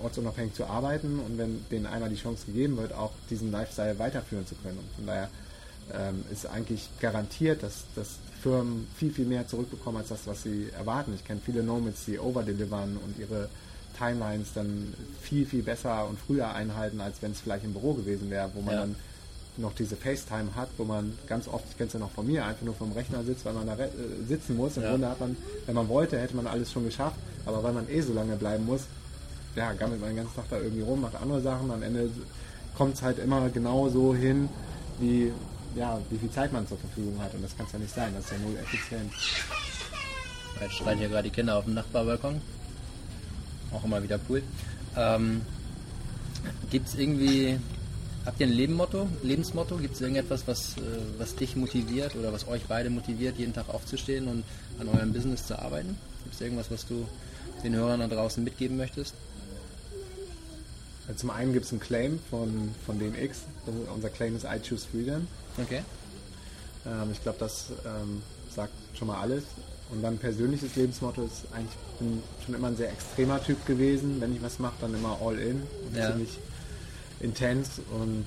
ortsunabhängig 0.00 0.54
zu 0.54 0.64
arbeiten 0.66 1.18
und 1.18 1.38
wenn 1.38 1.64
denen 1.70 1.86
einmal 1.86 2.08
die 2.08 2.16
Chance 2.16 2.46
gegeben 2.46 2.76
wird, 2.76 2.92
auch 2.92 3.12
diesen 3.30 3.50
Lifestyle 3.50 3.98
weiterführen 3.98 4.46
zu 4.46 4.54
können. 4.56 4.78
Und 4.78 4.88
von 4.94 5.06
daher 5.06 5.28
ähm, 5.92 6.24
ist 6.30 6.46
eigentlich 6.46 6.88
garantiert, 7.00 7.62
dass, 7.62 7.84
dass 7.96 8.18
Firmen 8.42 8.86
viel, 8.96 9.12
viel 9.12 9.26
mehr 9.26 9.46
zurückbekommen 9.48 9.98
als 9.98 10.08
das, 10.08 10.26
was 10.26 10.42
sie 10.42 10.70
erwarten. 10.78 11.12
Ich 11.14 11.24
kenne 11.24 11.40
viele 11.44 11.62
Nomads, 11.62 12.04
die 12.04 12.18
overdelivern 12.18 12.96
und 12.96 13.18
ihre 13.18 13.48
Timelines 13.98 14.52
dann 14.54 14.94
viel, 15.20 15.44
viel 15.44 15.62
besser 15.62 16.06
und 16.08 16.18
früher 16.18 16.54
einhalten, 16.54 17.00
als 17.00 17.20
wenn 17.20 17.32
es 17.32 17.40
vielleicht 17.40 17.64
im 17.64 17.72
Büro 17.72 17.94
gewesen 17.94 18.30
wäre, 18.30 18.50
wo 18.54 18.60
man 18.60 18.74
ja. 18.74 18.80
dann 18.82 18.96
noch 19.56 19.74
diese 19.74 19.96
FaceTime 19.96 20.54
hat, 20.54 20.68
wo 20.76 20.84
man 20.84 21.18
ganz 21.26 21.48
oft, 21.48 21.64
ich 21.70 21.76
kenne 21.76 21.88
es 21.88 21.92
ja 21.94 21.98
noch 21.98 22.12
von 22.12 22.26
mir, 22.26 22.44
einfach 22.44 22.62
nur 22.62 22.74
vom 22.74 22.92
Rechner 22.92 23.24
sitzt, 23.24 23.44
weil 23.44 23.54
man 23.54 23.66
da 23.66 23.74
äh, 23.74 23.88
sitzen 24.28 24.56
muss. 24.56 24.76
Im 24.76 24.84
ja. 24.84 24.90
Grunde 24.90 25.08
hat 25.08 25.18
man, 25.18 25.36
wenn 25.66 25.74
man 25.74 25.88
wollte, 25.88 26.18
hätte 26.18 26.36
man 26.36 26.46
alles 26.46 26.70
schon 26.70 26.84
geschafft, 26.84 27.16
aber 27.48 27.62
weil 27.62 27.72
man 27.72 27.88
eh 27.88 28.00
so 28.00 28.12
lange 28.12 28.36
bleiben 28.36 28.66
muss, 28.66 28.82
ja, 29.56 29.72
gammelt 29.72 30.00
man 30.00 30.10
den 30.10 30.18
ganzen 30.18 30.36
Tag 30.36 30.44
da 30.50 30.58
irgendwie 30.58 30.82
rum, 30.82 31.00
macht 31.00 31.16
andere 31.16 31.40
Sachen. 31.40 31.70
Am 31.70 31.82
Ende 31.82 32.10
kommt 32.76 32.94
es 32.94 33.02
halt 33.02 33.18
immer 33.18 33.48
genau 33.48 33.88
so 33.88 34.14
hin, 34.14 34.48
wie, 35.00 35.32
ja, 35.74 35.98
wie 36.10 36.18
viel 36.18 36.30
Zeit 36.30 36.52
man 36.52 36.68
zur 36.68 36.78
Verfügung 36.78 37.20
hat. 37.20 37.34
Und 37.34 37.42
das 37.42 37.56
kann 37.56 37.66
es 37.66 37.72
ja 37.72 37.78
nicht 37.78 37.94
sein, 37.94 38.12
das 38.14 38.26
ist 38.26 38.32
ja 38.32 38.38
null 38.38 38.56
effizient. 38.56 39.12
Jetzt 40.60 40.74
schreien 40.74 40.98
hier 40.98 41.08
gerade 41.08 41.24
die 41.24 41.34
Kinder 41.34 41.56
auf 41.56 41.64
dem 41.64 41.74
Nachbarbalkon. 41.74 42.40
Auch 43.72 43.84
immer 43.84 44.02
wieder 44.02 44.18
cool. 44.28 44.42
Ähm, 44.96 45.40
Gibt 46.70 46.88
es 46.88 46.94
irgendwie, 46.94 47.58
habt 48.24 48.40
ihr 48.40 48.46
ein 48.46 48.52
Lebenmotto, 48.52 49.08
Lebensmotto? 49.22 49.76
Gibt 49.76 49.94
es 49.94 50.00
irgendetwas, 50.00 50.46
was, 50.46 50.76
äh, 50.76 50.80
was 51.18 51.34
dich 51.34 51.56
motiviert 51.56 52.14
oder 52.16 52.32
was 52.32 52.46
euch 52.46 52.62
beide 52.66 52.90
motiviert, 52.90 53.38
jeden 53.38 53.54
Tag 53.54 53.68
aufzustehen 53.68 54.28
und 54.28 54.44
an 54.78 54.88
eurem 54.88 55.12
Business 55.12 55.46
zu 55.46 55.58
arbeiten? 55.58 55.96
Gibt 56.24 56.34
es 56.34 56.40
irgendwas, 56.40 56.70
was 56.70 56.86
du 56.86 57.06
den 57.62 57.74
Hörern 57.74 58.00
da 58.00 58.08
draußen 58.08 58.42
mitgeben 58.42 58.76
möchtest? 58.76 59.14
Zum 61.16 61.30
einen 61.30 61.52
gibt 61.52 61.64
es 61.64 61.72
einen 61.72 61.80
Claim 61.80 62.18
von, 62.30 62.74
von 62.84 62.98
DMX. 62.98 63.44
Unser 63.94 64.10
Claim 64.10 64.36
ist 64.36 64.44
I 64.44 64.60
Choose 64.60 64.86
Freedom. 64.86 65.26
Okay. 65.56 65.82
Ähm, 66.86 67.10
ich 67.12 67.22
glaube, 67.22 67.38
das 67.38 67.66
ähm, 67.86 68.22
sagt 68.54 68.72
schon 68.94 69.08
mal 69.08 69.20
alles. 69.20 69.44
Und 69.90 70.02
dann 70.02 70.18
persönliches 70.18 70.76
Lebensmotto 70.76 71.24
ist 71.24 71.46
eigentlich, 71.52 71.74
ich 71.92 71.98
bin 71.98 72.22
schon 72.44 72.54
immer 72.54 72.68
ein 72.68 72.76
sehr 72.76 72.90
extremer 72.90 73.42
Typ 73.42 73.64
gewesen. 73.66 74.20
Wenn 74.20 74.34
ich 74.34 74.42
was 74.42 74.58
mache, 74.58 74.74
dann 74.82 74.94
immer 74.94 75.18
all 75.22 75.38
in. 75.38 75.62
Und 75.86 75.96
ja. 75.96 76.10
Ziemlich 76.10 76.38
intens. 77.20 77.80
Und 77.90 78.26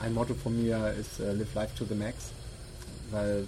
ein 0.00 0.14
Motto 0.14 0.34
von 0.34 0.60
mir 0.60 0.94
ist 0.98 1.20
uh, 1.20 1.24
Live 1.38 1.54
Life 1.54 1.74
to 1.76 1.84
the 1.86 1.94
Max. 1.94 2.16
Weil, 3.10 3.46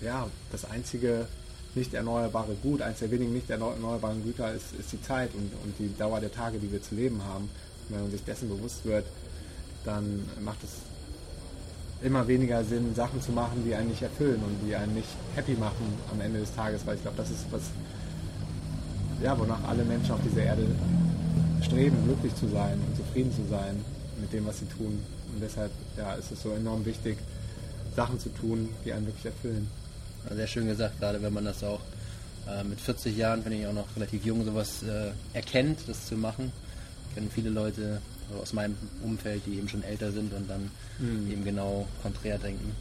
ja, 0.00 0.26
das 0.50 0.64
einzige 0.64 1.28
nicht 1.74 1.94
erneuerbare 1.94 2.54
Gut, 2.62 2.82
eines 2.82 2.98
der 2.98 3.10
wenigen 3.10 3.32
nicht 3.32 3.48
erneuerbaren 3.48 4.22
Güter 4.22 4.52
ist, 4.52 4.74
ist 4.78 4.92
die 4.92 5.02
Zeit 5.02 5.34
und, 5.34 5.50
und 5.64 5.78
die 5.78 5.96
Dauer 5.96 6.20
der 6.20 6.32
Tage, 6.32 6.58
die 6.58 6.70
wir 6.70 6.82
zu 6.82 6.94
leben 6.94 7.22
haben. 7.24 7.44
Und 7.44 7.94
wenn 7.94 8.02
man 8.02 8.10
sich 8.10 8.24
dessen 8.24 8.48
bewusst 8.48 8.84
wird, 8.84 9.06
dann 9.84 10.28
macht 10.44 10.62
es 10.64 10.70
immer 12.04 12.26
weniger 12.26 12.64
Sinn, 12.64 12.94
Sachen 12.94 13.20
zu 13.22 13.32
machen, 13.32 13.62
die 13.64 13.74
einen 13.74 13.88
nicht 13.88 14.02
erfüllen 14.02 14.42
und 14.42 14.66
die 14.66 14.74
einen 14.74 14.94
nicht 14.94 15.08
happy 15.34 15.54
machen 15.54 15.86
am 16.10 16.20
Ende 16.20 16.40
des 16.40 16.54
Tages, 16.54 16.84
weil 16.84 16.96
ich 16.96 17.02
glaube, 17.02 17.16
das 17.16 17.30
ist 17.30 17.46
was, 17.50 17.62
ja, 19.22 19.38
wonach 19.38 19.62
alle 19.64 19.84
Menschen 19.84 20.12
auf 20.12 20.20
dieser 20.22 20.42
Erde 20.42 20.66
streben, 21.62 21.96
glücklich 22.04 22.34
zu 22.34 22.48
sein 22.48 22.78
und 22.86 22.96
zufrieden 22.96 23.32
zu 23.32 23.48
sein 23.48 23.84
mit 24.20 24.32
dem, 24.32 24.46
was 24.46 24.58
sie 24.58 24.66
tun. 24.66 24.98
Und 25.32 25.40
deshalb 25.40 25.70
ja, 25.96 26.14
ist 26.14 26.32
es 26.32 26.42
so 26.42 26.50
enorm 26.50 26.84
wichtig, 26.84 27.18
Sachen 27.94 28.18
zu 28.18 28.30
tun, 28.30 28.68
die 28.84 28.92
einen 28.92 29.06
wirklich 29.06 29.26
erfüllen. 29.26 29.68
Sehr 30.30 30.46
schön 30.46 30.66
gesagt, 30.66 30.98
gerade 31.00 31.22
wenn 31.22 31.32
man 31.32 31.44
das 31.44 31.62
auch 31.64 31.80
äh, 32.48 32.64
mit 32.64 32.80
40 32.80 33.16
Jahren, 33.16 33.42
finde 33.42 33.58
ich 33.58 33.66
auch 33.66 33.72
noch 33.72 33.86
relativ 33.96 34.24
jung, 34.24 34.44
sowas 34.44 34.82
äh, 34.82 35.10
erkennt, 35.36 35.80
das 35.86 36.06
zu 36.06 36.16
machen. 36.16 36.52
Ich 37.08 37.14
kenne 37.14 37.28
viele 37.32 37.50
Leute 37.50 38.00
aus 38.40 38.52
meinem 38.52 38.76
Umfeld, 39.02 39.42
die 39.46 39.58
eben 39.58 39.68
schon 39.68 39.82
älter 39.82 40.10
sind 40.12 40.32
und 40.32 40.48
dann 40.48 40.70
mhm. 40.98 41.30
eben 41.30 41.44
genau 41.44 41.86
konträr 42.02 42.38
denken. 42.38 42.74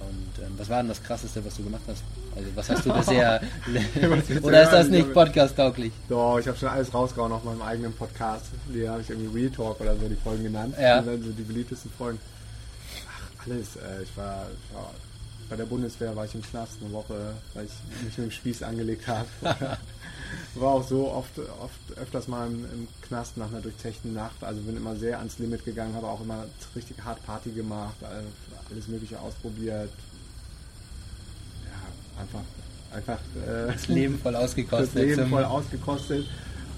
Und 0.00 0.44
ähm, 0.44 0.52
was 0.56 0.68
war 0.68 0.78
denn 0.78 0.88
das 0.88 1.02
Krasseste, 1.02 1.44
was 1.44 1.56
du 1.56 1.64
gemacht 1.64 1.82
hast? 1.86 2.02
Also 2.34 2.48
was 2.54 2.68
hast 2.68 2.84
du 2.84 2.92
bisher... 2.92 3.40
oder 4.42 4.62
ist 4.62 4.72
das 4.72 4.88
nicht 4.88 5.12
podcast-tauglich? 5.12 5.92
Doch, 6.08 6.38
ich 6.38 6.48
habe 6.48 6.58
schon 6.58 6.68
alles 6.68 6.92
rausgehauen 6.92 7.32
auf 7.32 7.44
meinem 7.44 7.62
eigenen 7.62 7.92
Podcast. 7.92 8.46
Die 8.74 8.88
habe 8.88 9.02
ich 9.02 9.10
irgendwie 9.10 9.38
Real 9.38 9.50
Talk 9.50 9.80
oder 9.80 9.96
so 9.96 10.08
die 10.08 10.16
Folgen 10.16 10.44
genannt. 10.44 10.74
Ja. 10.80 10.98
Und 10.98 11.06
dann 11.06 11.22
so 11.22 11.30
die 11.30 11.42
beliebtesten 11.42 11.90
Folgen. 11.96 12.18
Ach, 13.08 13.46
alles. 13.46 13.76
Äh, 13.76 14.02
ich, 14.02 14.16
war, 14.16 14.46
ich 14.50 14.74
war 14.74 14.90
bei 15.48 15.56
der 15.56 15.66
Bundeswehr 15.66 16.14
war 16.16 16.24
ich 16.24 16.34
im 16.34 16.42
Knast 16.42 16.78
eine 16.80 16.92
Woche, 16.92 17.34
weil 17.54 17.66
ich 17.66 18.04
mich 18.04 18.18
mit 18.18 18.26
dem 18.26 18.30
Spieß 18.30 18.62
angelegt 18.62 19.06
habe. 19.06 19.28
war 20.54 20.72
auch 20.72 20.86
so 20.86 21.10
oft, 21.10 21.38
oft 21.38 21.98
öfters 21.98 22.28
mal 22.28 22.46
im, 22.46 22.64
im, 22.64 22.88
Knast 23.02 23.36
nach 23.36 23.48
einer 23.48 23.60
durchzechten 23.60 24.14
Nacht. 24.14 24.42
Also 24.42 24.60
bin 24.62 24.76
immer 24.76 24.96
sehr 24.96 25.18
ans 25.18 25.38
Limit 25.38 25.64
gegangen, 25.64 25.94
habe 25.94 26.06
auch 26.06 26.20
immer 26.20 26.46
richtig 26.74 26.96
hart 27.04 27.24
Party 27.26 27.50
gemacht, 27.50 27.96
alles 28.70 28.88
Mögliche 28.88 29.18
ausprobiert. 29.20 29.90
Ja, 31.64 32.20
einfach, 32.22 32.42
einfach 32.92 33.18
äh, 33.46 33.72
das 33.72 33.88
Leben 33.88 34.18
voll 34.18 34.36
ausgekostet. 34.36 34.88
Das 34.88 34.94
Leben 34.94 35.28
voll 35.28 35.44
ausgekostet 35.44 36.26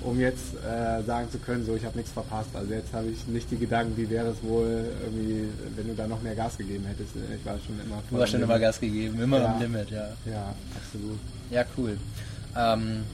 um 0.03 0.21
jetzt 0.21 0.55
äh, 0.55 1.03
sagen 1.05 1.31
zu 1.31 1.39
können, 1.39 1.65
so 1.65 1.75
ich 1.75 1.85
habe 1.85 1.97
nichts 1.97 2.13
verpasst. 2.13 2.51
Also 2.55 2.73
jetzt 2.73 2.93
habe 2.93 3.09
ich 3.09 3.27
nicht 3.27 3.51
die 3.51 3.57
Gedanken, 3.57 3.97
wie 3.97 4.09
wäre 4.09 4.29
es 4.29 4.43
wohl 4.43 4.85
irgendwie, 5.03 5.49
wenn 5.77 5.89
du 5.89 5.95
da 5.95 6.07
noch 6.07 6.23
mehr 6.23 6.35
Gas 6.35 6.57
gegeben 6.57 6.85
hättest. 6.87 7.11
Ich 7.17 7.45
war 7.45 7.59
schon 7.65 7.81
immer 7.85 8.03
Du 8.11 8.21
hast 8.21 8.31
schon 8.31 8.43
immer 8.43 8.59
Gas 8.59 8.81
gegeben, 8.81 9.21
immer 9.21 9.39
ja. 9.39 9.55
am 9.55 9.61
Limit, 9.61 9.91
ja. 9.91 10.09
Ja, 10.25 10.55
absolut. 10.77 11.19
Ja, 11.51 11.65
cool. 11.77 11.97
Ähm, 12.57 13.05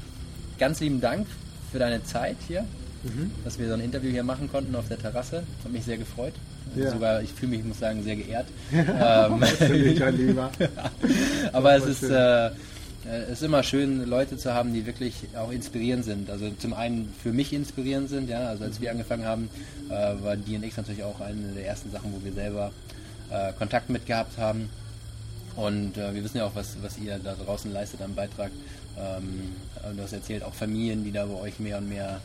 ganz 0.59 0.81
lieben 0.81 1.01
Dank 1.01 1.27
für 1.71 1.79
deine 1.79 2.03
Zeit 2.05 2.37
hier, 2.47 2.63
mhm. 3.03 3.31
dass 3.45 3.59
wir 3.59 3.69
so 3.69 3.75
ein 3.75 3.81
Interview 3.81 4.11
hier 4.11 4.25
machen 4.25 4.51
konnten 4.51 4.75
auf 4.75 4.89
der 4.89 4.99
Terrasse. 4.99 5.45
Hat 5.65 5.73
mich 5.73 5.85
sehr 5.85 5.99
gefreut. 5.99 6.35
Ja. 6.77 6.91
Sogar, 6.91 7.23
ich 7.23 7.33
fühle 7.33 7.51
mich, 7.51 7.61
ich 7.61 7.67
muss 7.67 7.79
sagen, 7.79 8.03
sehr 8.03 8.17
geehrt. 8.17 8.47
ähm, 8.73 8.87
Aber 11.53 11.77
es 11.77 11.85
ist 11.85 12.03
äh, 12.05 12.51
es 13.05 13.41
ist 13.41 13.43
immer 13.43 13.63
schön, 13.63 14.05
Leute 14.09 14.37
zu 14.37 14.55
haben, 14.55 14.73
die 14.73 14.87
wirklich 14.87 15.15
auch 15.37 15.51
inspirierend 15.51 16.05
sind. 16.05 16.31
Also 16.31 16.51
zum 16.51 16.73
einen 16.73 17.13
für 17.23 17.33
mich 17.33 17.53
inspirierend 17.53 18.09
sind, 18.09 18.29
ja. 18.29 18.49
Also 18.49 18.65
als 18.65 18.81
wir 18.81 18.91
angefangen 18.91 19.25
haben, 19.25 19.51
äh, 19.89 20.23
war 20.23 20.37
DNX 20.37 20.77
natürlich 20.77 21.03
auch 21.03 21.21
eine 21.21 21.53
der 21.55 21.67
ersten 21.67 21.91
Sachen, 21.91 22.13
wo 22.13 22.25
wir 22.25 22.33
selber 22.33 22.71
äh, 23.31 23.53
Kontakt 23.55 23.91
mit 23.91 24.07
gehabt 24.07 24.39
haben. 24.39 24.69
Und 25.57 25.99
äh, 25.99 26.15
wir 26.15 26.25
wissen 26.25 26.39
ja 26.39 26.47
auch, 26.47 26.55
was, 26.55 26.77
was 26.83 26.99
ihr 26.99 27.19
da 27.19 27.35
draußen 27.35 27.73
leistet 27.73 28.01
am 28.03 28.15
Beitrag. 28.15 28.51
Ähm, 28.99 29.53
du 29.97 30.03
hast 30.03 30.13
erzählt, 30.13 30.43
auch 30.43 30.55
Familien, 30.55 31.05
die 31.05 31.13
da 31.13 31.27
bei 31.27 31.35
euch 31.35 31.59
mehr 31.59 31.79
und 31.79 31.89
mehr 31.89 32.21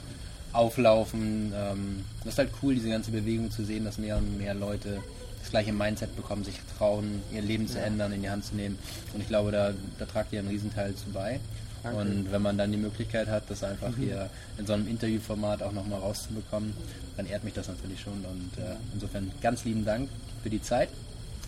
auflaufen. 0.54 1.54
Ähm, 1.56 2.06
das 2.24 2.34
ist 2.34 2.40
halt 2.40 2.50
cool, 2.62 2.76
diese 2.76 2.90
ganze 2.90 3.12
Bewegung 3.12 3.52
zu 3.52 3.66
sehen, 3.66 3.84
dass 3.84 3.98
mehr 3.98 4.18
und 4.18 4.38
mehr 4.38 4.54
Leute 4.54 5.02
das 5.48 5.52
gleiche 5.52 5.72
Mindset 5.72 6.14
bekommen, 6.18 6.44
sich 6.44 6.60
trauen, 6.78 7.22
ihr 7.34 7.42
Leben 7.42 7.70
zu 7.70 7.80
ändern, 7.80 8.12
in 8.12 8.22
die 8.22 8.30
Hand 8.30 8.44
zu 8.44 8.54
nehmen. 8.56 8.78
Und 9.14 9.22
ich 9.22 9.28
glaube, 9.30 9.52
da, 9.52 9.74
da 9.98 10.06
tragt 10.06 10.34
ihr 10.34 10.40
einen 10.40 10.50
Riesenteil 10.50 10.94
zu 10.94 11.10
bei. 11.14 11.40
Danke. 11.84 12.00
Und 12.00 12.32
wenn 12.34 12.42
man 12.42 12.58
dann 12.58 12.70
die 12.70 12.78
Möglichkeit 12.78 13.30
hat, 13.30 13.44
das 13.48 13.64
einfach 13.64 13.96
mhm. 13.96 14.02
hier 14.02 14.30
in 14.58 14.66
so 14.66 14.74
einem 14.74 14.88
Interviewformat 14.90 15.64
auch 15.64 15.72
nochmal 15.72 16.02
rauszubekommen, 16.02 16.74
dann 17.16 17.28
ehrt 17.28 17.46
mich 17.46 17.54
das 17.54 17.70
natürlich 17.70 18.02
schon. 18.02 18.26
Und 18.26 18.62
äh, 18.62 18.76
insofern 18.94 19.32
ganz 19.42 19.64
lieben 19.64 19.86
Dank 19.86 20.10
für 20.44 20.50
die 20.50 20.62
Zeit. 20.62 20.90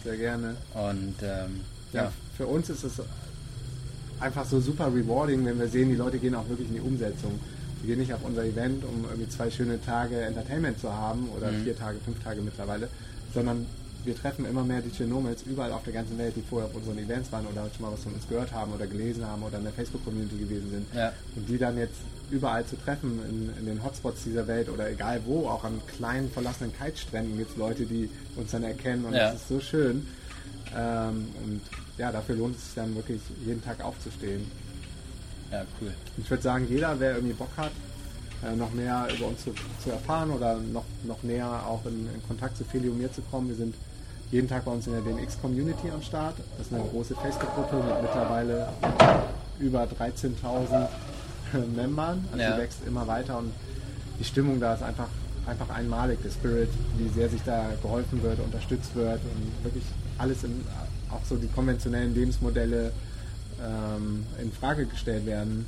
Sehr 0.01 0.15
gerne. 0.15 0.55
Und 0.75 1.15
ähm, 1.21 1.59
ja, 1.91 2.03
ja, 2.03 2.11
für 2.37 2.47
uns 2.47 2.69
ist 2.69 2.85
es 2.85 3.01
einfach 4.21 4.45
so 4.45 4.61
super 4.61 4.87
rewarding, 4.87 5.45
wenn 5.45 5.59
wir 5.59 5.67
sehen, 5.67 5.89
die 5.89 5.95
Leute 5.95 6.19
gehen 6.19 6.35
auch 6.35 6.47
wirklich 6.47 6.69
in 6.69 6.75
die 6.75 6.81
Umsetzung. 6.81 7.37
Wir 7.81 7.87
gehen 7.95 7.99
nicht 7.99 8.13
auf 8.13 8.23
unser 8.23 8.45
Event, 8.45 8.85
um 8.85 9.03
irgendwie 9.09 9.27
zwei 9.27 9.51
schöne 9.51 9.83
Tage 9.83 10.21
Entertainment 10.21 10.79
zu 10.79 10.93
haben 10.93 11.27
oder 11.35 11.51
mhm. 11.51 11.65
vier 11.65 11.77
Tage, 11.77 11.97
fünf 12.05 12.23
Tage 12.23 12.41
mittlerweile, 12.41 12.87
sondern 13.33 13.65
wir 14.05 14.15
treffen 14.15 14.45
immer 14.45 14.63
mehr 14.63 14.81
Digital 14.81 15.07
Nomads 15.07 15.43
überall 15.43 15.71
auf 15.71 15.83
der 15.83 15.93
ganzen 15.93 16.17
Welt, 16.17 16.35
die 16.35 16.41
vorher 16.41 16.69
auf 16.69 16.75
unseren 16.75 16.97
Events 16.97 17.31
waren 17.31 17.45
oder 17.45 17.69
schon 17.75 17.85
mal 17.85 17.91
was 17.91 18.03
von 18.03 18.13
uns 18.13 18.27
gehört 18.27 18.51
haben 18.53 18.73
oder 18.73 18.87
gelesen 18.87 19.25
haben 19.25 19.43
oder 19.43 19.57
in 19.57 19.63
der 19.63 19.73
Facebook-Community 19.73 20.37
gewesen 20.37 20.69
sind. 20.71 20.87
Ja. 20.95 21.11
Und 21.35 21.47
die 21.49 21.57
dann 21.57 21.77
jetzt 21.77 21.97
überall 22.31 22.65
zu 22.65 22.77
treffen 22.77 23.19
in, 23.27 23.59
in, 23.59 23.65
den 23.65 23.83
Hotspots 23.83 24.23
dieser 24.23 24.47
Welt 24.47 24.69
oder 24.69 24.89
egal 24.89 25.21
wo, 25.25 25.47
auch 25.47 25.63
an 25.63 25.81
kleinen 25.97 26.29
verlassenen 26.29 26.71
Kite-Stränden 26.73 27.37
gibt 27.37 27.51
es 27.51 27.57
Leute, 27.57 27.85
die 27.85 28.09
uns 28.35 28.51
dann 28.51 28.63
erkennen 28.63 29.05
und 29.05 29.13
ja. 29.13 29.31
das 29.31 29.41
ist 29.41 29.47
so 29.47 29.59
schön. 29.59 30.07
Ähm, 30.75 31.27
und 31.43 31.61
ja, 31.97 32.11
dafür 32.11 32.35
lohnt 32.35 32.55
es 32.55 32.65
sich 32.65 32.75
dann 32.75 32.95
wirklich 32.95 33.21
jeden 33.45 33.63
Tag 33.63 33.83
aufzustehen. 33.83 34.49
Ja, 35.51 35.65
cool. 35.81 35.91
Ich 36.17 36.29
würde 36.29 36.43
sagen, 36.43 36.67
jeder, 36.69 36.99
wer 36.99 37.15
irgendwie 37.15 37.33
Bock 37.33 37.49
hat, 37.57 37.71
äh, 38.45 38.55
noch 38.55 38.71
mehr 38.71 39.07
über 39.15 39.27
uns 39.27 39.43
zu, 39.43 39.53
zu, 39.83 39.89
erfahren 39.89 40.29
oder 40.29 40.57
noch, 40.57 40.85
noch 41.03 41.23
näher 41.23 41.65
auch 41.67 41.85
in, 41.85 42.07
in 42.13 42.23
Kontakt 42.27 42.55
zu 42.55 42.63
Feli 42.63 42.87
und 42.87 42.99
mir 42.99 43.11
zu 43.11 43.21
kommen, 43.23 43.49
wir 43.49 43.55
sind 43.55 43.73
jeden 44.31 44.47
Tag 44.47 44.65
bei 44.65 44.71
uns 44.71 44.85
in 44.87 44.93
der 44.93 45.01
DNX-Community 45.01 45.89
am 45.91 46.01
Start. 46.01 46.35
Das 46.57 46.67
ist 46.67 46.73
eine 46.73 46.83
große 46.83 47.15
Facebook-Gruppe 47.15 47.77
mit 47.77 48.01
mittlerweile 48.03 48.67
über 49.59 49.83
13.000 49.83 50.87
Membern. 51.75 52.27
Also 52.31 52.43
ja. 52.43 52.55
die 52.55 52.61
wächst 52.61 52.79
immer 52.85 53.07
weiter 53.07 53.37
und 53.39 53.51
die 54.19 54.23
Stimmung 54.23 54.59
da 54.59 54.75
ist 54.75 54.83
einfach, 54.83 55.07
einfach 55.47 55.69
einmalig. 55.69 56.19
Der 56.23 56.29
Spirit, 56.29 56.69
wie 56.97 57.09
sehr 57.09 57.29
sich 57.29 57.41
da 57.43 57.69
geholfen 57.81 58.21
wird, 58.21 58.39
unterstützt 58.39 58.95
wird 58.95 59.21
und 59.21 59.63
wirklich 59.63 59.83
alles 60.17 60.43
in, 60.43 60.63
auch 61.09 61.25
so 61.27 61.35
die 61.37 61.47
konventionellen 61.47 62.13
Lebensmodelle 62.13 62.91
ähm, 63.65 64.25
in 64.41 64.51
Frage 64.51 64.85
gestellt 64.85 65.25
werden 65.25 65.65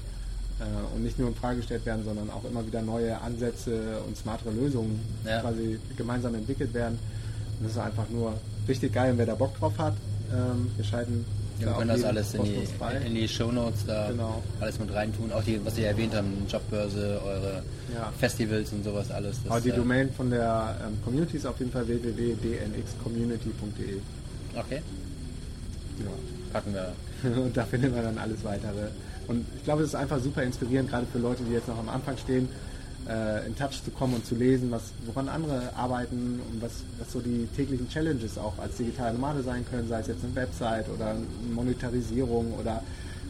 äh, 0.60 0.96
und 0.96 1.04
nicht 1.04 1.18
nur 1.18 1.30
in 1.30 1.36
Frage 1.36 1.58
gestellt 1.58 1.86
werden, 1.86 2.06
sondern 2.06 2.30
auch 2.30 2.44
immer 2.44 2.66
wieder 2.66 2.82
neue 2.82 3.20
Ansätze 3.22 4.02
und 4.08 4.16
smartere 4.18 4.52
Lösungen 4.52 5.00
ja. 5.26 5.42
quasi 5.42 5.80
gemeinsam 5.98 6.36
entwickelt 6.36 6.74
werden. 6.74 7.00
Und 7.62 7.68
das 7.68 7.74
ist 7.74 7.78
einfach 7.78 8.10
nur 8.10 8.34
richtig 8.68 8.92
geil, 8.92 9.12
und 9.12 9.20
wer 9.20 9.28
da 9.28 9.36
Bock 9.36 9.56
drauf 9.60 9.78
hat. 9.78 9.94
Ähm, 10.34 10.72
wir 10.76 10.84
schalten 10.84 11.24
ja, 11.60 11.68
wir 11.68 11.74
können 11.76 11.90
das 11.90 12.04
alles 12.04 12.34
in 12.34 12.44
die, 12.44 12.68
in 13.06 13.14
die 13.14 13.28
Shownotes 13.28 13.86
da 13.86 14.10
genau. 14.10 14.42
alles 14.60 14.80
mit 14.80 14.92
reintun. 14.92 15.32
Auch 15.32 15.44
die, 15.44 15.64
was 15.64 15.76
Sie 15.76 15.84
erwähnt 15.84 16.16
haben, 16.16 16.48
Jobbörse, 16.50 17.22
eure 17.24 17.62
ja. 17.94 18.12
Festivals 18.20 18.74
und 18.74 18.84
sowas 18.84 19.12
alles. 19.12 19.44
Das, 19.44 19.52
Aber 19.52 19.62
die 19.62 19.70
äh, 19.70 19.76
Domain 19.76 20.12
von 20.12 20.32
der 20.32 20.76
ähm, 20.84 20.98
Community 21.04 21.38
ist 21.38 21.46
auf 21.46 21.60
jeden 21.60 21.72
Fall 21.72 21.88
www.dnxcommunity.de. 21.88 24.00
Okay. 24.58 24.82
Ja. 26.00 26.06
Packen 26.52 26.74
wir. 26.74 26.94
und 27.44 27.56
da 27.56 27.64
findet 27.64 27.94
man 27.94 28.06
dann 28.06 28.18
alles 28.18 28.44
weitere. 28.44 28.88
Und 29.28 29.46
ich 29.56 29.64
glaube, 29.64 29.84
es 29.84 29.90
ist 29.90 29.96
einfach 29.96 30.20
super 30.20 30.42
inspirierend, 30.42 30.90
gerade 30.90 31.06
für 31.12 31.20
Leute, 31.20 31.44
die 31.44 31.54
jetzt 31.54 31.68
noch 31.68 31.78
am 31.78 31.90
Anfang 31.90 32.18
stehen 32.18 32.50
äh, 33.10 33.48
in 33.48 33.56
Touch 33.56 33.84
zu 33.84 33.92
kommen 33.92 34.16
und 34.16 34.26
zu 34.26 34.36
lesen, 34.36 34.72
was, 34.72 34.84
woran 35.06 35.30
andere 35.30 35.76
arbeiten 35.76 36.40
und 36.52 36.62
was, 36.62 36.84
was 37.00 37.12
so 37.12 37.20
die 37.20 37.48
täglichen 37.56 37.90
Challenges 37.90 38.38
auch 38.38 38.58
als 38.60 38.78
digitale 38.78 39.14
Nomade 39.14 39.44
sein 39.44 39.66
können, 39.70 39.88
sei 39.88 40.00
es 40.02 40.08
jetzt 40.08 40.24
eine 40.24 40.36
Website 40.36 40.86
oder 40.90 41.12
eine 41.12 41.26
Monetarisierung 41.54 42.54
oder 42.60 42.82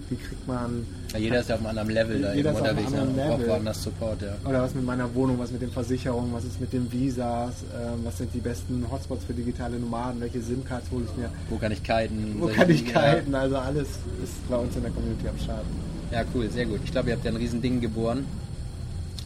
wie 0.10 0.18
kriegt 0.18 0.46
man. 0.46 0.86
Ja, 1.14 1.20
jeder 1.20 1.40
ist 1.40 1.50
ja 1.50 1.56
auf 1.56 1.62
einem 1.62 1.70
anderen 1.70 1.90
Level 1.90 2.22
da 2.22 2.34
jeder 2.34 2.52
ist 2.52 2.58
unterwegs, 2.60 2.92
ja, 2.92 3.04
Level. 3.04 3.48
woanders 3.48 3.84
Support, 3.84 4.22
ja. 4.22 4.36
Oder 4.50 4.62
was 4.62 4.76
mit 4.76 4.86
meiner 4.86 5.14
Wohnung, 5.16 5.40
was 5.40 5.52
mit 5.52 5.62
den 5.62 5.72
Versicherungen, 5.72 6.34
was 6.34 6.44
ist 6.44 6.60
mit 6.60 6.74
den 6.74 6.92
Visas, 6.92 7.52
äh, 7.64 8.04
was 8.04 8.18
sind 8.18 8.34
die 8.34 8.40
besten 8.40 8.86
Hotspots 8.92 9.24
für 9.24 9.34
digitale 9.34 9.80
Nomaden, 9.80 10.20
welche 10.20 10.42
SIM-Cards 10.42 10.92
hole 10.92 11.06
ich 11.10 11.18
mir. 11.18 11.30
Wo 11.50 11.56
kann 11.56 11.72
ich 11.72 11.82
kiten? 11.82 12.36
Wo 12.40 12.48
kann 12.48 12.70
ich 12.70 12.86
kiten? 12.86 13.34
Also 13.34 13.56
alles 13.56 13.88
ist 14.22 14.50
bei 14.50 14.58
uns 14.58 14.76
in 14.76 14.82
der 14.82 14.92
Community 14.92 15.30
am 15.30 15.40
Start. 15.40 15.66
Ja, 16.12 16.26
cool, 16.36 16.50
sehr 16.50 16.66
gut. 16.66 16.82
Ich 16.84 16.92
glaube, 16.92 17.10
ihr 17.10 17.16
habt 17.16 17.24
ja 17.24 17.32
ein 17.32 17.38
riesen 17.38 17.62
Ding 17.62 17.80
geboren 17.80 18.26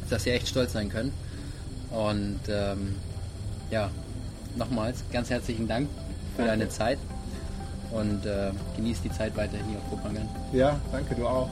dass 0.09 0.25
ihr 0.25 0.33
echt 0.33 0.47
stolz 0.47 0.73
sein 0.73 0.89
könnt. 0.89 1.13
Und 1.91 2.39
ähm, 2.49 2.95
ja, 3.71 3.89
nochmals 4.55 5.03
ganz 5.11 5.29
herzlichen 5.29 5.67
Dank 5.67 5.89
für 6.35 6.43
danke. 6.43 6.51
deine 6.51 6.69
Zeit 6.69 6.97
und 7.91 8.25
äh, 8.25 8.51
genieß 8.75 9.01
die 9.01 9.11
Zeit 9.11 9.35
weiter 9.37 9.57
hier 9.67 9.77
auf 9.77 9.89
Kopangan. 9.89 10.27
Ja, 10.51 10.79
danke, 10.91 11.15
du 11.15 11.27
auch. 11.27 11.49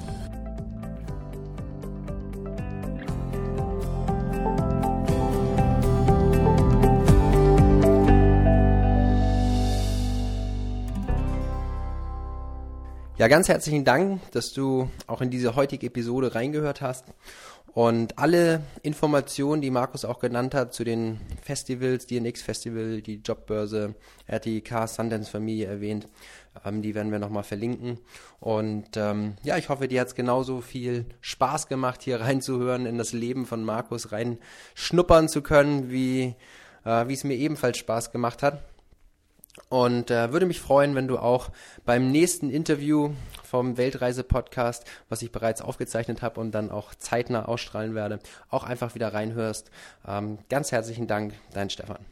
Ja, 13.23 13.29
ganz 13.29 13.47
herzlichen 13.47 13.85
Dank, 13.85 14.19
dass 14.31 14.51
du 14.51 14.89
auch 15.07 15.21
in 15.21 15.29
diese 15.29 15.55
heutige 15.55 15.87
Episode 15.87 16.35
reingehört 16.35 16.81
hast. 16.81 17.05
Und 17.74 18.19
alle 18.19 18.61
Informationen, 18.84 19.61
die 19.61 19.71
Markus 19.71 20.05
auch 20.05 20.19
genannt 20.19 20.53
hat 20.53 20.76
zu 20.76 20.84
den 20.84 21.19
Festivals, 21.41 22.05
DNX 22.05 22.43
Festival, 22.43 23.01
die 23.01 23.15
Jobbörse, 23.15 23.95
RTK, 24.28 24.88
Sundance 24.88 25.32
Familie 25.32 25.67
erwähnt, 25.67 26.07
ähm, 26.63 26.84
die 26.84 26.93
werden 26.93 27.11
wir 27.11 27.17
nochmal 27.17 27.43
verlinken. 27.43 27.97
Und 28.39 28.95
ähm, 28.95 29.38
ja, 29.43 29.57
ich 29.57 29.69
hoffe, 29.69 29.88
dir 29.88 30.01
hat 30.01 30.09
es 30.09 30.15
genauso 30.15 30.61
viel 30.61 31.05
Spaß 31.21 31.67
gemacht, 31.67 32.03
hier 32.03 32.21
reinzuhören, 32.21 32.86
in 32.86 32.99
das 32.99 33.11
Leben 33.11 33.47
von 33.47 33.63
Markus 33.63 34.11
reinschnuppern 34.11 35.28
zu 35.28 35.41
können, 35.41 35.89
wie 35.89 36.36
äh, 36.86 37.11
es 37.11 37.24
mir 37.24 37.36
ebenfalls 37.36 37.80
Spaß 37.80 38.11
gemacht 38.11 38.43
hat. 38.43 38.63
Und 39.69 40.11
äh, 40.11 40.32
würde 40.32 40.45
mich 40.45 40.59
freuen, 40.59 40.93
wenn 40.93 41.07
du 41.07 41.17
auch 41.17 41.49
beim 41.86 42.11
nächsten 42.11 42.49
Interview 42.51 43.11
vom 43.53 43.77
Weltreise-Podcast, 43.77 44.83
was 45.09 45.21
ich 45.21 45.31
bereits 45.31 45.61
aufgezeichnet 45.61 46.23
habe 46.23 46.39
und 46.39 46.53
dann 46.53 46.71
auch 46.71 46.95
zeitnah 46.95 47.45
ausstrahlen 47.45 47.93
werde, 47.93 48.17
auch 48.49 48.63
einfach 48.63 48.95
wieder 48.95 49.13
reinhörst. 49.13 49.69
Ähm, 50.07 50.39
ganz 50.49 50.71
herzlichen 50.71 51.05
Dank, 51.05 51.35
dein 51.53 51.69
Stefan. 51.69 52.03